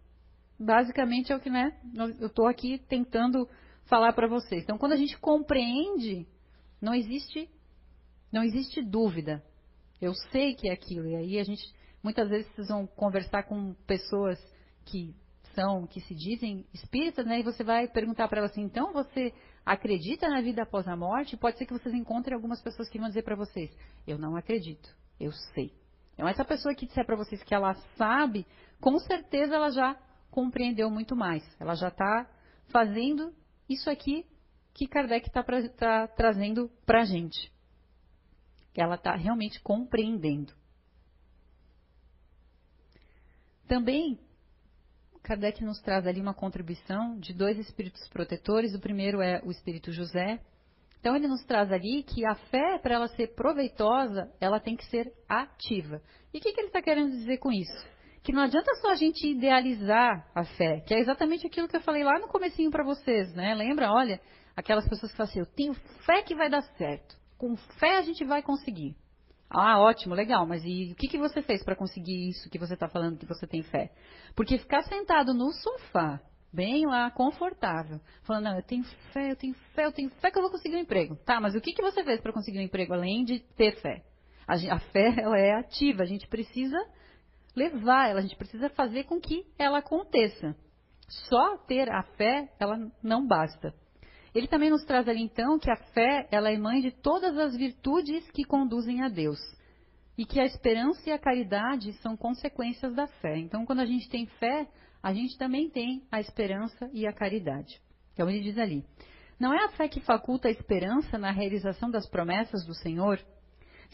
basicamente 0.59 1.33
é 1.33 1.37
o 1.37 1.41
que 1.41 1.49
né, 1.49 1.75
eu 1.95 2.27
estou 2.27 2.47
aqui 2.47 2.79
tentando 2.87 3.49
falar 3.87 4.13
para 4.13 4.29
vocês. 4.29 4.63
Então, 4.63 4.79
quando 4.79 4.93
a 4.93 4.97
gente 4.97 5.19
compreende, 5.19 6.27
não 6.81 6.95
existe, 6.95 7.51
não 8.31 8.43
existe 8.43 8.83
dúvida. 8.83 9.43
Eu 10.01 10.15
sei 10.15 10.55
que 10.55 10.69
é 10.69 10.73
aquilo. 10.73 11.09
E 11.09 11.17
aí 11.17 11.39
a 11.39 11.45
gente, 11.45 11.63
muitas 12.03 12.29
vezes, 12.29 12.51
vocês 12.55 12.69
vão 12.69 12.87
conversar 12.87 13.45
com 13.45 13.75
pessoas 13.87 14.39
que 14.85 15.15
são, 15.55 15.87
que 15.87 16.01
se 16.01 16.15
dizem 16.15 16.67
espíritas, 16.73 17.27
né? 17.27 17.41
E 17.41 17.43
você 17.43 17.63
vai 17.65 17.89
perguntar 17.89 18.29
para 18.29 18.39
elas 18.39 18.53
assim, 18.53 18.63
então 18.63 18.93
você 18.93 19.33
acredita 19.65 20.29
na 20.29 20.41
vida 20.41 20.63
após 20.63 20.87
a 20.89 20.97
morte? 20.97 21.37
Pode 21.37 21.59
ser 21.59 21.67
que 21.67 21.73
vocês 21.73 21.95
encontrem 21.95 22.35
algumas 22.35 22.63
pessoas 22.63 22.89
que 22.89 22.99
vão 22.99 23.09
dizer 23.09 23.23
para 23.23 23.37
vocês, 23.37 23.71
eu 24.07 24.19
não 24.19 24.37
acredito, 24.37 24.89
eu 25.19 25.33
sei. 25.55 25.73
Então 26.15 26.29
essa 26.29 26.45
pessoa 26.45 26.75
que 26.75 26.87
disser 26.87 27.05
para 27.05 27.17
vocês 27.17 27.43
que 27.43 27.55
ela 27.55 27.75
sabe, 27.97 28.47
com 28.81 28.99
certeza 28.99 29.55
ela 29.55 29.71
já 29.71 29.97
compreendeu 30.31 30.91
muito 30.91 31.17
mais. 31.17 31.43
Ela 31.59 31.75
já 31.75 31.89
está 31.89 32.29
fazendo 32.69 33.35
isso 33.69 33.91
aqui 33.91 34.25
que 34.75 34.87
Kardec 34.87 35.27
está 35.29 35.43
tá 35.77 36.09
trazendo 36.09 36.71
para 36.87 37.03
a 37.03 37.05
gente. 37.05 37.53
Ela 38.75 38.95
está 38.95 39.15
realmente 39.15 39.61
compreendendo. 39.61 40.53
Também, 43.71 44.19
Kardec 45.23 45.63
nos 45.63 45.81
traz 45.81 46.05
ali 46.05 46.21
uma 46.21 46.35
contribuição 46.35 47.17
de 47.21 47.33
dois 47.33 47.57
espíritos 47.57 48.09
protetores. 48.09 48.75
O 48.75 48.81
primeiro 48.81 49.23
é 49.23 49.41
o 49.45 49.51
espírito 49.53 49.93
José. 49.93 50.41
Então, 50.99 51.15
ele 51.15 51.29
nos 51.29 51.45
traz 51.45 51.71
ali 51.71 52.03
que 52.03 52.27
a 52.27 52.35
fé, 52.35 52.81
para 52.83 52.97
ela 52.97 53.07
ser 53.07 53.29
proveitosa, 53.29 54.29
ela 54.41 54.59
tem 54.59 54.75
que 54.77 54.85
ser 54.87 55.13
ativa. 55.29 56.03
E 56.35 56.39
o 56.39 56.41
que, 56.41 56.53
que 56.53 56.61
ele 56.61 56.67
está 56.67 56.83
querendo 56.83 57.13
dizer 57.13 57.39
com 57.39 57.53
isso? 57.53 58.01
que 58.23 58.33
não 58.33 58.43
adianta 58.43 58.75
só 58.83 58.91
a 58.91 58.97
gente 58.97 59.27
idealizar 59.27 60.31
a 60.35 60.45
fé, 60.45 60.81
que 60.81 60.93
é 60.93 60.99
exatamente 60.99 61.47
aquilo 61.47 61.67
que 61.67 61.77
eu 61.77 61.81
falei 61.81 62.05
lá 62.05 62.19
no 62.19 62.29
comecinho 62.29 62.71
para 62.71 62.85
vocês, 62.85 63.33
né? 63.35 63.55
Lembra? 63.55 63.91
Olha, 63.91 64.21
aquelas 64.55 64.87
pessoas 64.87 65.11
que 65.11 65.17
falam 65.17 65.31
assim, 65.31 65.39
eu 65.39 65.47
tenho 65.47 65.73
fé 66.05 66.23
que 66.23 66.35
vai 66.35 66.51
dar 66.51 66.61
certo. 66.77 67.17
Com 67.39 67.57
fé 67.57 67.97
a 67.97 68.03
gente 68.03 68.23
vai 68.25 68.43
conseguir. 68.43 68.95
Ah, 69.53 69.81
ótimo, 69.81 70.15
legal, 70.15 70.47
mas 70.47 70.63
e 70.65 70.93
o 70.93 70.95
que, 70.95 71.09
que 71.09 71.19
você 71.19 71.43
fez 71.43 71.65
para 71.65 71.75
conseguir 71.75 72.29
isso 72.29 72.49
que 72.49 72.59
você 72.59 72.75
está 72.75 72.89
falando 72.89 73.19
que 73.19 73.27
você 73.27 73.49
tem 73.49 73.65
fé? 73.65 73.91
Porque 74.37 74.57
ficar 74.57 74.83
sentado 74.83 75.35
no 75.35 75.51
sofá, 75.53 76.21
bem 76.53 76.87
lá, 76.87 77.11
confortável, 77.11 78.01
falando, 78.23 78.45
não, 78.45 78.57
eu 78.57 78.63
tenho 78.63 78.85
fé, 79.13 79.33
eu 79.33 79.37
tenho 79.37 79.55
fé, 79.75 79.87
eu 79.87 79.93
tenho 79.93 80.09
fé 80.21 80.31
que 80.31 80.39
eu 80.39 80.43
vou 80.43 80.53
conseguir 80.53 80.77
um 80.77 80.81
emprego. 80.81 81.17
Tá, 81.27 81.41
mas 81.41 81.57
o 81.57 81.61
que, 81.61 81.73
que 81.73 81.83
você 81.83 82.05
fez 82.05 82.21
para 82.21 82.33
conseguir 82.33 82.61
um 82.61 82.63
emprego 82.63 82.95
além 82.95 83.25
de 83.25 83.41
ter 83.57 83.75
fé? 83.81 84.05
A, 84.47 84.55
a 84.55 84.79
fé, 84.79 85.15
ela 85.19 85.37
é 85.37 85.53
ativa, 85.55 86.05
a 86.05 86.07
gente 86.07 86.29
precisa 86.29 86.79
levar 87.57 88.09
ela, 88.09 88.21
a 88.21 88.23
gente 88.23 88.37
precisa 88.37 88.69
fazer 88.71 89.03
com 89.05 89.21
que 89.21 89.45
ela 89.59 89.79
aconteça. 89.79 90.55
Só 91.29 91.57
ter 91.67 91.91
a 91.91 92.05
fé, 92.17 92.49
ela 92.61 92.79
não 93.03 93.27
basta. 93.27 93.75
Ele 94.35 94.47
também 94.47 94.71
nos 94.71 94.85
traz 94.85 95.09
ali 95.09 95.23
então 95.23 95.59
que 95.59 95.71
a 95.71 95.77
fé, 95.77 96.29
ela 96.31 96.51
é 96.51 96.57
mãe 96.57 96.81
de 96.81 96.93
todas 96.93 97.37
as 97.37 97.57
virtudes 97.57 98.31
que 98.31 98.45
conduzem 98.45 99.03
a 99.03 99.09
Deus. 99.09 99.39
E 100.17 100.25
que 100.25 100.41
a 100.41 100.45
esperança 100.45 101.09
e 101.09 101.13
a 101.13 101.19
caridade 101.19 101.93
são 101.95 102.17
consequências 102.17 102.95
da 102.95 103.07
fé. 103.07 103.39
Então, 103.39 103.65
quando 103.65 103.81
a 103.81 103.87
gente 103.87 104.09
tem 104.09 104.27
fé, 104.27 104.69
a 105.03 105.13
gente 105.13 105.37
também 105.39 105.69
tem 105.71 106.05
a 106.13 106.21
esperança 106.21 106.91
e 106.93 107.07
a 107.07 107.13
caridade. 107.13 107.81
Então, 108.13 108.29
ele 108.29 108.41
diz 108.41 108.59
ali: 108.59 108.85
Não 109.39 109.53
é 109.53 109.65
a 109.65 109.71
fé 109.71 109.89
que 109.89 110.01
faculta 110.01 110.49
a 110.49 110.51
esperança 110.51 111.17
na 111.19 111.31
realização 111.31 111.91
das 111.91 112.09
promessas 112.09 112.65
do 112.67 112.75
Senhor? 112.75 113.19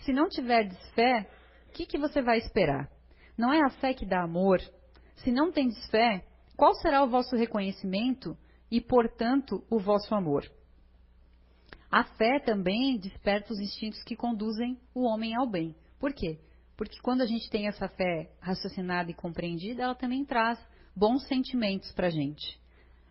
Se 0.05 0.13
não 0.13 0.29
tiverdes 0.29 0.79
fé, 0.91 1.29
o 1.69 1.73
que, 1.73 1.87
que 1.87 1.99
você 1.99 2.21
vai 2.21 2.39
esperar? 2.39 2.91
Não 3.39 3.53
é 3.53 3.65
a 3.65 3.71
fé 3.71 3.95
que 3.95 4.05
dá 4.05 4.23
amor. 4.23 4.61
Se 5.17 5.31
não 5.31 5.53
tendes 5.53 5.87
fé, 5.91 6.25
qual 6.57 6.75
será 6.75 7.03
o 7.05 7.09
vosso 7.09 7.37
reconhecimento 7.37 8.37
e, 8.71 8.81
portanto, 8.81 9.65
o 9.71 9.79
vosso 9.79 10.15
amor? 10.15 10.45
A 11.91 12.05
fé 12.05 12.41
também 12.41 12.99
desperta 12.99 13.53
os 13.53 13.61
instintos 13.61 14.03
que 14.03 14.17
conduzem 14.17 14.79
o 14.95 15.03
homem 15.03 15.35
ao 15.35 15.49
bem. 15.49 15.75
Por 15.99 16.13
quê? 16.13 16.39
Porque 16.77 17.01
quando 17.01 17.23
a 17.23 17.27
gente 17.27 17.49
tem 17.49 17.69
essa 17.69 17.89
fé 17.89 18.31
raciocinada 18.41 19.11
e 19.11 19.15
compreendida, 19.15 19.83
ela 19.83 19.95
também 19.95 20.25
traz 20.25 20.59
bons 20.95 21.27
sentimentos 21.27 21.91
para 21.93 22.09
a 22.09 22.11
gente. 22.11 22.61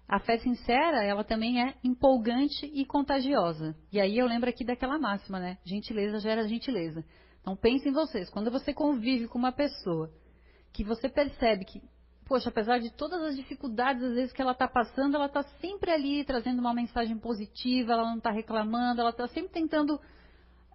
A 0.08 0.20
fé 0.20 0.38
sincera, 0.38 1.04
ela 1.04 1.24
também 1.24 1.64
é 1.64 1.74
empolgante 1.84 2.66
e 2.68 2.86
contagiosa. 2.86 3.76
E 3.92 4.00
aí 4.00 4.18
eu 4.18 4.28
lembro 4.28 4.50
aqui 4.50 4.64
daquela 4.64 5.00
máxima, 5.00 5.40
né? 5.40 5.58
Gentileza 5.64 6.20
gera 6.20 6.48
gentileza. 6.48 7.04
Então 7.42 7.56
pensem 7.56 7.92
vocês, 7.92 8.30
quando 8.30 8.52
você 8.52 8.74
convive 8.74 9.28
com 9.28 9.40
uma 9.40 9.52
pessoa 9.52 10.12
que 10.72 10.84
você 10.84 11.10
percebe 11.10 11.66
que, 11.66 11.82
poxa, 12.26 12.50
apesar 12.50 12.80
de 12.80 12.92
todas 12.92 13.22
as 13.22 13.36
dificuldades 13.36 14.04
às 14.04 14.14
vezes 14.14 14.34
que 14.34 14.42
ela 14.42 14.52
está 14.52 14.68
passando, 14.68 15.16
ela 15.16 15.28
está 15.28 15.44
sempre 15.62 15.92
ali 15.92 16.24
trazendo 16.24 16.60
uma 16.60 16.74
mensagem 16.74 17.18
positiva, 17.18 17.94
ela 17.94 18.06
não 18.06 18.18
está 18.18 18.32
reclamando, 18.32 19.02
ela 19.02 19.12
está 19.12 19.28
sempre 19.28 19.52
tentando 19.52 20.00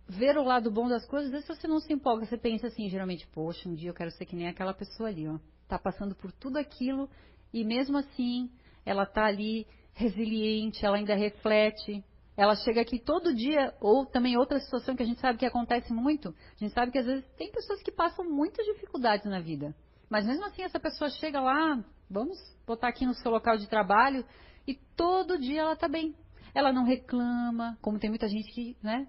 ver 0.09 0.39
o 0.39 0.45
lado 0.45 0.71
bom 0.71 0.89
das 0.89 1.07
coisas. 1.07 1.27
Às 1.27 1.33
vezes 1.33 1.49
você 1.49 1.67
não 1.67 1.81
se 1.81 1.93
empolga, 1.93 2.25
você 2.25 2.37
pensa 2.37 2.69
assim, 2.69 2.89
geralmente, 2.89 3.27
poxa, 3.29 3.69
um 3.69 3.75
dia 3.75 3.91
eu 3.91 3.95
quero 3.95 4.11
ser 4.13 4.27
que 4.27 4.37
nem 4.37 4.49
aquela 4.49 4.73
pessoa 4.73 5.09
ali, 5.09 5.29
ó, 5.29 5.39
está 5.63 5.79
passando 5.79 6.15
por 6.15 6.33
tudo 6.33 6.57
aquilo 6.57 7.09
e 7.53 7.65
mesmo 7.65 7.99
assim 7.99 8.51
ela 8.85 9.03
está 9.03 9.27
ali 9.27 9.67
resiliente, 9.93 10.85
ela 10.87 10.97
ainda 10.97 11.15
reflete, 11.15 12.03
ela 12.37 12.55
chega 12.55 12.81
aqui 12.81 12.99
todo 12.99 13.35
dia, 13.35 13.75
ou 13.81 14.07
também 14.07 14.37
outra 14.37 14.59
situação 14.61 14.97
que 14.97 15.03
a 15.03 15.07
gente 15.07 15.21
sabe 15.21 15.39
que 15.39 15.45
acontece 15.45 15.93
muito, 15.93 16.31
a 16.31 16.59
gente 16.59 16.73
sabe 16.73 16.91
que 16.91 16.99
às 16.99 17.05
vezes 17.05 17.25
tem 17.37 17.51
pessoas 17.51 17.83
que 17.83 17.93
passam 17.93 18.25
muitas 18.25 18.65
dificuldades 18.65 19.27
na 19.27 19.41
vida. 19.41 19.75
Mas 20.11 20.27
mesmo 20.27 20.45
assim 20.45 20.63
essa 20.63 20.79
pessoa 20.79 21.09
chega 21.09 21.41
lá 21.41 21.83
Vamos 22.11 22.37
botar 22.67 22.89
aqui 22.89 23.07
no 23.07 23.15
seu 23.15 23.31
local 23.31 23.57
de 23.57 23.69
trabalho 23.69 24.25
e 24.67 24.75
todo 24.97 25.39
dia 25.39 25.61
ela 25.61 25.75
está 25.75 25.87
bem. 25.87 26.13
Ela 26.53 26.73
não 26.73 26.85
reclama, 26.85 27.79
como 27.81 28.01
tem 28.01 28.11
muita 28.11 28.27
gente 28.27 28.51
que, 28.53 28.77
né, 28.83 29.07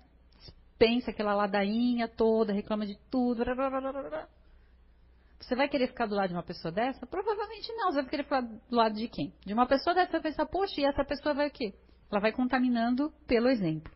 pensa 0.77 1.09
aquela 1.09 1.33
ladainha 1.33 2.07
toda, 2.07 2.53
reclama 2.53 2.85
de 2.85 2.95
tudo. 3.09 3.43
Você 5.39 5.55
vai 5.55 5.67
querer 5.67 5.87
ficar 5.87 6.05
do 6.05 6.13
lado 6.13 6.27
de 6.27 6.35
uma 6.35 6.43
pessoa 6.43 6.71
dessa? 6.71 7.07
Provavelmente 7.07 7.73
não. 7.73 7.91
Você 7.91 8.01
vai 8.01 8.09
querer 8.11 8.23
ficar 8.23 8.41
do 8.41 8.75
lado 8.75 8.93
de 8.93 9.07
quem? 9.07 9.33
De 9.43 9.53
uma 9.55 9.65
pessoa 9.65 9.95
dessa, 9.95 10.11
você 10.11 10.19
vai 10.19 10.31
pensar, 10.31 10.45
poxa, 10.45 10.79
e 10.79 10.85
essa 10.85 11.03
pessoa 11.03 11.33
vai 11.33 11.47
o 11.47 11.51
quê? 11.51 11.73
Ela 12.11 12.21
vai 12.21 12.31
contaminando 12.31 13.11
pelo 13.25 13.49
exemplo. 13.49 13.91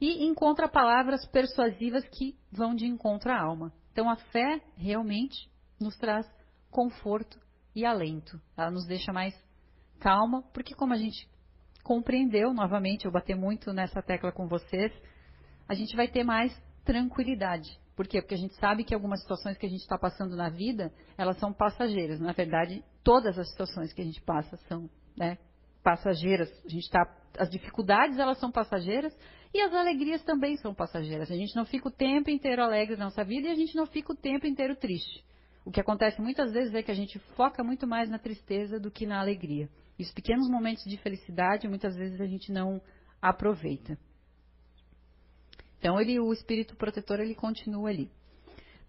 E 0.00 0.24
encontra 0.24 0.68
palavras 0.68 1.26
persuasivas 1.26 2.04
que 2.10 2.38
vão 2.52 2.76
de 2.76 2.86
encontro 2.86 3.32
à 3.32 3.42
alma. 3.42 3.72
Então 3.90 4.08
a 4.08 4.14
fé 4.14 4.62
realmente 4.76 5.50
nos 5.80 5.96
traz 5.96 6.26
conforto 6.70 7.38
e 7.74 7.84
alento. 7.84 8.40
Ela 8.56 8.70
nos 8.70 8.86
deixa 8.86 9.12
mais 9.12 9.34
calma, 10.00 10.42
porque 10.52 10.74
como 10.74 10.92
a 10.92 10.96
gente 10.96 11.28
compreendeu, 11.82 12.52
novamente, 12.52 13.04
eu 13.04 13.12
bater 13.12 13.34
muito 13.34 13.72
nessa 13.72 14.02
tecla 14.02 14.30
com 14.30 14.46
vocês, 14.46 14.92
a 15.68 15.74
gente 15.74 15.96
vai 15.96 16.08
ter 16.08 16.24
mais 16.24 16.52
tranquilidade. 16.84 17.78
Por 17.94 18.06
quê? 18.06 18.20
Porque 18.20 18.34
a 18.34 18.38
gente 18.38 18.54
sabe 18.56 18.84
que 18.84 18.94
algumas 18.94 19.20
situações 19.20 19.58
que 19.58 19.66
a 19.66 19.68
gente 19.68 19.80
está 19.80 19.98
passando 19.98 20.36
na 20.36 20.48
vida, 20.48 20.92
elas 21.16 21.36
são 21.38 21.52
passageiras. 21.52 22.20
Na 22.20 22.32
verdade, 22.32 22.84
todas 23.02 23.38
as 23.38 23.50
situações 23.50 23.92
que 23.92 24.00
a 24.00 24.04
gente 24.04 24.20
passa 24.22 24.56
são 24.68 24.88
né, 25.16 25.36
passageiras. 25.82 26.48
A 26.64 26.68
gente 26.68 26.88
tá, 26.90 27.04
as 27.38 27.50
dificuldades 27.50 28.18
elas 28.18 28.38
são 28.38 28.52
passageiras 28.52 29.16
e 29.52 29.60
as 29.60 29.72
alegrias 29.74 30.22
também 30.22 30.56
são 30.58 30.74
passageiras. 30.74 31.30
A 31.30 31.34
gente 31.34 31.56
não 31.56 31.64
fica 31.64 31.88
o 31.88 31.90
tempo 31.90 32.30
inteiro 32.30 32.62
alegre 32.62 32.96
na 32.96 33.06
nossa 33.06 33.24
vida 33.24 33.48
e 33.48 33.50
a 33.50 33.54
gente 33.54 33.74
não 33.74 33.86
fica 33.86 34.12
o 34.12 34.16
tempo 34.16 34.46
inteiro 34.46 34.76
triste. 34.76 35.24
O 35.68 35.70
que 35.70 35.82
acontece 35.82 36.18
muitas 36.18 36.50
vezes 36.50 36.74
é 36.74 36.82
que 36.82 36.90
a 36.90 36.94
gente 36.94 37.18
foca 37.36 37.62
muito 37.62 37.86
mais 37.86 38.08
na 38.08 38.18
tristeza 38.18 38.80
do 38.80 38.90
que 38.90 39.04
na 39.04 39.20
alegria. 39.20 39.68
E 39.98 40.02
os 40.02 40.10
pequenos 40.10 40.48
momentos 40.48 40.82
de 40.84 40.96
felicidade, 40.96 41.68
muitas 41.68 41.94
vezes 41.94 42.18
a 42.22 42.24
gente 42.24 42.50
não 42.50 42.80
aproveita. 43.20 43.98
Então 45.78 46.00
ele, 46.00 46.18
o 46.18 46.32
espírito 46.32 46.74
protetor, 46.74 47.20
ele 47.20 47.34
continua 47.34 47.90
ali. 47.90 48.10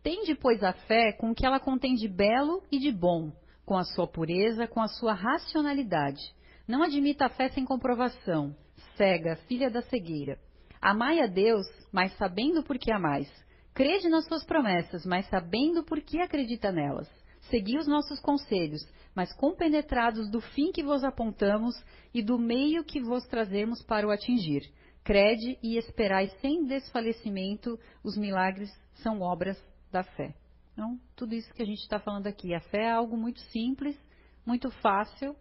Tende, 0.02 0.34
pois, 0.36 0.64
a 0.64 0.72
fé 0.72 1.12
com 1.12 1.32
o 1.32 1.36
que 1.36 1.46
ela 1.46 1.60
contém 1.60 1.96
de 1.96 2.08
belo 2.08 2.64
e 2.72 2.80
de 2.80 2.94
bom, 2.94 3.34
com 3.66 3.78
a 3.78 3.84
sua 3.84 4.08
pureza, 4.08 4.66
com 4.66 4.82
a 4.82 4.88
sua 4.88 5.14
racionalidade. 5.14 6.34
Não 6.66 6.82
admita 6.82 7.26
a 7.26 7.30
fé 7.30 7.50
sem 7.50 7.66
comprovação, 7.66 8.56
cega, 8.96 9.36
filha 9.50 9.70
da 9.70 9.82
cegueira. 9.82 10.40
Amai 10.82 11.20
a 11.20 11.28
Deus, 11.28 11.66
mas 11.92 12.16
sabendo 12.16 12.64
por 12.64 12.80
que 12.80 12.90
amais. 12.90 13.30
Crede 13.74 14.10
nas 14.10 14.26
suas 14.26 14.44
promessas, 14.46 15.06
mas 15.06 15.28
sabendo 15.30 15.84
por 15.84 16.02
que 16.02 16.20
acredita 16.20 16.72
nelas. 16.72 17.10
Segui 17.50 17.78
os 17.78 17.88
nossos 17.88 18.20
conselhos, 18.20 18.82
mas 19.16 19.34
compenetrados 19.34 20.30
do 20.30 20.42
fim 20.42 20.72
que 20.72 20.84
vos 20.84 21.04
apontamos 21.04 21.76
e 22.14 22.22
do 22.22 22.38
meio 22.38 22.84
que 22.84 23.00
vos 23.00 23.26
trazemos 23.26 23.82
para 23.84 24.08
o 24.08 24.12
atingir 24.12 24.70
crede 25.10 25.58
e 25.64 25.76
esperai 25.76 26.28
sem 26.40 26.66
desfalecimento, 26.66 27.80
os 28.04 28.16
milagres 28.16 28.70
são 29.02 29.22
obras 29.22 29.58
da 29.92 30.04
fé. 30.04 30.36
Então, 30.74 31.00
tudo 31.16 31.34
isso 31.34 31.52
que 31.54 31.64
a 31.64 31.66
gente 31.66 31.80
está 31.80 32.00
falando 32.00 32.28
aqui, 32.28 32.54
a 32.54 32.62
fé 32.62 32.84
é 32.84 32.92
algo 32.92 33.18
muito 33.18 33.40
simples, 33.52 33.98
muito 34.46 34.70
fácil, 34.70 35.36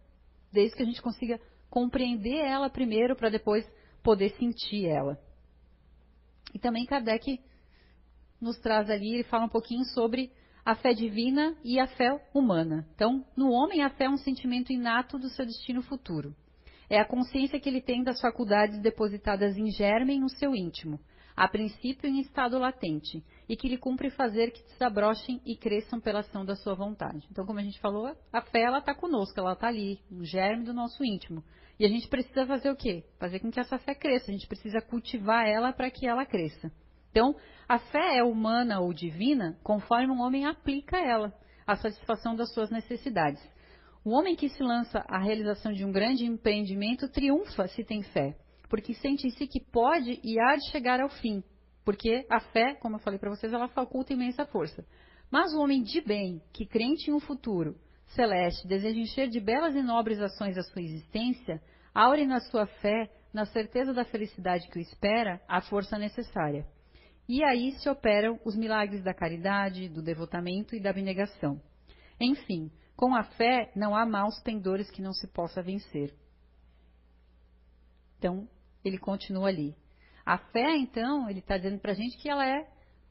desde 0.51 0.75
que 0.75 0.83
a 0.83 0.87
gente 0.87 1.03
consiga 1.03 1.39
compreender 1.69 2.39
ela 2.39 2.71
primeiro 2.71 3.15
para 3.15 3.29
depois 3.29 3.71
poder 4.03 4.31
sentir 4.39 4.87
ela. 4.87 5.21
E 6.55 6.59
também 6.59 6.87
Kardec 6.87 7.39
nos 8.41 8.59
traz 8.59 8.89
ali, 8.91 9.15
ele 9.15 9.25
fala 9.25 9.45
um 9.45 9.49
pouquinho 9.49 9.85
sobre 9.85 10.31
a 10.65 10.75
fé 10.75 10.93
divina 10.93 11.57
e 11.65 11.81
a 11.81 11.87
fé 11.87 12.11
humana. 12.35 12.87
Então, 12.95 13.25
no 13.37 13.51
homem, 13.51 13.83
a 13.83 13.91
fé 13.91 14.05
é 14.05 14.11
um 14.11 14.19
sentimento 14.19 14.73
inato 14.73 15.19
do 15.19 15.29
seu 15.31 15.47
destino 15.47 15.83
futuro. 15.83 16.35
É 16.91 17.01
a 17.01 17.07
consciência 17.07 17.59
que 17.59 17.69
ele 17.69 17.81
tem 17.81 18.03
das 18.03 18.21
faculdades 18.21 18.79
depositadas 18.81 19.57
em 19.57 19.71
germen 19.71 20.21
no 20.21 20.29
seu 20.29 20.55
íntimo, 20.55 20.99
a 21.37 21.47
princípio 21.49 22.09
em 22.09 22.21
estado 22.21 22.59
latente, 22.59 23.23
e 23.49 23.57
que 23.57 23.69
lhe 23.69 23.79
cumpre 23.79 24.11
fazer 24.11 24.51
que 24.51 24.63
desabrochem 24.65 25.41
e 25.45 25.57
cresçam 25.57 26.01
pela 26.01 26.21
ação 26.21 26.45
da 26.45 26.57
sua 26.57 26.75
vontade. 26.75 27.27
Então, 27.31 27.47
como 27.47 27.59
a 27.59 27.63
gente 27.63 27.79
falou, 27.81 28.15
a 28.33 28.41
fé 28.43 28.63
ela 28.63 28.79
está 28.79 28.95
conosco, 28.95 29.39
ela 29.39 29.53
está 29.53 29.69
ali, 29.69 29.99
no 30.11 30.25
germe 30.25 30.65
do 30.65 30.75
nosso 30.75 31.05
íntimo. 31.05 31.43
E 31.79 31.85
a 31.85 31.89
gente 31.89 32.09
precisa 32.09 32.45
fazer 32.45 32.71
o 32.71 32.77
quê? 32.77 33.05
Fazer 33.19 33.39
com 33.39 33.51
que 33.51 33.61
essa 33.61 33.79
fé 33.79 33.95
cresça. 33.95 34.31
A 34.31 34.35
gente 34.35 34.49
precisa 34.49 34.81
cultivar 34.81 35.47
ela 35.47 35.73
para 35.73 35.91
que 35.91 36.07
ela 36.07 36.27
cresça. 36.27 36.73
Então, 37.19 37.35
a 37.69 37.81
fé 37.81 38.19
é 38.19 38.23
humana 38.23 38.79
ou 38.79 38.93
divina 38.93 39.59
conforme 39.65 40.07
um 40.07 40.21
homem 40.21 40.47
aplica 40.47 40.97
ela, 40.97 41.35
a 41.67 41.75
satisfação 41.75 42.37
das 42.37 42.55
suas 42.55 42.71
necessidades. 42.71 43.43
O 44.05 44.11
homem 44.11 44.37
que 44.37 44.49
se 44.49 44.63
lança 44.63 45.05
à 45.09 45.19
realização 45.19 45.73
de 45.73 45.85
um 45.85 45.91
grande 45.91 46.25
empreendimento 46.25 47.09
triunfa 47.09 47.67
se 47.67 47.83
tem 47.83 48.05
fé, 48.05 48.37
porque 48.69 48.95
sente 48.95 49.27
em 49.27 49.31
si 49.31 49.49
que 49.49 49.59
pode 49.59 50.21
e 50.23 50.39
há 50.39 50.55
de 50.55 50.71
chegar 50.71 51.01
ao 51.01 51.09
fim, 51.09 51.43
porque 51.85 52.25
a 52.31 52.39
fé, 52.39 52.77
como 52.77 52.95
eu 52.95 53.01
falei 53.01 53.19
para 53.19 53.31
vocês, 53.31 53.53
ela 53.53 53.67
faculta 53.67 54.13
imensa 54.13 54.47
força. 54.47 54.87
Mas 55.29 55.53
o 55.53 55.61
homem 55.61 55.83
de 55.83 56.01
bem, 56.01 56.41
que 56.53 56.65
crente 56.65 57.11
em 57.11 57.15
um 57.15 57.19
futuro 57.19 57.75
celeste, 58.15 58.69
deseja 58.69 58.97
encher 58.97 59.29
de 59.29 59.41
belas 59.41 59.75
e 59.75 59.83
nobres 59.83 60.21
ações 60.21 60.57
a 60.57 60.63
sua 60.63 60.83
existência, 60.83 61.61
aure 61.93 62.25
na 62.25 62.39
sua 62.39 62.67
fé, 62.67 63.11
na 63.35 63.45
certeza 63.45 63.93
da 63.93 64.05
felicidade 64.05 64.69
que 64.69 64.79
o 64.79 64.81
espera, 64.81 65.41
a 65.49 65.61
força 65.61 65.99
necessária. 65.99 66.65
E 67.29 67.45
aí 67.45 67.73
se 67.73 67.89
operam 67.91 68.41
os 68.45 68.57
milagres 68.57 69.05
da 69.05 69.13
caridade, 69.13 69.89
do 69.89 70.03
devotamento 70.03 70.75
e 70.75 70.81
da 70.81 70.91
abnegação. 70.91 71.61
Enfim, 72.19 72.71
com 72.97 73.15
a 73.15 73.23
fé 73.23 73.71
não 73.77 73.95
há 73.95 74.07
maus 74.07 74.41
pendores 74.43 74.91
que 74.91 75.03
não 75.03 75.13
se 75.13 75.27
possa 75.29 75.63
vencer. 75.63 76.15
Então, 78.19 78.49
ele 78.83 78.99
continua 78.99 79.49
ali. 79.49 79.77
A 80.25 80.39
fé, 80.39 80.77
então, 80.77 81.29
ele 81.29 81.41
está 81.41 81.57
dizendo 81.57 81.79
para 81.79 81.93
a 81.93 81.95
gente 81.95 82.17
que 82.17 82.29
ela 82.29 82.47
é 82.47 82.67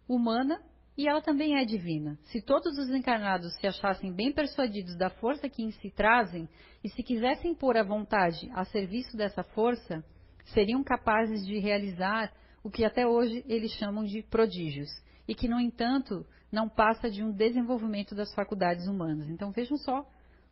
humana 0.07 0.61
e 0.97 1.07
ela 1.07 1.21
também 1.21 1.55
é 1.55 1.63
divina. 1.63 2.17
Se 2.25 2.41
todos 2.41 2.75
os 2.77 2.89
encarnados 2.89 3.55
se 3.57 3.67
achassem 3.67 4.11
bem 4.11 4.33
persuadidos 4.33 4.97
da 4.97 5.11
força 5.11 5.47
que 5.47 5.61
em 5.61 5.71
si 5.71 5.91
trazem 5.91 6.49
e 6.83 6.89
se 6.89 7.03
quisessem 7.03 7.53
pôr 7.53 7.77
a 7.77 7.83
vontade 7.83 8.49
a 8.53 8.65
serviço 8.65 9.15
dessa 9.15 9.43
força, 9.43 10.03
seriam 10.53 10.83
capazes 10.83 11.45
de 11.45 11.59
realizar 11.59 12.33
o 12.63 12.69
que 12.69 12.83
até 12.83 13.05
hoje 13.05 13.43
eles 13.47 13.71
chamam 13.73 14.03
de 14.03 14.21
prodígios 14.23 14.89
e 15.27 15.35
que, 15.35 15.47
no 15.47 15.59
entanto, 15.59 16.25
não 16.51 16.69
passa 16.69 17.09
de 17.09 17.23
um 17.23 17.31
desenvolvimento 17.31 18.15
das 18.15 18.33
faculdades 18.33 18.87
humanas. 18.87 19.29
Então 19.29 19.51
vejam 19.51 19.77
só 19.77 20.05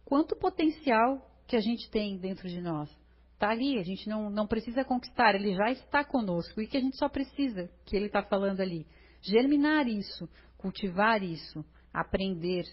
quanto 0.04 0.36
potencial 0.36 1.20
que 1.48 1.56
a 1.56 1.62
gente 1.62 1.90
tem 1.90 2.18
dentro 2.18 2.48
de 2.48 2.62
nós. 2.62 2.90
Está 3.34 3.50
ali, 3.50 3.78
a 3.78 3.84
gente 3.84 4.08
não, 4.08 4.30
não 4.30 4.48
precisa 4.48 4.86
conquistar, 4.86 5.36
ele 5.36 5.54
já 5.54 5.70
está 5.72 6.04
conosco. 6.04 6.62
E 6.62 6.68
que 6.68 6.78
a 6.78 6.82
gente 6.82 6.98
só 6.98 7.10
precisa, 7.10 7.70
que 7.86 7.96
ele 7.96 8.06
está 8.06 8.24
falando 8.24 8.62
ali, 8.62 8.88
germinar 9.22 9.88
isso, 9.88 10.30
cultivar 10.58 11.22
isso, 11.22 11.64
aprender. 11.94 12.64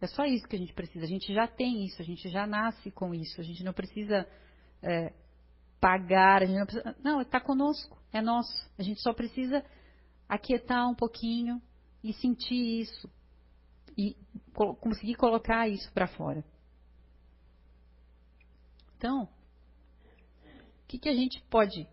É 0.00 0.06
só 0.06 0.24
isso 0.24 0.46
que 0.46 0.56
a 0.56 0.58
gente 0.58 0.74
precisa. 0.74 1.04
A 1.04 1.08
gente 1.08 1.32
já 1.32 1.46
tem 1.46 1.84
isso, 1.84 2.02
a 2.02 2.04
gente 2.04 2.28
já 2.28 2.46
nasce 2.46 2.90
com 2.90 3.14
isso. 3.14 3.40
A 3.40 3.44
gente 3.44 3.64
não 3.64 3.72
precisa 3.72 4.26
é, 4.82 5.12
pagar, 5.84 6.42
a 6.42 6.46
gente 6.46 6.58
não 6.58 6.66
precisa. 6.66 6.96
Não, 7.04 7.20
está 7.20 7.38
conosco, 7.38 7.98
é 8.10 8.22
nosso. 8.22 8.70
A 8.78 8.82
gente 8.82 9.02
só 9.02 9.12
precisa 9.12 9.62
aquietar 10.26 10.88
um 10.88 10.94
pouquinho, 10.94 11.60
e 12.04 12.12
sentir 12.12 12.82
isso 12.82 13.10
e 13.96 14.14
conseguir 14.80 15.14
colocar 15.14 15.66
isso 15.68 15.90
para 15.92 16.06
fora. 16.06 16.44
Então, 18.98 19.22
o 19.22 20.86
que, 20.86 20.98
que 20.98 21.08
a 21.08 21.14
gente 21.14 21.42
pode 21.48 21.88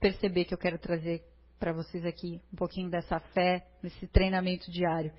perceber 0.00 0.44
que 0.44 0.52
eu 0.52 0.58
quero 0.58 0.78
trazer 0.78 1.22
para 1.58 1.72
vocês 1.72 2.04
aqui 2.04 2.42
um 2.52 2.56
pouquinho 2.56 2.90
dessa 2.90 3.20
fé, 3.20 3.68
desse 3.80 4.08
treinamento 4.08 4.70
diário? 4.70 5.12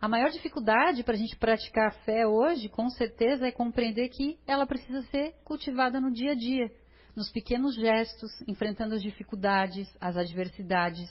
A 0.00 0.08
maior 0.08 0.30
dificuldade 0.30 1.02
para 1.02 1.14
a 1.14 1.18
gente 1.18 1.36
praticar 1.36 1.88
a 1.88 2.04
fé 2.04 2.26
hoje, 2.26 2.68
com 2.68 2.88
certeza, 2.88 3.46
é 3.46 3.52
compreender 3.52 4.08
que 4.08 4.38
ela 4.46 4.66
precisa 4.66 5.02
ser 5.10 5.34
cultivada 5.44 6.00
no 6.00 6.12
dia 6.12 6.32
a 6.32 6.34
dia, 6.34 6.72
nos 7.18 7.32
pequenos 7.32 7.74
gestos, 7.74 8.30
enfrentando 8.46 8.94
as 8.94 9.02
dificuldades, 9.02 9.92
as 10.00 10.16
adversidades, 10.16 11.10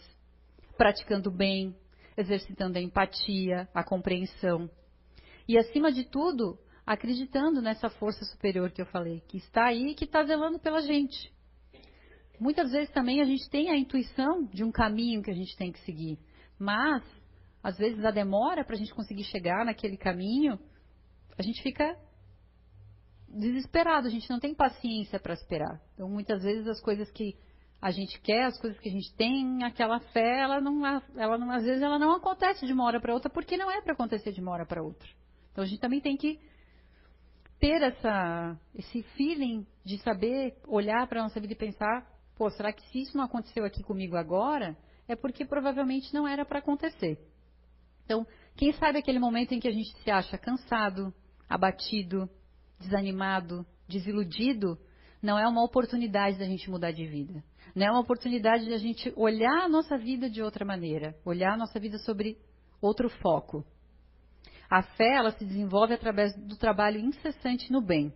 praticando 0.78 1.30
bem, 1.30 1.76
exercitando 2.16 2.78
a 2.78 2.82
empatia, 2.82 3.68
a 3.74 3.84
compreensão. 3.84 4.70
E, 5.46 5.58
acima 5.58 5.92
de 5.92 6.06
tudo, 6.06 6.58
acreditando 6.86 7.62
nessa 7.62 7.90
força 7.90 8.24
superior 8.24 8.72
que 8.72 8.82
eu 8.82 8.86
falei, 8.86 9.22
que 9.28 9.36
está 9.36 9.66
aí 9.66 9.88
e 9.88 9.96
que 9.96 10.06
está 10.06 10.24
zelando 10.24 10.58
pela 10.60 10.82
gente. 10.82 11.30
Muitas 12.40 12.72
vezes 12.72 12.90
também 12.92 13.20
a 13.20 13.26
gente 13.26 13.50
tem 13.50 13.70
a 13.70 13.76
intuição 13.76 14.46
de 14.46 14.64
um 14.64 14.72
caminho 14.72 15.22
que 15.22 15.32
a 15.32 15.36
gente 15.36 15.58
tem 15.58 15.74
que 15.74 15.80
seguir, 15.82 16.18
mas, 16.58 17.04
às 17.62 17.78
vezes, 17.78 18.06
a 18.06 18.12
demora 18.12 18.64
para 18.64 18.76
a 18.76 18.80
gente 18.80 18.94
conseguir 18.94 19.26
chegar 19.26 19.66
naquele 19.66 19.98
caminho, 19.98 20.58
a 21.38 21.42
gente 21.42 21.62
fica 21.62 21.98
desesperado, 23.28 24.08
a 24.08 24.10
gente 24.10 24.30
não 24.30 24.40
tem 24.40 24.54
paciência 24.54 25.20
para 25.20 25.34
esperar. 25.34 25.82
Então, 25.94 26.10
muitas 26.10 26.44
vezes, 26.44 26.68
as 26.68 26.82
coisas 26.82 27.10
que 27.12 27.36
a 27.82 27.92
gente 27.92 28.20
quer, 28.22 28.46
as 28.46 28.60
coisas 28.60 28.80
que 28.80 28.90
a 28.90 28.92
gente 28.92 29.14
tem, 29.16 29.64
aquela 29.64 30.00
fé, 30.00 30.40
ela 30.40 30.60
não, 30.60 30.86
ela 31.16 31.38
não, 31.38 31.52
às 31.52 31.64
vezes 31.64 31.82
ela 31.82 32.00
não 32.00 32.14
acontece 32.14 32.66
de 32.66 32.74
uma 32.74 32.86
hora 32.86 33.00
para 33.00 33.14
outra, 33.14 33.30
porque 33.30 33.56
não 33.56 33.70
é 33.70 33.82
para 33.82 33.94
acontecer 33.94 34.32
de 34.32 34.42
uma 34.42 34.52
hora 34.52 34.66
para 34.66 34.82
outra. 34.82 35.08
Então 35.52 35.64
a 35.64 35.68
gente 35.68 35.80
também 35.80 36.02
tem 36.02 36.18
que 36.18 36.40
ter 37.60 37.82
essa, 37.82 38.60
esse 38.76 39.04
feeling 39.16 39.66
de 39.84 39.98
saber 40.00 40.58
olhar 40.68 41.08
para 41.08 41.20
a 41.20 41.24
nossa 41.24 41.40
vida 41.40 41.54
e 41.54 41.58
pensar, 41.58 42.08
pô, 42.36 42.50
será 42.50 42.72
que 42.74 42.88
se 42.90 43.02
isso 43.02 43.18
não 43.18 43.26
aconteceu 43.26 43.64
aqui 43.64 43.84
comigo 43.84 44.16
agora, 44.16 44.76
é 45.08 45.16
porque 45.16 45.46
provavelmente 45.46 46.14
não 46.14 46.28
era 46.28 46.46
para 46.46 46.60
acontecer. 46.60 47.20
Então, 48.06 48.26
quem 48.56 48.72
sabe 48.74 49.00
aquele 49.00 49.20
momento 49.20 49.54
em 49.54 49.60
que 49.60 49.68
a 49.68 49.72
gente 49.72 49.92
se 50.02 50.10
acha 50.10 50.38
cansado, 50.38 51.14
abatido, 51.50 52.30
desanimado, 52.80 53.66
desiludido, 53.88 54.78
não 55.22 55.38
é 55.38 55.48
uma 55.48 55.64
oportunidade 55.64 56.38
da 56.38 56.46
gente 56.46 56.70
mudar 56.70 56.92
de 56.92 57.06
vida. 57.06 57.44
Não 57.76 57.88
é 57.88 57.92
uma 57.92 58.02
oportunidade 58.02 58.66
de 58.66 58.74
a 58.74 58.78
gente 58.78 59.12
olhar 59.16 59.64
a 59.64 59.70
nossa 59.70 59.98
vida 59.98 60.30
de 60.30 60.42
outra 60.42 60.66
maneira, 60.66 61.16
olhar 61.26 61.54
a 61.54 61.58
nossa 61.58 61.80
vida 61.80 61.98
sobre 62.00 62.38
outro 62.82 63.10
foco. 63.10 63.66
A 64.70 64.84
fé, 64.84 65.16
ela 65.16 65.32
se 65.32 65.46
desenvolve 65.46 65.94
através 65.94 66.36
do 66.36 66.58
trabalho 66.58 67.00
incessante 67.00 67.72
no 67.72 67.82
bem. 67.82 68.14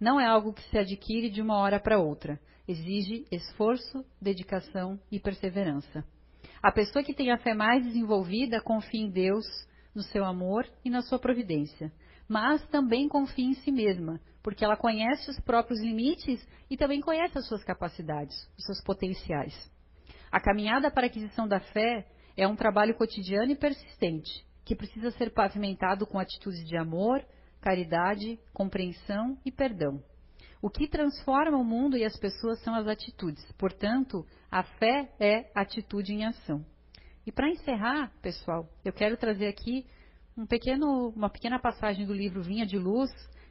Não 0.00 0.20
é 0.20 0.26
algo 0.26 0.52
que 0.52 0.62
se 0.68 0.78
adquire 0.78 1.28
de 1.28 1.42
uma 1.42 1.58
hora 1.58 1.80
para 1.80 1.98
outra. 1.98 2.40
Exige 2.66 3.26
esforço, 3.32 4.04
dedicação 4.20 4.98
e 5.10 5.18
perseverança. 5.18 6.04
A 6.62 6.70
pessoa 6.70 7.04
que 7.04 7.14
tem 7.14 7.30
a 7.30 7.38
fé 7.38 7.54
mais 7.54 7.84
desenvolvida 7.84 8.60
confia 8.60 9.00
em 9.00 9.10
Deus, 9.10 9.44
no 9.94 10.02
seu 10.02 10.24
amor 10.24 10.66
e 10.84 10.90
na 10.90 11.02
sua 11.02 11.18
providência. 11.18 11.92
Mas 12.28 12.64
também 12.68 13.08
confia 13.08 13.46
em 13.46 13.54
si 13.54 13.72
mesma, 13.72 14.20
porque 14.42 14.64
ela 14.64 14.76
conhece 14.76 15.30
os 15.30 15.40
próprios 15.40 15.80
limites 15.80 16.46
e 16.68 16.76
também 16.76 17.00
conhece 17.00 17.38
as 17.38 17.46
suas 17.48 17.64
capacidades, 17.64 18.36
os 18.58 18.64
seus 18.66 18.82
potenciais. 18.82 19.54
A 20.30 20.38
caminhada 20.38 20.90
para 20.90 21.06
a 21.06 21.08
aquisição 21.08 21.48
da 21.48 21.58
fé 21.58 22.06
é 22.36 22.46
um 22.46 22.54
trabalho 22.54 22.94
cotidiano 22.94 23.50
e 23.50 23.56
persistente, 23.56 24.46
que 24.64 24.76
precisa 24.76 25.10
ser 25.12 25.32
pavimentado 25.32 26.06
com 26.06 26.18
atitudes 26.18 26.64
de 26.66 26.76
amor, 26.76 27.24
caridade, 27.60 28.38
compreensão 28.52 29.38
e 29.44 29.50
perdão. 29.50 30.02
O 30.60 30.68
que 30.68 30.88
transforma 30.88 31.56
o 31.56 31.64
mundo 31.64 31.96
e 31.96 32.04
as 32.04 32.16
pessoas 32.18 32.60
são 32.60 32.74
as 32.74 32.86
atitudes. 32.86 33.44
Portanto, 33.52 34.26
a 34.50 34.62
fé 34.62 35.10
é 35.18 35.50
atitude 35.54 36.12
em 36.12 36.26
ação. 36.26 36.64
E 37.24 37.32
para 37.32 37.48
encerrar, 37.48 38.12
pessoal, 38.20 38.68
eu 38.84 38.92
quero 38.92 39.16
trazer 39.16 39.46
aqui 39.46 39.86
um 40.38 40.46
pequeno, 40.46 41.08
uma 41.08 41.28
pequena 41.28 41.58
passagem 41.58 42.06
do 42.06 42.14
livro 42.14 42.40
Vinha 42.40 42.64
de 42.64 42.78
Luz, 42.78 43.10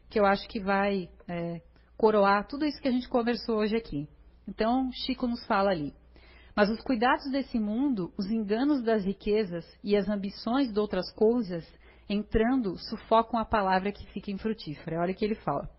que 0.09 0.17
eu 0.17 0.25
acho 0.25 0.47
que 0.47 0.57
vai 0.57 1.09
é, 1.27 1.61
coroar 1.97 2.47
tudo 2.47 2.65
isso 2.65 2.81
que 2.81 2.87
a 2.87 2.91
gente 2.91 3.09
conversou 3.09 3.57
hoje 3.57 3.75
aqui. 3.75 4.07
Então, 4.47 4.89
Chico 4.93 5.27
nos 5.27 5.45
fala 5.45 5.69
ali. 5.69 5.93
Mas 6.55 6.69
os 6.69 6.81
cuidados 6.81 7.29
desse 7.29 7.59
mundo, 7.59 8.13
os 8.17 8.31
enganos 8.31 8.81
das 8.81 9.03
riquezas 9.03 9.65
e 9.83 9.97
as 9.97 10.07
ambições 10.07 10.71
de 10.71 10.79
outras 10.79 11.11
coisas, 11.11 11.67
entrando, 12.09 12.77
sufocam 12.77 13.37
a 13.37 13.43
palavra 13.43 13.91
que 13.91 14.07
fica 14.13 14.31
infrutífera. 14.31 15.01
Olha 15.01 15.11
o 15.11 15.15
que 15.15 15.25
ele 15.25 15.35
fala. 15.35 15.69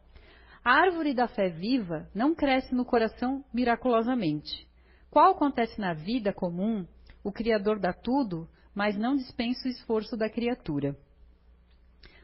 A 0.63 0.73
árvore 0.75 1.15
da 1.15 1.27
fé 1.27 1.49
viva 1.49 2.07
não 2.15 2.35
cresce 2.35 2.75
no 2.75 2.85
coração 2.85 3.43
miraculosamente. 3.53 4.69
Qual 5.11 5.33
acontece 5.33 5.81
na 5.81 5.95
vida 5.95 6.35
comum, 6.35 6.87
o 7.25 7.33
Criador 7.33 7.79
dá 7.79 7.95
tudo, 7.95 8.47
mas 8.79 8.97
não 8.97 9.17
dispensa 9.17 9.67
o 9.67 9.71
esforço 9.73 10.17
da 10.17 10.31
criatura. 10.31 10.97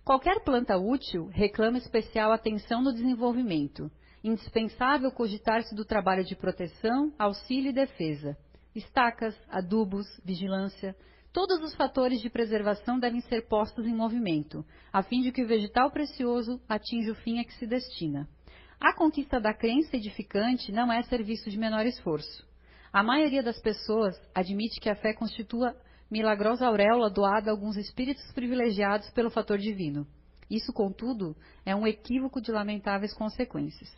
Qualquer 0.04 0.44
planta 0.44 0.76
útil 0.78 1.26
reclama 1.26 1.78
especial 1.78 2.30
atenção 2.30 2.80
no 2.80 2.92
desenvolvimento. 2.92 3.90
Indispensável 4.22 5.10
cogitar-se 5.10 5.74
do 5.74 5.84
trabalho 5.84 6.24
de 6.24 6.36
proteção, 6.36 7.12
auxílio 7.18 7.70
e 7.70 7.74
defesa 7.74 8.38
estacas, 8.72 9.36
adubos, 9.48 10.06
vigilância, 10.24 10.96
todos 11.32 11.60
os 11.60 11.74
fatores 11.74 12.20
de 12.20 12.30
preservação 12.30 12.98
devem 12.98 13.20
ser 13.20 13.46
postos 13.48 13.86
em 13.86 13.94
movimento, 13.94 14.64
a 14.92 15.02
fim 15.02 15.22
de 15.22 15.30
que 15.30 15.42
o 15.42 15.46
vegetal 15.46 15.90
precioso 15.90 16.60
atinja 16.68 17.12
o 17.12 17.16
fim 17.16 17.38
a 17.38 17.44
que 17.44 17.54
se 17.54 17.66
destina. 17.66 18.28
A 18.80 18.92
conquista 18.92 19.40
da 19.40 19.54
crença 19.54 19.96
edificante 19.96 20.72
não 20.72 20.92
é 20.92 21.02
serviço 21.02 21.50
de 21.50 21.58
menor 21.58 21.86
esforço. 21.86 22.44
A 22.92 23.02
maioria 23.02 23.42
das 23.42 23.60
pessoas 23.60 24.20
admite 24.34 24.80
que 24.80 24.90
a 24.90 24.96
fé 24.96 25.12
constitua 25.12 25.74
milagrosa 26.10 26.66
auréola 26.66 27.10
doada 27.10 27.50
a 27.50 27.52
alguns 27.52 27.76
espíritos 27.76 28.30
privilegiados 28.32 29.10
pelo 29.10 29.30
fator 29.30 29.58
divino. 29.58 30.06
Isso, 30.50 30.72
contudo, 30.72 31.36
é 31.64 31.74
um 31.74 31.86
equívoco 31.86 32.40
de 32.40 32.52
lamentáveis 32.52 33.14
consequências. 33.14 33.90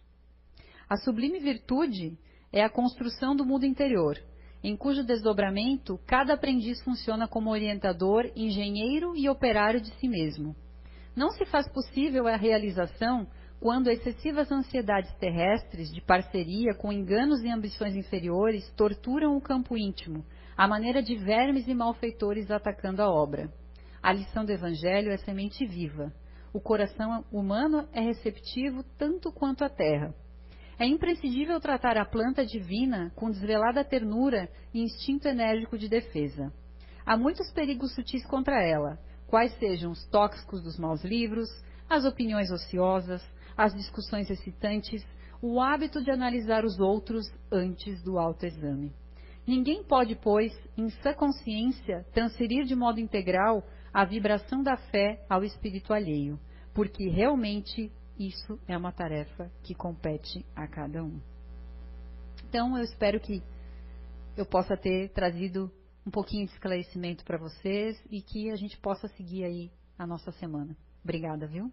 A 0.88 0.96
sublime 0.96 1.40
virtude 1.40 2.16
é 2.52 2.62
a 2.62 2.70
construção 2.70 3.34
do 3.34 3.44
mundo 3.44 3.66
interior, 3.66 4.16
em 4.62 4.76
cujo 4.76 5.04
desdobramento 5.04 5.98
cada 6.06 6.34
aprendiz 6.34 6.80
funciona 6.82 7.28
como 7.28 7.50
orientador, 7.50 8.30
engenheiro 8.34 9.16
e 9.16 9.28
operário 9.28 9.80
de 9.80 9.90
si 9.96 10.08
mesmo. 10.08 10.54
Não 11.14 11.30
se 11.30 11.44
faz 11.46 11.68
possível 11.72 12.26
a 12.28 12.36
realização 12.36 13.26
quando 13.58 13.90
excessivas 13.90 14.50
ansiedades 14.52 15.12
terrestres 15.14 15.92
de 15.92 16.00
parceria 16.00 16.74
com 16.74 16.92
enganos 16.92 17.42
e 17.42 17.48
ambições 17.48 17.96
inferiores 17.96 18.68
torturam 18.76 19.36
o 19.36 19.40
campo 19.40 19.76
íntimo, 19.76 20.24
à 20.56 20.66
maneira 20.66 21.02
de 21.02 21.14
vermes 21.14 21.68
e 21.68 21.74
malfeitores 21.74 22.50
atacando 22.50 23.02
a 23.02 23.10
obra. 23.10 23.52
A 24.02 24.12
lição 24.12 24.44
do 24.44 24.52
Evangelho 24.52 25.10
é 25.10 25.16
semente 25.18 25.66
viva. 25.66 26.12
O 26.52 26.60
coração 26.60 27.24
humano 27.30 27.86
é 27.92 28.00
receptivo 28.00 28.82
tanto 28.96 29.30
quanto 29.30 29.64
a 29.64 29.68
terra. 29.68 30.14
É 30.78 30.86
imprescindível 30.86 31.60
tratar 31.60 31.96
a 31.96 32.04
planta 32.04 32.44
divina 32.44 33.12
com 33.14 33.30
desvelada 33.30 33.84
ternura 33.84 34.48
e 34.72 34.80
instinto 34.80 35.26
enérgico 35.26 35.76
de 35.76 35.88
defesa. 35.88 36.52
Há 37.04 37.16
muitos 37.16 37.50
perigos 37.52 37.94
sutis 37.94 38.24
contra 38.26 38.62
ela, 38.62 38.98
quais 39.26 39.52
sejam 39.58 39.90
os 39.90 40.06
tóxicos 40.06 40.62
dos 40.62 40.78
maus 40.78 41.02
livros, 41.04 41.48
as 41.88 42.04
opiniões 42.04 42.50
ociosas, 42.50 43.22
as 43.56 43.74
discussões 43.74 44.28
excitantes, 44.30 45.06
o 45.40 45.60
hábito 45.60 46.02
de 46.02 46.10
analisar 46.10 46.64
os 46.64 46.78
outros 46.78 47.26
antes 47.50 48.02
do 48.02 48.18
autoexame. 48.18 48.92
Ninguém 49.46 49.84
pode, 49.84 50.16
pois, 50.16 50.52
em 50.76 50.90
sã 50.90 51.14
consciência, 51.14 52.04
transferir 52.12 52.64
de 52.64 52.74
modo 52.74 52.98
integral 52.98 53.62
a 53.92 54.04
vibração 54.04 54.62
da 54.62 54.76
fé 54.76 55.24
ao 55.28 55.44
espírito 55.44 55.92
alheio, 55.92 56.38
porque 56.74 57.08
realmente 57.08 57.92
isso 58.18 58.58
é 58.66 58.76
uma 58.76 58.92
tarefa 58.92 59.50
que 59.62 59.74
compete 59.74 60.44
a 60.54 60.66
cada 60.66 61.04
um. 61.04 61.20
Então, 62.48 62.76
eu 62.76 62.82
espero 62.82 63.20
que 63.20 63.42
eu 64.36 64.44
possa 64.44 64.76
ter 64.76 65.10
trazido 65.10 65.70
um 66.06 66.10
pouquinho 66.10 66.46
de 66.46 66.52
esclarecimento 66.52 67.24
para 67.24 67.38
vocês 67.38 68.00
e 68.10 68.20
que 68.20 68.50
a 68.50 68.56
gente 68.56 68.76
possa 68.78 69.08
seguir 69.08 69.44
aí 69.44 69.70
a 69.98 70.06
nossa 70.06 70.32
semana. 70.32 70.76
Obrigada, 71.02 71.46
viu? 71.46 71.72